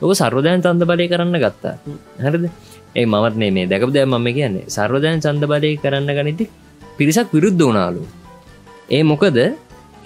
ඔක 0.00 0.12
සර්වධයන් 0.14 0.62
චන්ද 0.62 0.84
බලය 0.84 1.06
කරන්න 1.08 1.38
ගත්තා. 1.38 1.74
හරිද? 2.18 2.44
ඒ 2.96 3.06
මත් 3.06 3.34
මේ 3.36 3.66
දැකප 3.66 3.92
දැ 3.92 4.06
මම 4.06 4.28
කියන්නේ. 4.30 4.66
සර්වධයන් 4.68 5.20
චන්ද 5.20 5.44
බලය 5.46 5.76
කරන්න 5.76 6.10
ගනිති 6.18 6.46
පිරිසක් 6.98 7.30
විරුද්ධ 7.32 7.62
වනාලු 7.62 8.02
ඒ 8.90 9.02
මොකද? 9.10 9.38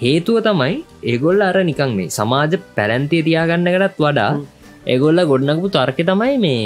හේතුව 0.01 0.37
තමයි 0.47 0.73
ඒගොල්ල 1.11 1.41
අර 1.49 1.57
නිකං 1.69 1.91
මේ 1.97 2.11
සමාජ 2.17 2.53
පැලැන්තිය 2.77 3.21
තියාගන්නකටත් 3.27 4.01
වඩා 4.03 4.31
ඒගොල්ල 4.93 5.21
ගොඩනකපු 5.31 5.69
තර්ක 5.75 5.99
තමයි 6.09 6.35
මේ 6.45 6.65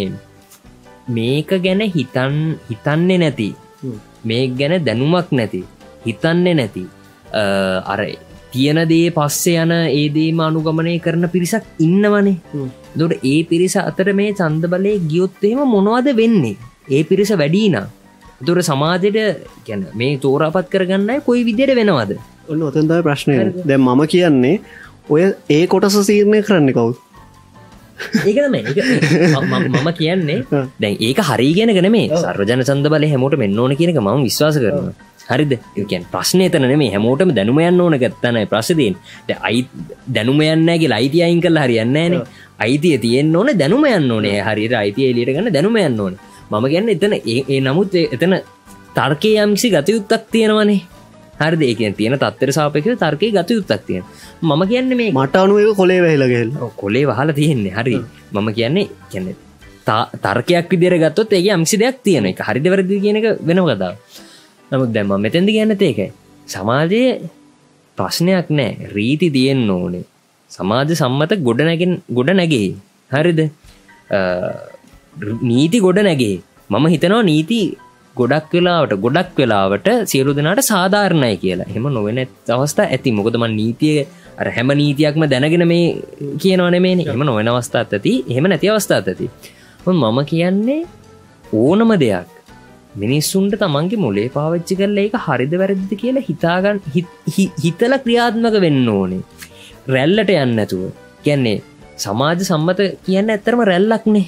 මේක 1.18 1.52
ගැන 1.66 1.84
හිතන් 1.96 2.34
හිතන්නේ 2.70 3.20
නැති. 3.24 3.50
මේ 4.30 4.44
ගැන 4.60 4.74
දැනුමක් 4.88 5.30
නැති. 5.40 5.62
හිතන්නේ 6.08 6.56
නැති. 6.60 6.84
අර 7.94 8.02
තියෙන 8.54 8.80
දේ 8.92 9.08
පස්සේ 9.18 9.62
යන 9.64 9.74
ඒදේම 9.78 10.42
අනුගමනය 10.48 10.96
කරන 11.06 11.26
පිරිසක් 11.36 11.64
ඉන්නවනේ. 11.88 12.36
දොට 13.00 13.24
ඒ 13.32 13.40
පිරිස 13.52 13.76
අතර 13.90 14.10
මේ 14.20 14.36
චන්ද 14.40 14.66
බලය 14.74 14.94
ගියොත්තේම 15.12 15.62
මොනවද 15.76 16.10
වෙන්නේ? 16.22 16.58
ඒ 16.96 17.04
පිරිස 17.10 17.32
වැඩීනා 17.42 17.88
තුර 18.42 18.58
සමාජයට 18.62 19.18
ගැන 19.68 19.86
මේ 19.94 20.18
තෝරාපත් 20.18 20.70
කරගන්න 20.70 21.22
කොයි 21.22 21.44
විදියට 21.44 21.76
වෙනවද? 21.76 22.16
ඔන්න 22.48 22.62
ඔතන්දයි 22.62 23.04
ප්‍රශ්නය? 23.04 23.36
දැ 23.66 23.78
මම 23.78 24.02
කියන්නේ 24.08 24.56
ඔය 25.10 25.22
ඒ 25.50 25.64
කොටස 25.68 26.00
සීරණය 26.10 26.42
කරන්න 26.42 26.74
කවු 26.74 26.94
ඒකම 28.26 28.56
මම 29.76 29.90
කියන්නේ 29.94 30.40
දැන් 30.80 30.96
ඒක 31.02 31.20
හරිගෙන 31.30 31.74
ගන 31.78 31.92
මේ 31.92 32.08
සර්ජන 32.24 32.64
සන්ද 32.64 32.88
බල 32.88 33.08
හැමෝට 33.14 33.38
මෙන්න 33.38 33.60
ඕන 33.60 33.76
කියනක 33.76 34.00
ම 34.00 34.10
විශවාස 34.24 34.58
කරන 34.58 34.92
හරිද? 35.30 35.54
ඒකන් 35.78 36.06
ප්‍රශ්නය 36.14 36.48
තන 36.50 36.66
මේ 36.82 36.92
හැමෝටම 36.96 37.34
දැනුමයන්න 37.38 37.82
ඕන 37.82 37.98
ගත්තනයි 38.04 38.46
ප්‍රසදයෙන් 38.54 38.96
අයි 39.42 39.62
දැනුමයන්නගේ 40.16 40.90
ලයිති 40.94 41.24
අයින් 41.26 41.42
කල් 41.42 41.60
හරියන්නේන 41.64 42.16
අයිතිය 42.60 42.98
තියෙන් 43.04 43.36
ඕන 43.36 43.52
දැනුමයන්න 43.62 44.12
ඕනේ. 44.12 44.40
හරිට 44.42 44.74
අයිතිය 44.84 45.12
එලියට 45.12 45.36
ගන්න 45.36 45.54
දැනුමයන්න 45.54 46.00
ඕන 46.00 46.16
මම 46.52 46.66
ගැන්න 46.72 46.90
එතන 46.90 47.14
ඒ 47.26 47.60
නමුත් 47.62 47.94
එතන 48.16 48.34
තර්කය 48.96 49.32
යම්කිසි 49.38 49.70
ගතයුත්තක් 49.70 50.24
තියෙනවනේ. 50.32 50.80
හරි 51.40 51.58
දෙකෙන් 51.58 51.94
තියෙන 51.94 52.16
තත්තර 52.16 52.52
සාපක 52.52 52.88
තර්කය 52.96 53.28
ගතයුත්තක් 53.32 53.86
තියෙන. 53.88 54.04
මම 54.42 54.62
කියන්න 54.72 54.98
මේ 55.00 55.12
මට 55.12 55.36
අනුව 55.36 55.76
කොලේ 55.76 56.00
වැහිලගෙල් 56.06 56.50
කොලේ 56.76 57.06
වහල 57.06 57.32
තියෙන්නේ. 57.32 57.74
හරි. 57.74 57.96
මම 58.34 58.48
කියන්නේ 58.54 58.88
කියන්න 59.12 59.28
තර්කයක් 60.24 60.70
විදිර 60.72 60.96
ගත්තොත් 61.04 61.34
ඒ 61.34 61.50
අම්සි 61.52 61.78
දෙයක් 61.78 61.98
තියෙන 62.04 62.26
එක. 62.26 62.42
හරිද 62.42 62.66
වැරදි 62.66 63.02
කියන 63.04 63.20
එක 63.20 63.28
වෙනම 63.42 63.66
කතාව 63.66 63.96
නමුත් 64.72 64.90
දැම්ම 64.96 65.14
මෙතැදි 65.18 65.52
ගැන්නත 65.58 65.82
ඒකයි. 65.82 66.12
සමාජයේ 66.48 67.12
ප්‍රශ්නයක් 67.98 68.48
නෑ. 68.50 68.90
රීති 68.96 69.30
තියෙන්න 69.30 69.70
ඕනේ. 69.70 70.06
සමාජ 70.52 70.92
සම්මත 70.98 71.34
ගොඩ 71.48 71.62
නැගෙන් 71.62 71.94
ගොඩ 72.10 72.30
නැගේ 72.32 72.76
හරිද 73.12 73.40
නීති 75.44 75.80
ගොඩ 75.80 76.00
නැගේ. 76.00 76.42
මම 76.72 76.88
හිතනවා 76.88 77.22
නීති 77.22 77.78
ගොඩක් 78.18 78.54
වෙලාවට 78.54 78.94
ගොඩක් 78.94 79.40
වෙලාවට 79.40 79.90
සියලු 80.06 80.34
දෙනාට 80.34 80.60
සාධාරණය 80.60 81.36
කියලා. 81.36 81.66
හෙම 81.76 81.84
නොවෙන 81.84 82.28
අවස්ථා 82.54 82.84
ඇති. 82.84 83.12
මොකදම 83.12 83.46
නීතිය 83.48 84.06
අර 84.40 84.50
හැම 84.50 84.68
නීතියක්ම 84.68 85.26
දැනගෙන 85.26 85.68
මේ 85.68 85.96
කියනවන 86.42 86.82
මේ 86.82 86.92
එම 86.92 87.20
නොවෙන 87.20 87.50
අවස්ථාත් 87.50 87.94
ඇති. 87.94 88.24
එහෙම 88.30 88.44
නැති 88.44 88.68
අවස්ථාත් 88.68 89.08
ඇති. 89.08 89.30
මම 89.88 90.24
කියන්නේ 90.24 90.86
ඕනම 91.54 91.96
දෙයක් 91.96 92.28
මිනිස්සුන්ට 92.98 93.56
තමන්ගේ 93.56 93.96
මොලේ 93.96 94.28
පාවිච්චි 94.28 94.76
කරල 94.76 94.98
ඒක 94.98 95.16
හරිද 95.16 95.56
වැරදිද 95.56 96.00
කියලා 96.00 96.24
හිතාගන්න 96.30 96.80
හිත්- 96.96 97.20
හි- 97.38 97.52
හිතල 97.64 97.98
ක්‍රියාත්මක 97.98 98.62
වෙන්න 98.62 98.90
ඕනේ. 98.90 99.20
රැල්ලට 99.88 100.30
යන්න 100.30 100.60
ඇතුව 100.60 100.92
කියන්නේ 101.24 101.62
සමාජ 101.98 102.40
සම්මත 102.40 102.80
කියන්න 103.06 103.30
ඇත්තරම 103.30 103.62
රැල්ලක්නේ 103.62 104.26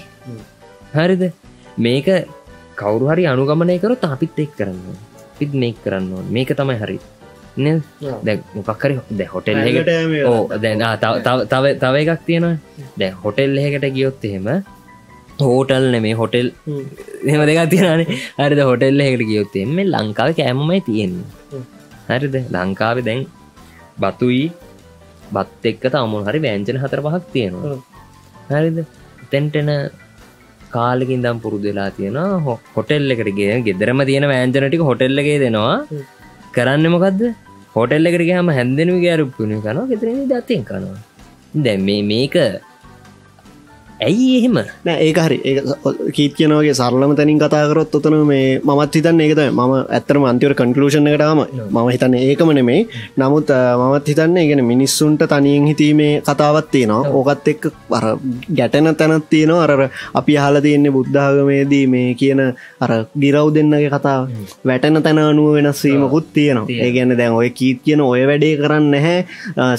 හරිද? 0.95 1.23
මේක 1.79 2.07
කවුරු 2.75 3.05
හරි 3.11 3.23
අනුගමනය 3.25 3.77
කරොත් 3.79 4.03
අපිත් 4.05 4.39
එක් 4.39 4.51
කරන්න. 4.57 4.79
අපිත් 5.35 5.53
මේක් 5.53 5.77
කරන්න 5.83 6.29
මේක 6.29 6.51
තමයි 6.57 6.77
හරි. 6.77 6.97
මොකක්කරි 8.55 8.93
දැ 9.11 9.27
හොටෙල් 9.27 9.57
ඕ 10.25 10.43
තව- 11.23 11.79
තව- 11.79 12.01
එකක් 12.03 12.21
තියෙනවා 12.25 12.57
දැ 12.97 13.09
හොටෙල් 13.23 13.57
එහෙකට 13.57 13.87
ගියොත් 13.93 14.23
එහෙම 14.25 14.47
හෝටල් 15.41 15.85
නෙමේ 15.91 16.13
හොටෙල් 16.13 16.47
එම 17.25 17.41
දෙක 17.49 17.59
තියෙනනේ 17.69 18.07
හරිද? 18.39 18.59
හොටෙල් 18.61 18.99
එකට 19.01 19.23
ගියොත් 19.29 19.55
එම 19.55 19.77
ලංකාව 19.93 20.29
කෑමමයි 20.39 20.79
තියෙන්නේ. 20.81 21.25
හරිද? 22.09 22.35
ලංකාව 22.55 22.97
දැන් 23.07 23.25
බතුයි 23.99 24.45
බත් 25.33 25.65
එක්ක 25.65 25.83
තමුල් 25.93 26.23
හරි 26.27 26.39
වෑංජන 26.45 26.77
හතර 26.83 26.99
පහක් 27.01 27.23
තියෙනවා. 27.33 27.75
හරිද? 28.51 28.77
තැන්ටෙන 29.31 29.69
කාලකින් 30.77 31.23
දම් 31.27 31.37
පුරුදු 31.45 31.69
වෙලා 31.71 31.91
තියෙනවා. 31.99 32.57
හොටෙල් 32.77 33.13
එකට 33.15 33.31
ගේ 33.39 33.61
ගෙදරම 33.69 34.01
තියෙන 34.09 34.27
වෑන්ජනටික 34.33 34.83
හොටෙල් 34.89 35.23
එකේ 35.23 35.39
දෙනවා. 35.45 35.77
කරන්න 36.55 36.85
මොකක්ද 36.93 37.21
හොටෙල් 37.75 38.09
එකට 38.09 38.23
ගහම 38.29 38.49
හැන්දෙනු 38.57 38.93
ගෑරුප්පුුණ 39.03 39.61
කනවා 39.65 39.85
ගෙතර 39.91 40.07
දත්තයෙන් 40.31 40.63
කනවා 40.69 40.99
දැ 41.65 41.77
මේ 41.87 42.01
මේක 42.09 42.35
ඇයි 44.07 44.27
එහෙම? 44.37 44.57
නෑ 44.85 44.97
ඒක 45.07 45.17
හරි. 45.25 45.37
කීත් 46.15 46.33
කියනවගේ 46.37 46.73
සරලම 46.79 47.11
තැනින් 47.17 47.39
කතාකරොත් 47.43 47.95
ඔතන 47.97 48.15
මේ 48.29 48.59
මත් 48.59 48.95
හිතන්න 48.97 49.21
ඒකත 49.25 49.41
ම 49.51 49.61
ඇත්තරම 49.97 50.23
අන්තිවර 50.31 50.53
කන්කලූෂණ 50.59 51.09
එකටම 51.11 51.41
මම 51.75 51.89
හිතන්න 51.93 52.15
ඒකම 52.19 52.51
නෙමේ 52.57 52.79
නමුත් 53.21 53.51
මමත් 53.81 54.07
හිතන්න 54.11 54.39
ගෙන 54.49 54.63
මිනිස්සුන්ට 54.71 55.25
තනියෙන් 55.33 55.67
හිතීමේ 55.71 56.13
කතාවත් 56.27 56.71
තියෙනවා. 56.73 57.11
ඕකත් 57.17 57.47
එක්ක 57.53 57.63
අර 57.97 58.05
ගැටන 58.57 58.95
තැනත් 59.01 59.29
තියෙනවා. 59.29 59.63
අර 59.65 59.89
අපි 60.19 60.37
හල 60.43 60.57
තියන්නේ 60.65 60.95
බුද්ධාගමේදී 60.97 61.85
මේ 61.93 62.15
කියන 62.21 62.41
අර 62.83 62.91
ගිරව් 63.21 63.53
දෙන්නගේ 63.55 63.91
කතාව. 63.95 64.21
වැටන 64.65 65.01
තැන 65.05 65.21
අනුව 65.25 65.53
වෙනස්වීමකුත් 65.57 66.33
තියෙනවා. 66.33 66.65
ඒ 66.85 66.91
ගැන්න 66.97 67.17
දැන් 67.21 67.37
ඔය 67.39 67.49
කීත් 67.59 67.85
කියන 67.85 68.01
ඔය 68.01 68.25
වැඩේ 68.31 68.57
කරන්න 68.63 68.91
නැහැ. 68.95 69.19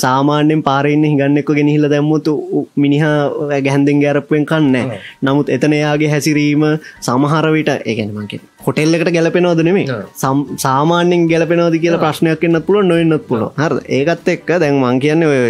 සාමාන්‍යෙන් 0.07 0.63
පාරන්න 0.63 1.05
හිගන්නෙක්ක 1.11 1.53
ගෙනහිල 1.59 1.91
දැම්මුතු 1.95 2.39
මිනිහා 2.77 3.61
ගැහන්දෙන් 3.67 4.03
ගැරපුවෙන් 4.13 4.47
කන්න 4.47 4.77
නමුත් 5.23 5.49
එතන 5.49 5.73
එයාගේ 5.81 6.11
හැසිරීම 6.15 6.65
සමහර 7.01 7.47
විට 7.53 7.71
ඒගැනමගේ 7.85 8.41
හොටෙල්ලකට 8.67 9.11
ගැලපෙනවද 9.15 9.61
නෙමේ. 9.65 9.87
සම්- 10.17 10.49
සාමාන්‍යෙන් 10.59 11.23
ගැලපෙනවද 11.29 11.77
කියලා 11.83 12.03
ප්‍රශ්නයක් 12.05 12.45
එන්නත් 12.45 12.67
පුළුව 12.67 12.85
නොන්නත් 12.87 13.25
පුළුව 13.29 13.51
හර 13.59 13.73
ඒකත් 13.99 14.29
එක්ක 14.29 14.51
දැන් 14.61 14.77
මං 14.83 15.01
කියන්න 15.01 15.25
ඔය 15.25 15.41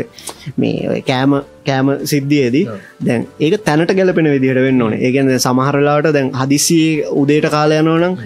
මේ 0.59 1.03
කෑම 1.09 1.33
කෑම 1.67 1.89
සිද්ධියේදී. 2.05 2.65
දැන් 3.07 3.27
ඒක 3.41 3.55
තැනට 3.65 3.93
ගැලපෙන 3.99 4.31
විදිහට 4.35 4.63
වෙන්න 4.67 4.83
ඕන. 4.83 4.95
ඒගැන 4.99 5.29
සමහරලාට 5.39 6.09
දැන් 6.17 6.31
හදිසියේ 6.33 7.07
උදේට 7.23 7.49
කාලයනෝනම් 7.51 8.17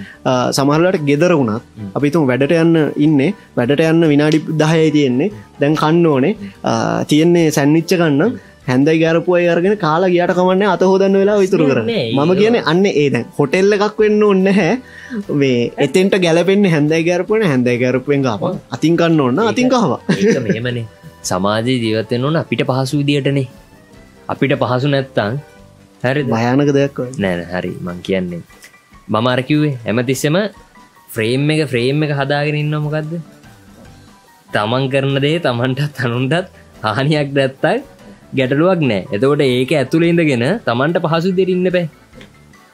සමහරලාට 0.53 0.99
ගෙදර 1.11 1.35
වුණත් 1.35 1.63
අපිතුම් 1.95 2.27
වැඩට 2.31 2.55
යන්න 2.55 2.77
ඉන්න. 2.97 3.21
වැඩට 3.57 3.83
යන්න 3.91 4.09
විනාඩි 4.09 4.41
දහයයි 4.63 4.91
තියෙන්නේ. 4.91 5.31
දැන් 5.61 5.75
කන්න 5.77 6.07
ඕනේ. 6.07 6.35
තියෙන්නේ 7.09 7.51
සැන්විච්ච 7.51 7.97
කන්න 7.97 8.39
හැන්දයි 8.69 8.97
ගැරපුුවයි 9.03 9.49
අරගෙන 9.55 9.75
කාලා 9.85 10.11
ගියට 10.15 10.33
කමන්න 10.39 10.65
අත 10.75 10.83
හෝදන්න 10.91 11.17
වෙලා 11.21 11.39
විතුරු 11.43 11.67
කර 11.71 11.81
නෑ, 11.83 12.07
මම 12.15 12.33
කියන 12.41 12.57
අන්න 12.73 12.85
ඒ 12.93 13.07
දැන් 13.15 13.27
හොටෙල්ල 13.39 13.77
එකක් 13.77 14.01
වෙන්න 14.03 14.23
ඔන්න 14.31 14.47
හැ 14.59 14.71
මේ 15.43 15.61
එතෙන්ට 15.87 16.17
ගැලපෙන් 16.25 16.67
හැන්දයි 16.75 17.03
ගැරපුවන 17.09 17.47
හැන්දයි 17.53 17.77
ගැරපුවෙන් 17.85 18.27
ගාප 18.27 18.45
අතින් 18.77 18.97
කන්න 19.01 19.21
ඔන්න 19.29 19.39
අතින් 19.53 19.71
කහව 19.75 19.93
ඒක 20.19 20.43
මෙහෙමනේ. 20.47 20.87
සමාජය 21.23 21.77
ජීවතයෙන් 21.85 22.27
ඕන 22.27 22.41
අපිට 22.43 22.63
පහසු 22.71 23.03
විදියටනේ. 23.03 23.47
අපිට 24.29 24.55
පහසු 24.63 24.93
නැත්තං 24.95 25.41
හැරි 26.05 26.23
භයානක 26.35 26.71
දෙයක්. 26.79 26.99
නෑන 27.23 27.43
හරි 27.53 27.73
මං 27.87 27.99
කියන්නේ. 28.09 28.43
මම 29.09 29.27
අරකිව්වේ 29.29 29.75
හැමතිස්සම 29.87 30.37
ෆ්‍රේම් 31.15 31.51
එක 31.53 31.61
ෆ්‍රේම් 31.73 32.03
එක 32.05 32.13
හදාගෙන 32.21 32.57
ඉන්න 32.63 32.77
මොකක්ද 32.85 33.13
තමන් 34.49 34.85
කරන 34.93 35.19
දේ 35.25 35.37
තමන්ටත් 35.45 36.01
අනුන්ටත් 36.05 36.49
හානියක් 36.87 37.31
දැත්තක් 37.37 37.95
ගැටලුවක් 38.39 38.83
නෑ. 38.91 39.07
එතකොට 39.15 39.47
ඒක 39.47 39.71
ඇතුළේඉඳගෙන 39.83 40.45
තමන්ට 40.67 41.03
පහසු 41.05 41.37
දෙරන්න 41.39 41.71
බෑ. 41.77 41.87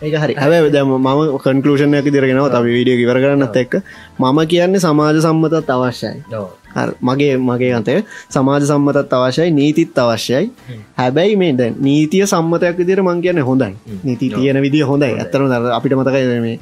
හරි. 0.03 0.35
හැබ 0.35 0.73
දැම 0.73 0.91
ම 0.99 1.39
කන්කලෂණයක් 1.39 2.07
දිරගෙනව 2.15 2.49
තම 2.51 2.67
විඩිය 2.67 3.03
ඉවර 3.05 3.19
කරන්නත් 3.23 3.57
එක්ක. 3.57 3.75
මම 4.19 4.39
කියන්නේ 4.53 4.81
සමාජ 4.81 5.21
සම්මතත් 5.23 5.71
අවශ්‍යයි. 5.71 6.23
මගේ 7.01 7.37
මගේ 7.39 7.73
අතය 7.75 7.97
සමාජ 8.31 8.63
සම්මතත් 8.71 9.13
අවශ්‍යයි 9.13 9.51
නීතිත් 9.51 9.99
අවශ්‍යයි. 9.99 10.51
හැබැයි 10.99 11.37
මේ 11.37 11.53
දැන් 11.53 11.77
නීතිය 11.81 12.25
සම්මතයක් 12.27 12.77
විදිර 12.79 13.03
මං 13.03 13.23
කියන 13.23 13.43
හොඳයි. 13.43 13.75
නීති 14.05 14.31
තියෙන 14.31 14.63
විදිිය 14.63 14.89
හොඳයි. 14.91 15.13
ඇතරම 15.19 15.47
දර 15.53 15.71
අපිට 15.79 15.95
මතකයි 15.95 16.41
මේ 16.47 16.59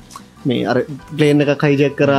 මේ 0.46 0.66
අර 0.66 0.76
ප්ලේන් 1.16 1.40
එක 1.40 1.54
කයිජෙක් 1.62 1.96
කර 1.96 2.12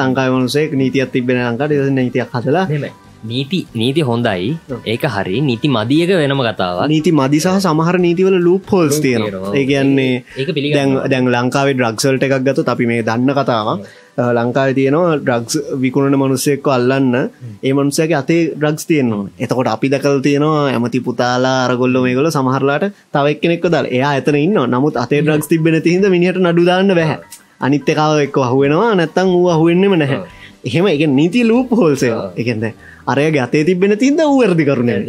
ලංකායි 0.00 0.34
වනුසේ 0.34 0.66
නීතියත් 0.72 1.12
තිබෙන 1.12 1.40
ලංකාට 1.46 1.72
නීතියක් 1.90 2.34
හදලා 2.34 2.66
මෙම 2.68 3.09
නීති 3.22 3.66
නීති 3.74 4.00
හොඳයි. 4.00 4.56
ඒක 4.86 5.02
හරි. 5.06 5.40
නීති 5.40 5.68
මදියක 5.68 6.10
වෙනම 6.12 6.40
කතාවක්. 6.40 6.88
නීති 6.88 7.10
මදි 7.12 7.38
සහ 7.38 7.58
සමහර 7.60 7.96
නීතිවල 7.98 8.36
ලූප් 8.40 8.64
හොල්ස් 8.66 9.00
තියෙනවා. 9.00 9.30
තියෙනවා. 9.30 9.54
ඒ 9.54 9.64
කියන්නේ 9.66 10.24
ඒක 10.36 11.10
දැන් 11.10 11.26
ලංකාවේ 11.28 11.74
ඩ්‍රක්සල්ට 11.74 12.22
එකක් 12.22 12.38
ගතු 12.42 12.64
අපි 12.66 12.86
මේ 12.86 13.02
දන්න 13.02 13.32
කතාවක්. 13.32 13.84
ලංකාව 14.30 14.72
තියනවා 14.74 15.18
ඩ්‍රක්ස් 15.18 15.54
විකුණන 15.82 16.16
මනුස්සෙක්ක 16.16 16.66
අල්ලන්න. 16.68 17.14
ඒ 17.62 17.72
මනුසයක 17.72 18.12
අතේ 18.12 18.40
ඩ්‍රක්ස් 18.50 18.84
තියෙන්නවා 18.86 19.28
එතකොට 19.38 19.68
අපි 19.68 19.88
දකල් 19.88 20.18
තියෙනවා 20.20 20.64
ඇමති 20.70 21.00
පුතාලා 21.00 21.58
අරගොල්ල 21.66 22.00
මේගොල 22.00 22.30
සමහරලාට 22.30 22.88
තවක් 23.12 23.38
කෙනෙක් 23.42 23.64
දල්. 23.66 23.86
එයා 23.88 24.16
එතන 24.16 24.36
ඉන්න 24.36 24.58
නමුත් 24.66 24.96
අතේ 24.96 25.22
ඩ්‍රක්ස් 25.22 25.48
තිබෙන 25.48 25.80
තිහිද 25.82 26.08
මිනිට 26.08 26.40
නඩුදාන්න 26.40 26.92
බැහැ. 26.92 27.18
අනිත්‍ය 27.60 27.92
කාව 27.94 28.18
එක්ක 28.26 28.36
අහුවෙනවා. 28.40 28.92
නැත්තං 28.94 29.28
වූ 29.34 29.48
අහුවෙන්නෙම 29.48 29.96
නැහැ. 29.98 30.20
එහෙම 30.64 30.86
එක 30.86 31.02
නීති 31.10 31.40
ලූප් 31.42 31.70
හෝල්සය 31.72 32.08
එකෙන්ද 32.36 32.64
අරයගේ 33.06 33.42
අතේ 33.46 33.64
තිබෙන 33.64 33.96
තින්ද 33.98 34.20
වූ 34.20 34.38
වැරදි 34.42 34.64
කරුණේ. 34.64 35.00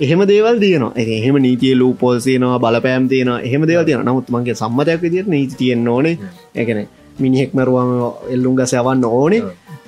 එහෙම 0.00 0.20
දේවල් 0.32 0.58
තියනවා. 0.64 0.92
එහෙම 0.96 1.36
නීතිය 1.46 1.74
ලූ 1.80 1.92
පෝල්සියනවා 1.94 2.58
බලපෑම් 2.58 3.08
තියෙනවා 3.08 3.40
එහෙම 3.40 3.62
දේවල් 3.68 3.84
තියෙන 3.84 4.04
නමුත් 4.04 4.30
මගේ 4.30 4.54
සම්මතයක් 4.54 5.00
විදිට 5.02 5.28
නීති 5.34 5.56
තියෙන්න්න 5.60 5.88
ඕනේ. 5.88 6.18
එකන 6.54 6.80
මිනිහෙක් 7.18 7.54
මැරුවම 7.54 7.90
එල්ලුම් 8.34 8.54
ගස 8.58 8.72
යවන්න 8.72 9.04
ඕනේ. 9.12 9.42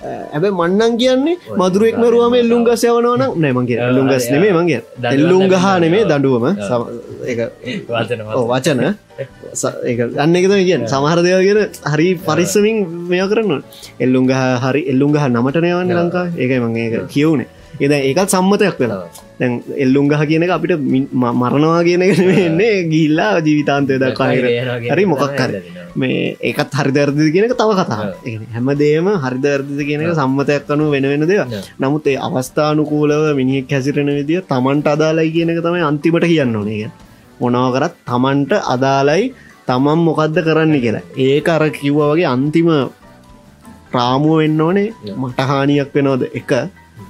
ඇබ 0.05 0.45
මන්නන් 0.51 0.93
කියන්නේ 1.01 1.37
මදුරුවෙක් 1.61 1.97
මරුවම 1.99 2.35
එල්ලුම් 2.41 2.63
ගස 2.67 2.83
යවනවන 2.89 3.23
නෑමගේ 3.43 3.79
එල්ලුම් 3.89 4.07
ගස් 4.11 4.27
නෙමේ 4.35 4.53
මගේ 4.57 4.81
එල්ලුම් 5.15 5.45
ගහ 5.53 5.67
නෙමේ 5.85 6.05
දඩුවම 6.11 6.47
වචන 8.53 8.83
අන්න 10.19 10.37
එකත 10.37 10.55
කිය 10.59 10.79
සමහර 10.87 11.21
දෙවගෙන 11.27 11.61
හරි 11.85 12.09
පරිස්සමින් 12.27 12.77
මෙය 13.11 13.23
කරන්න 13.25 13.63
එල්ලුන්ග 14.01 14.33
හරි 14.65 14.83
එල්ලුන්ගහ 14.93 15.23
නමටනයවන්න 15.29 15.95
ලංකා 15.99 16.27
ඒකයි 16.35 16.61
මං 16.65 16.77
ඒක 16.77 17.09
කියවුණේ 17.15 17.49
එද 17.79 17.93
ඒකත් 17.93 18.35
සම්මතයක් 18.35 18.79
වෙලා 18.83 19.03
දැන් 19.41 19.53
එල්ලුන්ගහ 19.77 20.15
කියන 20.29 20.45
එක 20.47 20.51
අපිට 20.51 20.75
මරණවා 21.41 21.83
කියන 21.83 22.03
එක 22.07 22.13
වෙන්නේ 22.31 22.77
ගිල්ලා 22.93 23.35
ජීවිතාන්තය 23.41 23.99
දක්වාහිර 24.03 24.47
හරි 24.93 25.05
මොකක් 25.05 25.35
කර 25.39 25.53
මේ 25.97 26.37
ඒකත් 26.41 26.79
හරිදර්ද 26.81 27.19
කියනක 27.35 27.55
තව 27.61 27.71
කතා 27.81 28.01
හැමදේම 28.55 29.09
හරිදර්දිද 29.25 29.81
කියනක 29.89 30.15
සම්මතයක් 30.15 30.71
අනු 30.71 30.91
වෙන 30.95 31.09
වෙන 31.13 31.27
දෙව 31.27 31.43
නමුත් 31.81 32.07
ඒ 32.07 32.17
අවස්ථානුකූලව 32.19 33.27
මිනිහෙක් 33.41 33.71
හැසිරෙන 33.71 34.11
විදිිය 34.19 34.43
තමන්ට 34.45 34.89
අදාලයි 34.95 35.31
කියනක 35.31 35.61
තමයි 35.63 35.85
අන්තිමට 35.91 36.27
කියන්න 36.33 36.57
ඕනේ. 36.57 36.91
මොනවකරත් 37.41 37.95
තමන්ට 38.07 38.53
අදාලයි 38.67 39.33
තමන් 39.69 40.01
මොකක්ද 40.09 40.37
කරන්න 40.49 40.75
කියලා. 40.85 41.05
ඒක 41.27 41.49
අර 41.55 41.65
කිව්ව 41.79 42.01
වගේ 42.11 42.29
අන්තිම 42.35 42.69
ප්‍රාමුව 43.93 44.37
වෙන්න 44.43 44.61
ඕනේ. 44.67 44.89
මට 45.23 45.49
හානියක් 45.51 45.91
වෙනෝද 45.97 46.23
එක. 46.41 46.53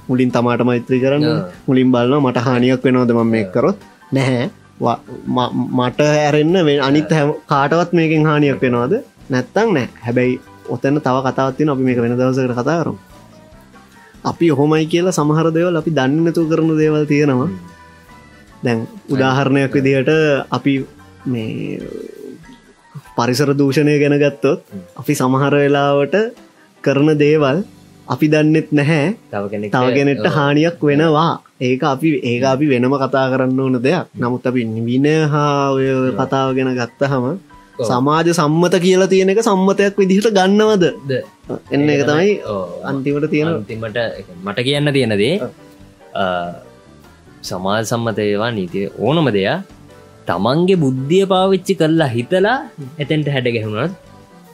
මුලින් 0.07 0.31
තමාට 0.35 0.63
මෛත්‍රී 0.69 1.01
කරන්න. 1.03 1.27
මුලින් 1.67 1.91
බලන්න 1.93 2.23
මට 2.25 2.47
හානියක් 2.47 2.83
වෙනෝද 2.87 3.11
මම 3.17 3.29
මේ 3.35 3.45
කරොත්. 3.53 3.77
නැහැ. 4.11 4.49
මට 5.79 6.01
ඇරෙන්න්න 6.01 6.81
අනිත් 6.87 7.11
හැම 7.17 7.33
කාටවත් 7.51 7.91
මේකින් 7.99 8.25
හානියක් 8.29 8.61
වෙනවාද? 8.61 8.93
නැත්තං 9.29 9.73
නෑ 9.75 9.87
හැබැයි 10.05 10.39
ඔතන්න 10.73 11.01
තව 11.05 11.17
කතාවත්තින 11.25 11.69
අපි 11.73 11.83
මේක 11.87 11.99
වෙන 12.03 12.15
දවසකට 12.19 12.55
කතාකරු 12.59 12.93
අපි 14.31 14.45
ඔහොමයි 14.53 14.85
කියලා 14.93 15.17
සමහර 15.17 15.47
දෙවල් 15.57 15.75
අපි 15.81 15.91
දන්නතු 15.97 16.41
කරන 16.51 16.71
දේවල් 16.81 17.05
තියෙනවා. 17.11 17.49
දැන් 18.63 18.79
උදාහරණයක් 19.13 19.73
විදිහට 19.75 20.09
අපි 20.57 20.73
මේ 21.25 21.79
පරිසර 23.19 23.49
දූෂණය 23.61 23.95
ගැන 24.03 24.15
ගත්තොත් 24.23 24.59
අපි 25.01 25.13
සමහර 25.21 25.53
වෙලාවට 25.63 26.15
කරන 26.83 27.11
දේවල් 27.23 27.57
අපි 28.13 28.25
දන්නෙත් 28.33 28.69
නැහැ. 28.71 29.03
තව 29.73 29.85
කෙනෙට 29.97 30.25
හානියක් 30.37 30.77
වෙනවා. 30.81 31.31
ඒක 31.61 31.83
අපි 31.83 32.09
ඒක 32.31 32.43
අපි 32.53 32.65
වෙනම 32.71 32.93
කතා 33.03 33.25
කරන්න 33.31 33.59
ඕන 33.59 33.77
දෙයක්. 33.85 34.07
නමුත් 34.21 34.43
අපි 34.49 34.61
නිවින 34.65 35.07
හා 35.33 35.69
ඔය 35.75 35.87
කතාව 36.19 36.49
ගැන 36.57 36.71
ගත්තහම 36.79 37.25
සමාජ 37.89 38.27
සම්මත 38.33 38.75
කියලා 38.85 39.11
තියෙන 39.13 39.31
එක 39.33 39.41
සම්මතයක් 39.49 39.99
විදිහට 40.01 40.31
ගන්නවද? 40.37 40.85
එන්න 41.73 41.89
එක 41.95 42.03
තමයි 42.09 42.31
අන්තිමට 42.91 43.29
තියෙන 43.33 43.47
අන්තිමට 43.51 43.99
මට 44.45 44.59
කියන්න 44.67 44.93
තියෙනදේ 44.97 45.35
සමාජ 47.41 47.83
සම්මතයවා 47.91 48.51
නීතිය 48.57 48.87
ඕනම 48.99 49.29
දෙයා 49.37 49.59
තමන්ගේ 50.29 50.81
බුද්ධිය 50.83 51.25
පාවිච්චි 51.33 51.73
කරලා 51.81 52.09
හිතලා 52.15 52.57
එතැන්ට 53.01 53.29
හැඩ 53.35 53.49
ගැහුණත් 53.55 53.93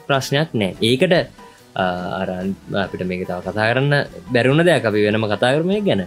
ප්‍රශ්නයක් 0.08 0.50
නෑ. 0.60 0.72
ඒකට 0.88 1.14
අපිට 2.82 3.02
මේක 3.10 3.22
තව 3.28 3.38
කතා 3.46 3.66
කරන්න 3.70 3.94
බැරුණ 4.34 4.64
දෙයක් 4.68 4.84
අපි 4.90 5.00
වෙනම 5.06 5.26
කතා 5.32 5.54
කරමය 5.56 5.80
ගැන. 5.88 6.02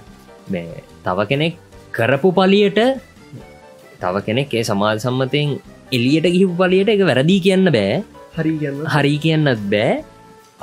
මේ 0.52 0.84
තව 1.06 1.18
කෙනෙක් 1.32 1.54
කරපු 1.96 2.30
පලියට 2.38 2.80
තව 4.02 4.16
කෙනෙක් 4.28 4.54
ඒ 4.54 4.64
සමාල් 4.70 4.98
සම්මතයෙන් 5.06 5.50
එලියට 5.96 6.28
ගිහිපු 6.34 6.56
පලියට 6.62 6.90
එක 6.96 7.04
වැරදිී 7.10 7.44
කියන්න 7.46 7.68
බෑ. 7.76 8.02
හරි 8.38 8.54
කියන්න. 8.62 8.80
හරි 8.94 9.16
කියන්නත් 9.24 9.62
බෑ. 9.74 9.94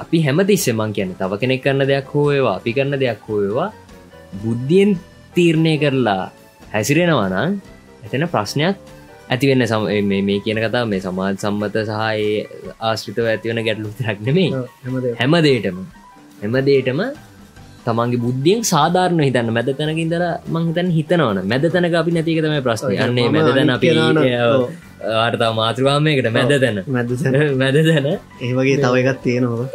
අපි 0.02 0.18
හැමතිස්සෙමන් 0.26 0.90
කියන්න 0.96 1.14
තව 1.20 1.32
කෙනෙක් 1.42 1.62
කරන්න 1.64 1.88
දෙයක් 1.90 2.10
හෝයවා 2.14 2.56
අපි 2.60 2.70
කරන්න 2.76 3.00
දෙයක් 3.02 3.22
හෝයවා 3.28 3.70
බුද්ධියෙන් 4.42 4.90
තීරණය 5.34 5.74
කරලා 5.82 6.24
හැසිරෙනවානම් 6.74 7.56
එතන 8.04 8.26
ප්‍රශ්නයක් 8.34 8.76
ඇතිවෙන්න 9.30 9.66
සම 9.66 9.86
මේ 10.22 10.40
කියන 10.40 10.60
කතා 10.64 10.84
මේ 10.86 11.00
සමාජ 11.00 11.36
සම්මත 11.36 11.76
සහයේ 11.84 12.40
ආශ්‍රිතව 12.82 13.26
ඇතිවන 13.26 13.62
ගැටලු 13.68 13.94
රක්නෙමේ 14.08 14.50
හැමදේටම 15.20 15.78
හැමදේටම 16.42 17.00
තමන්ගේ 17.86 18.20
බුද්ධියෙන් 18.24 18.62
සාධාරණ 18.64 19.20
හිතන්න. 19.20 19.52
මැද 19.52 19.70
තැනකින් 19.78 20.10
දර 20.12 20.24
මංහිතන් 20.48 20.88
හිතනවන. 20.90 21.38
මැද 21.44 21.64
තැනක 21.68 21.94
අපි 21.94 22.10
නැතිකතම 22.16 22.56
ප්‍රශ්න. 22.66 22.90
යන්නේ 22.98 23.28
මැදතැන 23.30 23.70
අපි 23.70 23.88
ආර්තා 25.16 25.52
මාතෘවාමයකට 25.52 26.28
මැද 26.32 26.52
තැන. 26.64 26.82
මැද 27.58 27.78
තැන. 27.88 28.06
ඒවගේ 28.44 28.76
තව 28.78 28.94
එකත් 29.02 29.22
තියෙනවා. 29.22 29.68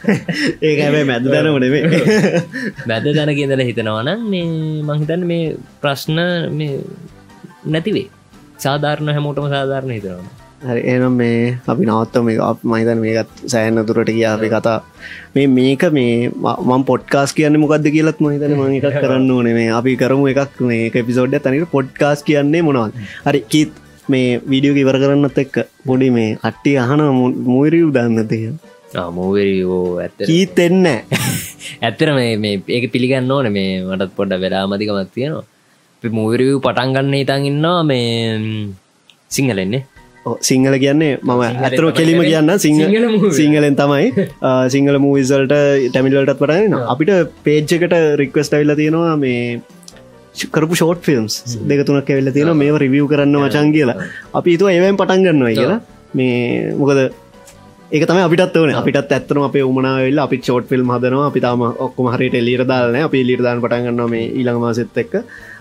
ඒක 0.66 0.78
හැබයි 0.84 1.04
මැද 1.04 1.26
දැන 1.26 1.48
ොනෙේ 1.48 1.82
මැද 2.90 3.10
දැන 3.10 3.34
කියදල 3.34 3.64
හිතනවනම් 3.68 4.24
මේ 4.32 4.46
මංහිතන් 4.88 5.26
මේ 5.32 5.44
ප්‍රශ්න 5.82 6.18
නැතිවේ 7.66 8.06
සාධාරණ 8.60 9.12
හැමෝටම 9.16 9.50
සාධාරණ 9.54 9.92
හිතනවා. 9.96 10.30
හරි 10.62 10.80
එනම් 10.92 11.14
මේ 11.20 11.36
අපි 11.66 11.84
නවත්ත 11.88 12.22
මේ 12.26 12.38
මහිතන් 12.72 13.02
මේකත් 13.04 13.44
සෑන්න 13.52 13.82
දුරට 13.88 14.10
කිය 14.10 14.24
අපි 14.30 14.48
කතා. 14.54 14.78
මේ 15.34 15.46
මේක 15.58 15.84
මේ 15.98 16.14
මම් 16.68 16.82
පොඩ්කාස් 16.84 17.36
කියන්න 17.36 17.60
මොකක්ද 17.64 17.86
කියලත් 17.96 18.18
මහිතන 18.20 18.56
ම 18.56 18.64
එකක් 18.70 18.98
කරන්න 19.04 19.30
ඕනේ. 19.36 19.54
මේ 19.54 19.68
අපි 19.78 19.94
කරමු 19.96 20.32
එකක් 20.32 20.60
මේ 20.62 21.04
පිසෝඩ් 21.04 21.38
තනික 21.46 21.70
පොඩ්කාස් 21.76 22.26
කියන්නේ 22.30 22.66
මොනවල් 22.68 22.90
හරි 23.26 23.40
කීත් 23.54 23.72
මේ 24.08 24.26
වීඩියෝ 24.50 24.82
ඉවර 24.82 24.98
කරන්නත් 25.02 25.38
එක්ක 25.44 25.56
පොඩි 25.86 26.10
මේ 26.10 26.34
කට්ටි 26.36 26.76
අහන 26.84 27.06
මූරිව් 27.48 27.88
දන්නතිය 27.96 28.50
මූවරෝ 29.10 29.80
ඇත්ත 30.02 30.26
කීත් 30.26 30.58
එන්න 30.58 30.86
ඇත්තර 31.86 32.08
මේ 32.16 32.54
ඒක 32.68 32.92
පිළිගන්න 32.92 33.30
ඕන. 33.30 33.48
මේ 33.52 33.70
මටත් 33.86 34.12
පොඩ්ඩ 34.16 34.42
වෙලාමතිකමත් 34.44 35.12
තියෙනවා 35.14 35.46
මූවරව් 36.18 36.60
පටන්ගන්න 36.66 37.16
හිතන් 37.20 37.48
ඉන්නවා 37.52 37.80
මේ 37.84 38.04
සිංහලෙන්නේ 39.36 39.82
සිංහල 40.48 40.74
කියන්නේ 40.84 41.18
මම 41.22 41.42
ඇතරෝ 41.66 41.92
කෙලිම 41.92 42.20
කියන්න. 42.22 42.50
සිංහලෙන් 43.38 43.76
තමයි. 43.80 44.06
සිංහල 44.74 44.98
මූවිසල්ට 45.04 45.54
ටැමිල්ලටත් 45.92 46.34
පටන 46.40 46.74
අපිට 46.94 47.12
පේජ්ජකට 47.44 47.94
රික්වස්ට 48.22 48.54
ඇල්ල 48.58 48.74
තියෙනවා 48.80 49.16
මේ 49.24 49.62
කරපු 50.56 50.74
ෂෝට් 50.74 51.00
ෆිල්ම්ස් 51.08 51.34
දෙක 51.70 51.80
තුනක් 51.86 52.10
ඇවෙල්ල 52.10 52.32
තියෙන 52.36 52.52
මේ 52.56 52.76
රිවියව් 52.84 53.08
කරන්න 53.12 53.40
මචන් 53.44 53.72
කියලා. 53.76 53.96
අපි 54.38 54.58
තුව 54.60 54.68
ඒවැන් 54.74 55.00
පටන් 55.00 55.26
ගන්නවා 55.26 55.56
කියලා. 55.58 55.80
මේ 56.14 56.74
මොකද 56.80 57.00
ඒක 57.90 58.04
තම 58.08 58.18
අපිටත් 58.26 58.56
වන 58.62 58.76
අපිටත් 58.80 59.12
ඇත්තරම 59.14 59.44
අප 59.48 59.56
උමනාවෙල්ල 59.70 60.20
අපි 60.26 60.36
ෂෝට් 60.42 60.68
ෆිල්ම් 60.72 60.92
හදනවා. 60.94 61.30
අපි 61.30 61.40
තාම 61.46 61.62
ඔක්කොම 61.86 62.12
හරිට 62.14 62.36
එලිර 62.42 62.62
දාලන 62.72 63.00
අපි 63.08 63.24
ලිරදාන 63.30 63.64
පටන්ගන්න 63.64 64.10
මේ 64.14 64.28
ඊළඟ 64.38 64.60
මාසෙත් 64.64 65.00
එක්ක 65.02 65.14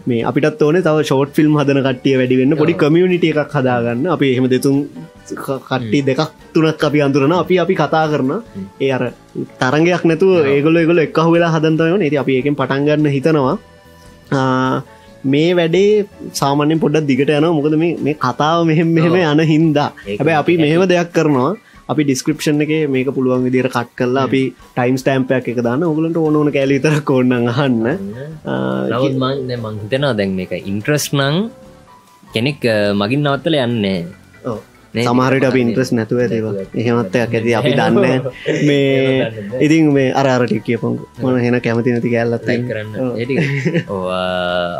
මේ 0.08 0.24
අපිටත් 0.30 0.62
ඕන 0.62 0.78
තව 0.88 0.98
ෂෝට් 1.04 1.32
ෆිල්ම් 1.38 1.54
හදන 1.60 1.80
කට්ටිය 1.88 2.16
වැඩිවෙන්න 2.20 2.58
පොඩි 2.62 2.74
කමියනිට 2.82 3.26
එකක් 3.30 3.56
හදාගන්න. 3.56 4.06
අපි 4.16 4.26
එහෙම 4.34 4.48
දෙතුන් 4.54 4.78
කට්ටි 5.70 6.00
දෙකක් 6.10 6.22
තුනක් 6.54 6.84
අපි 6.90 7.02
අඳුරන 7.06 7.34
අපි 7.40 7.60
අපි 7.64 7.76
කතා 7.82 8.06
කරන. 8.12 8.32
ඒ 8.84 8.92
අර 8.98 9.04
තරගයක් 9.62 10.04
නැතුව 10.10 10.48
ඒගොල 10.54 10.80
ඒගොල 10.82 11.04
එක්කහ 11.06 11.28
වෙලා 11.36 11.52
හදන්තවන 11.56 12.06
ඇති 12.06 12.18
අපි 12.24 12.34
ඒකෙන් 12.40 12.56
පටන්ගන්න 12.60 13.12
හිතනවා. 13.16 13.56
මේ 15.32 15.50
වැඩේ 15.60 16.06
සාමාන්‍යෙන් 16.42 16.80
පොඩ්ඩක් 16.84 17.08
දිගට 17.10 17.32
යන 17.38 17.48
මොකද 17.58 17.76
මේ 17.84 18.16
කතාව 18.26 18.60
මෙහෙම 18.70 18.94
මෙහෙම 18.98 19.16
යන 19.24 19.42
හින්දා. 19.54 19.90
හැබැ 20.20 20.38
අපි 20.42 20.54
මෙහෙම 20.64 20.84
දෙයක් 20.94 21.12
කරනවා 21.18 21.52
අපි 21.92 22.02
ඩිස්ක්‍රපෂන් 22.06 22.62
එක 22.66 22.72
මේක 22.94 23.10
පුළුවන් 23.18 23.46
විදිර 23.48 23.68
කට් 23.76 23.92
කරලා 24.00 24.24
අපි 24.30 24.42
ටයිම් 24.76 24.96
ස්ටම්පයක් 25.02 25.46
එක 25.54 25.60
දාන්න. 25.68 25.84
ඔගලට 25.92 26.18
ඕන 26.22 26.36
ඕන 26.40 26.50
කෑලිතර 26.56 26.96
කොන්න 27.10 27.34
අහන්න. 27.38 27.86
මංහිතනවා 29.26 30.14
දැන් 30.20 30.40
එක 30.46 30.54
ඉන්ට්‍රස් 30.72 31.06
නං 31.18 31.36
කෙනෙක් 32.34 32.60
මගින් 33.02 33.22
නවත්තල 33.26 33.56
යන්නේ 33.66 34.00
සමහරට 34.94 35.44
අපි 35.50 35.60
ඉන්ට්‍රස් 35.66 35.90
නැතුව 35.98 36.20
ඇතිව 36.26 36.46
එහෙමත්තයක් 36.82 37.34
ඇති 37.38 37.52
අපි 37.60 37.72
දන්න 37.80 37.96
මේ 38.70 38.88
ඉතින් 39.66 39.84
මේ 39.98 40.10
අරාරටි 40.22 40.62
කියපොන්. 40.68 40.94
මොන 41.22 41.36
හෙන 41.42 41.58
කැමති 41.66 41.90
නැති 41.94 42.10
කැල්ලත් 42.16 42.46
කරන්න. 42.70 42.92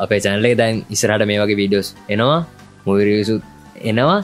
අපේ 0.06 0.20
චැනලේ 0.26 0.56
දැන් 0.62 0.76
ඉස්රට 0.94 1.24
මේ 1.30 1.42
වගේ 1.42 1.60
වීඩියෝස් 1.62 1.90
එනවා. 2.14 2.42
මුවිරියසුත් 2.86 3.44
එනවා 3.92 4.22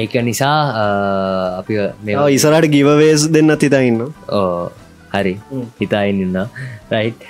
ඒක 0.00 0.14
නිසා 0.28 0.56
අපි 1.60 1.74
මේ 2.06 2.26
ඉසරට 2.36 2.66
ගිවවේස් 2.74 3.22
දෙන්න 3.34 3.54
හිතයින්න 3.54 4.00
ඕ 4.38 4.72
හරි. 5.14 5.34
හිතායින්න 5.80 6.36
රයිට් 6.92 7.22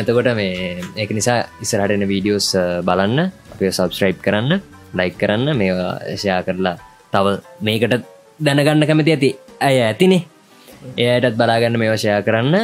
එතකොට 0.00 0.30
මේ 0.40 0.78
ඒක 1.00 1.10
නිසා 1.18 1.38
ඉස්සරහටන 1.64 2.04
වීඩියෝස් 2.12 2.48
බලන්න. 2.88 3.18
අප 3.52 3.60
සබස්ක්‍රයිබ් 3.76 4.18
කරන්න 4.26 4.52
ලයික් 4.98 5.16
කරන්න. 5.20 5.48
මේවා 5.60 5.94
ෂයා 6.14 6.40
කරලා 6.46 6.76
තව 7.12 7.26
මේකට 7.66 7.94
දැනගන්න 8.46 8.86
කැමති 8.90 9.14
ඇති 9.14 9.30
ඇය 9.68 9.78
ඇතිනේ. 9.88 10.22
එයටත් 11.06 11.34
බලාගන්න 11.40 11.80
මේ 11.82 11.90
වශයා 11.94 12.20
කරන්න. 12.28 12.54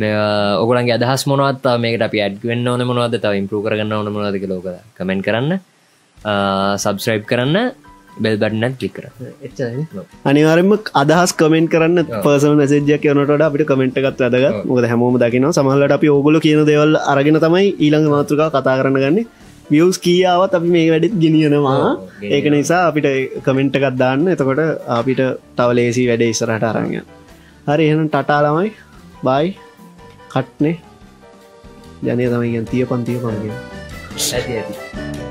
මේ 0.00 0.14
ඔගලන්ගේ 0.62 0.96
අදහස් 0.98 1.26
මොනවත් 1.30 1.66
මේකට 1.84 2.06
අපි 2.08 2.18
ඇඩ්වෙන්න 2.24 2.68
ඕන 2.70 2.86
මොනවද? 2.90 3.18
තව 3.24 3.32
ඉම්පරූ 3.42 3.62
කරගන්න 3.66 3.92
ඕන 3.98 4.14
මොනවදක 4.14 4.46
ලෝක 4.52 4.68
කමෙන්ට 4.96 5.26
කරන්න 5.26 5.58
සබස්ක්‍රයිබ් 6.82 7.24
කරන්න 7.30 7.56
බෙල් 8.24 8.36
බටනත් 8.42 8.82
ලික් 8.82 8.94
කර 8.96 9.06
අනිවාරම 10.30 10.72
අදහස් 11.02 11.32
කමෙන්ට 11.40 11.70
කරන්න 11.74 12.00
පර්සන 12.24 12.62
සජයක් 12.72 13.06
යනට 13.12 13.44
අපිට 13.48 13.64
කමෙන්ට් 13.70 13.98
එකත් 14.00 14.20
වැදගත්. 14.24 14.66
මොකද 14.70 14.86
හැමෝම 14.92 15.16
දකින 15.22 15.46
සමහලට 15.56 15.96
අපි 15.98 16.12
ඕගොල 16.14 16.38
කියන 16.46 16.60
දෙවල් 16.70 16.98
අරගෙන 17.12 17.38
තමයි 17.46 17.64
ඊළඟ 17.84 18.08
මාතෘකා 18.14 18.50
කතා 18.56 18.76
කරන්න 18.80 19.00
ගන්නේ. 19.04 19.26
වියස් 19.72 19.98
කියාවත් 20.04 20.54
අපි 20.58 20.68
මේ 20.76 20.86
වැඩෙත් 20.92 21.14
ගෙනියනවා. 21.24 21.90
ඒක 22.34 22.46
නිසා 22.54 22.82
අපිට 22.90 23.08
කමෙන්ට් 23.46 23.80
එකත් 23.80 23.98
දාන්න. 24.04 24.28
එතකොට 24.34 24.62
අපිට 24.98 25.20
තව 25.58 25.68
ලේසි 25.78 26.06
වැඩ 26.10 26.24
ඉස්සරහට 26.30 26.70
අරංය 26.70 27.02
හරි 27.68 27.84
එහෙනම් 27.88 28.08
ටටා 28.14 28.40
ළමයි. 28.44 28.70
බයි 29.26 29.46
කට්නේ. 30.34 30.76
ජනය 32.02 32.24
තමයි 32.30 32.60
තිය 32.70 32.84
පන්තිය 32.90 33.18
පන්ගේ 33.22 33.54
ඇති 34.34 34.52
ඇති 34.58 35.21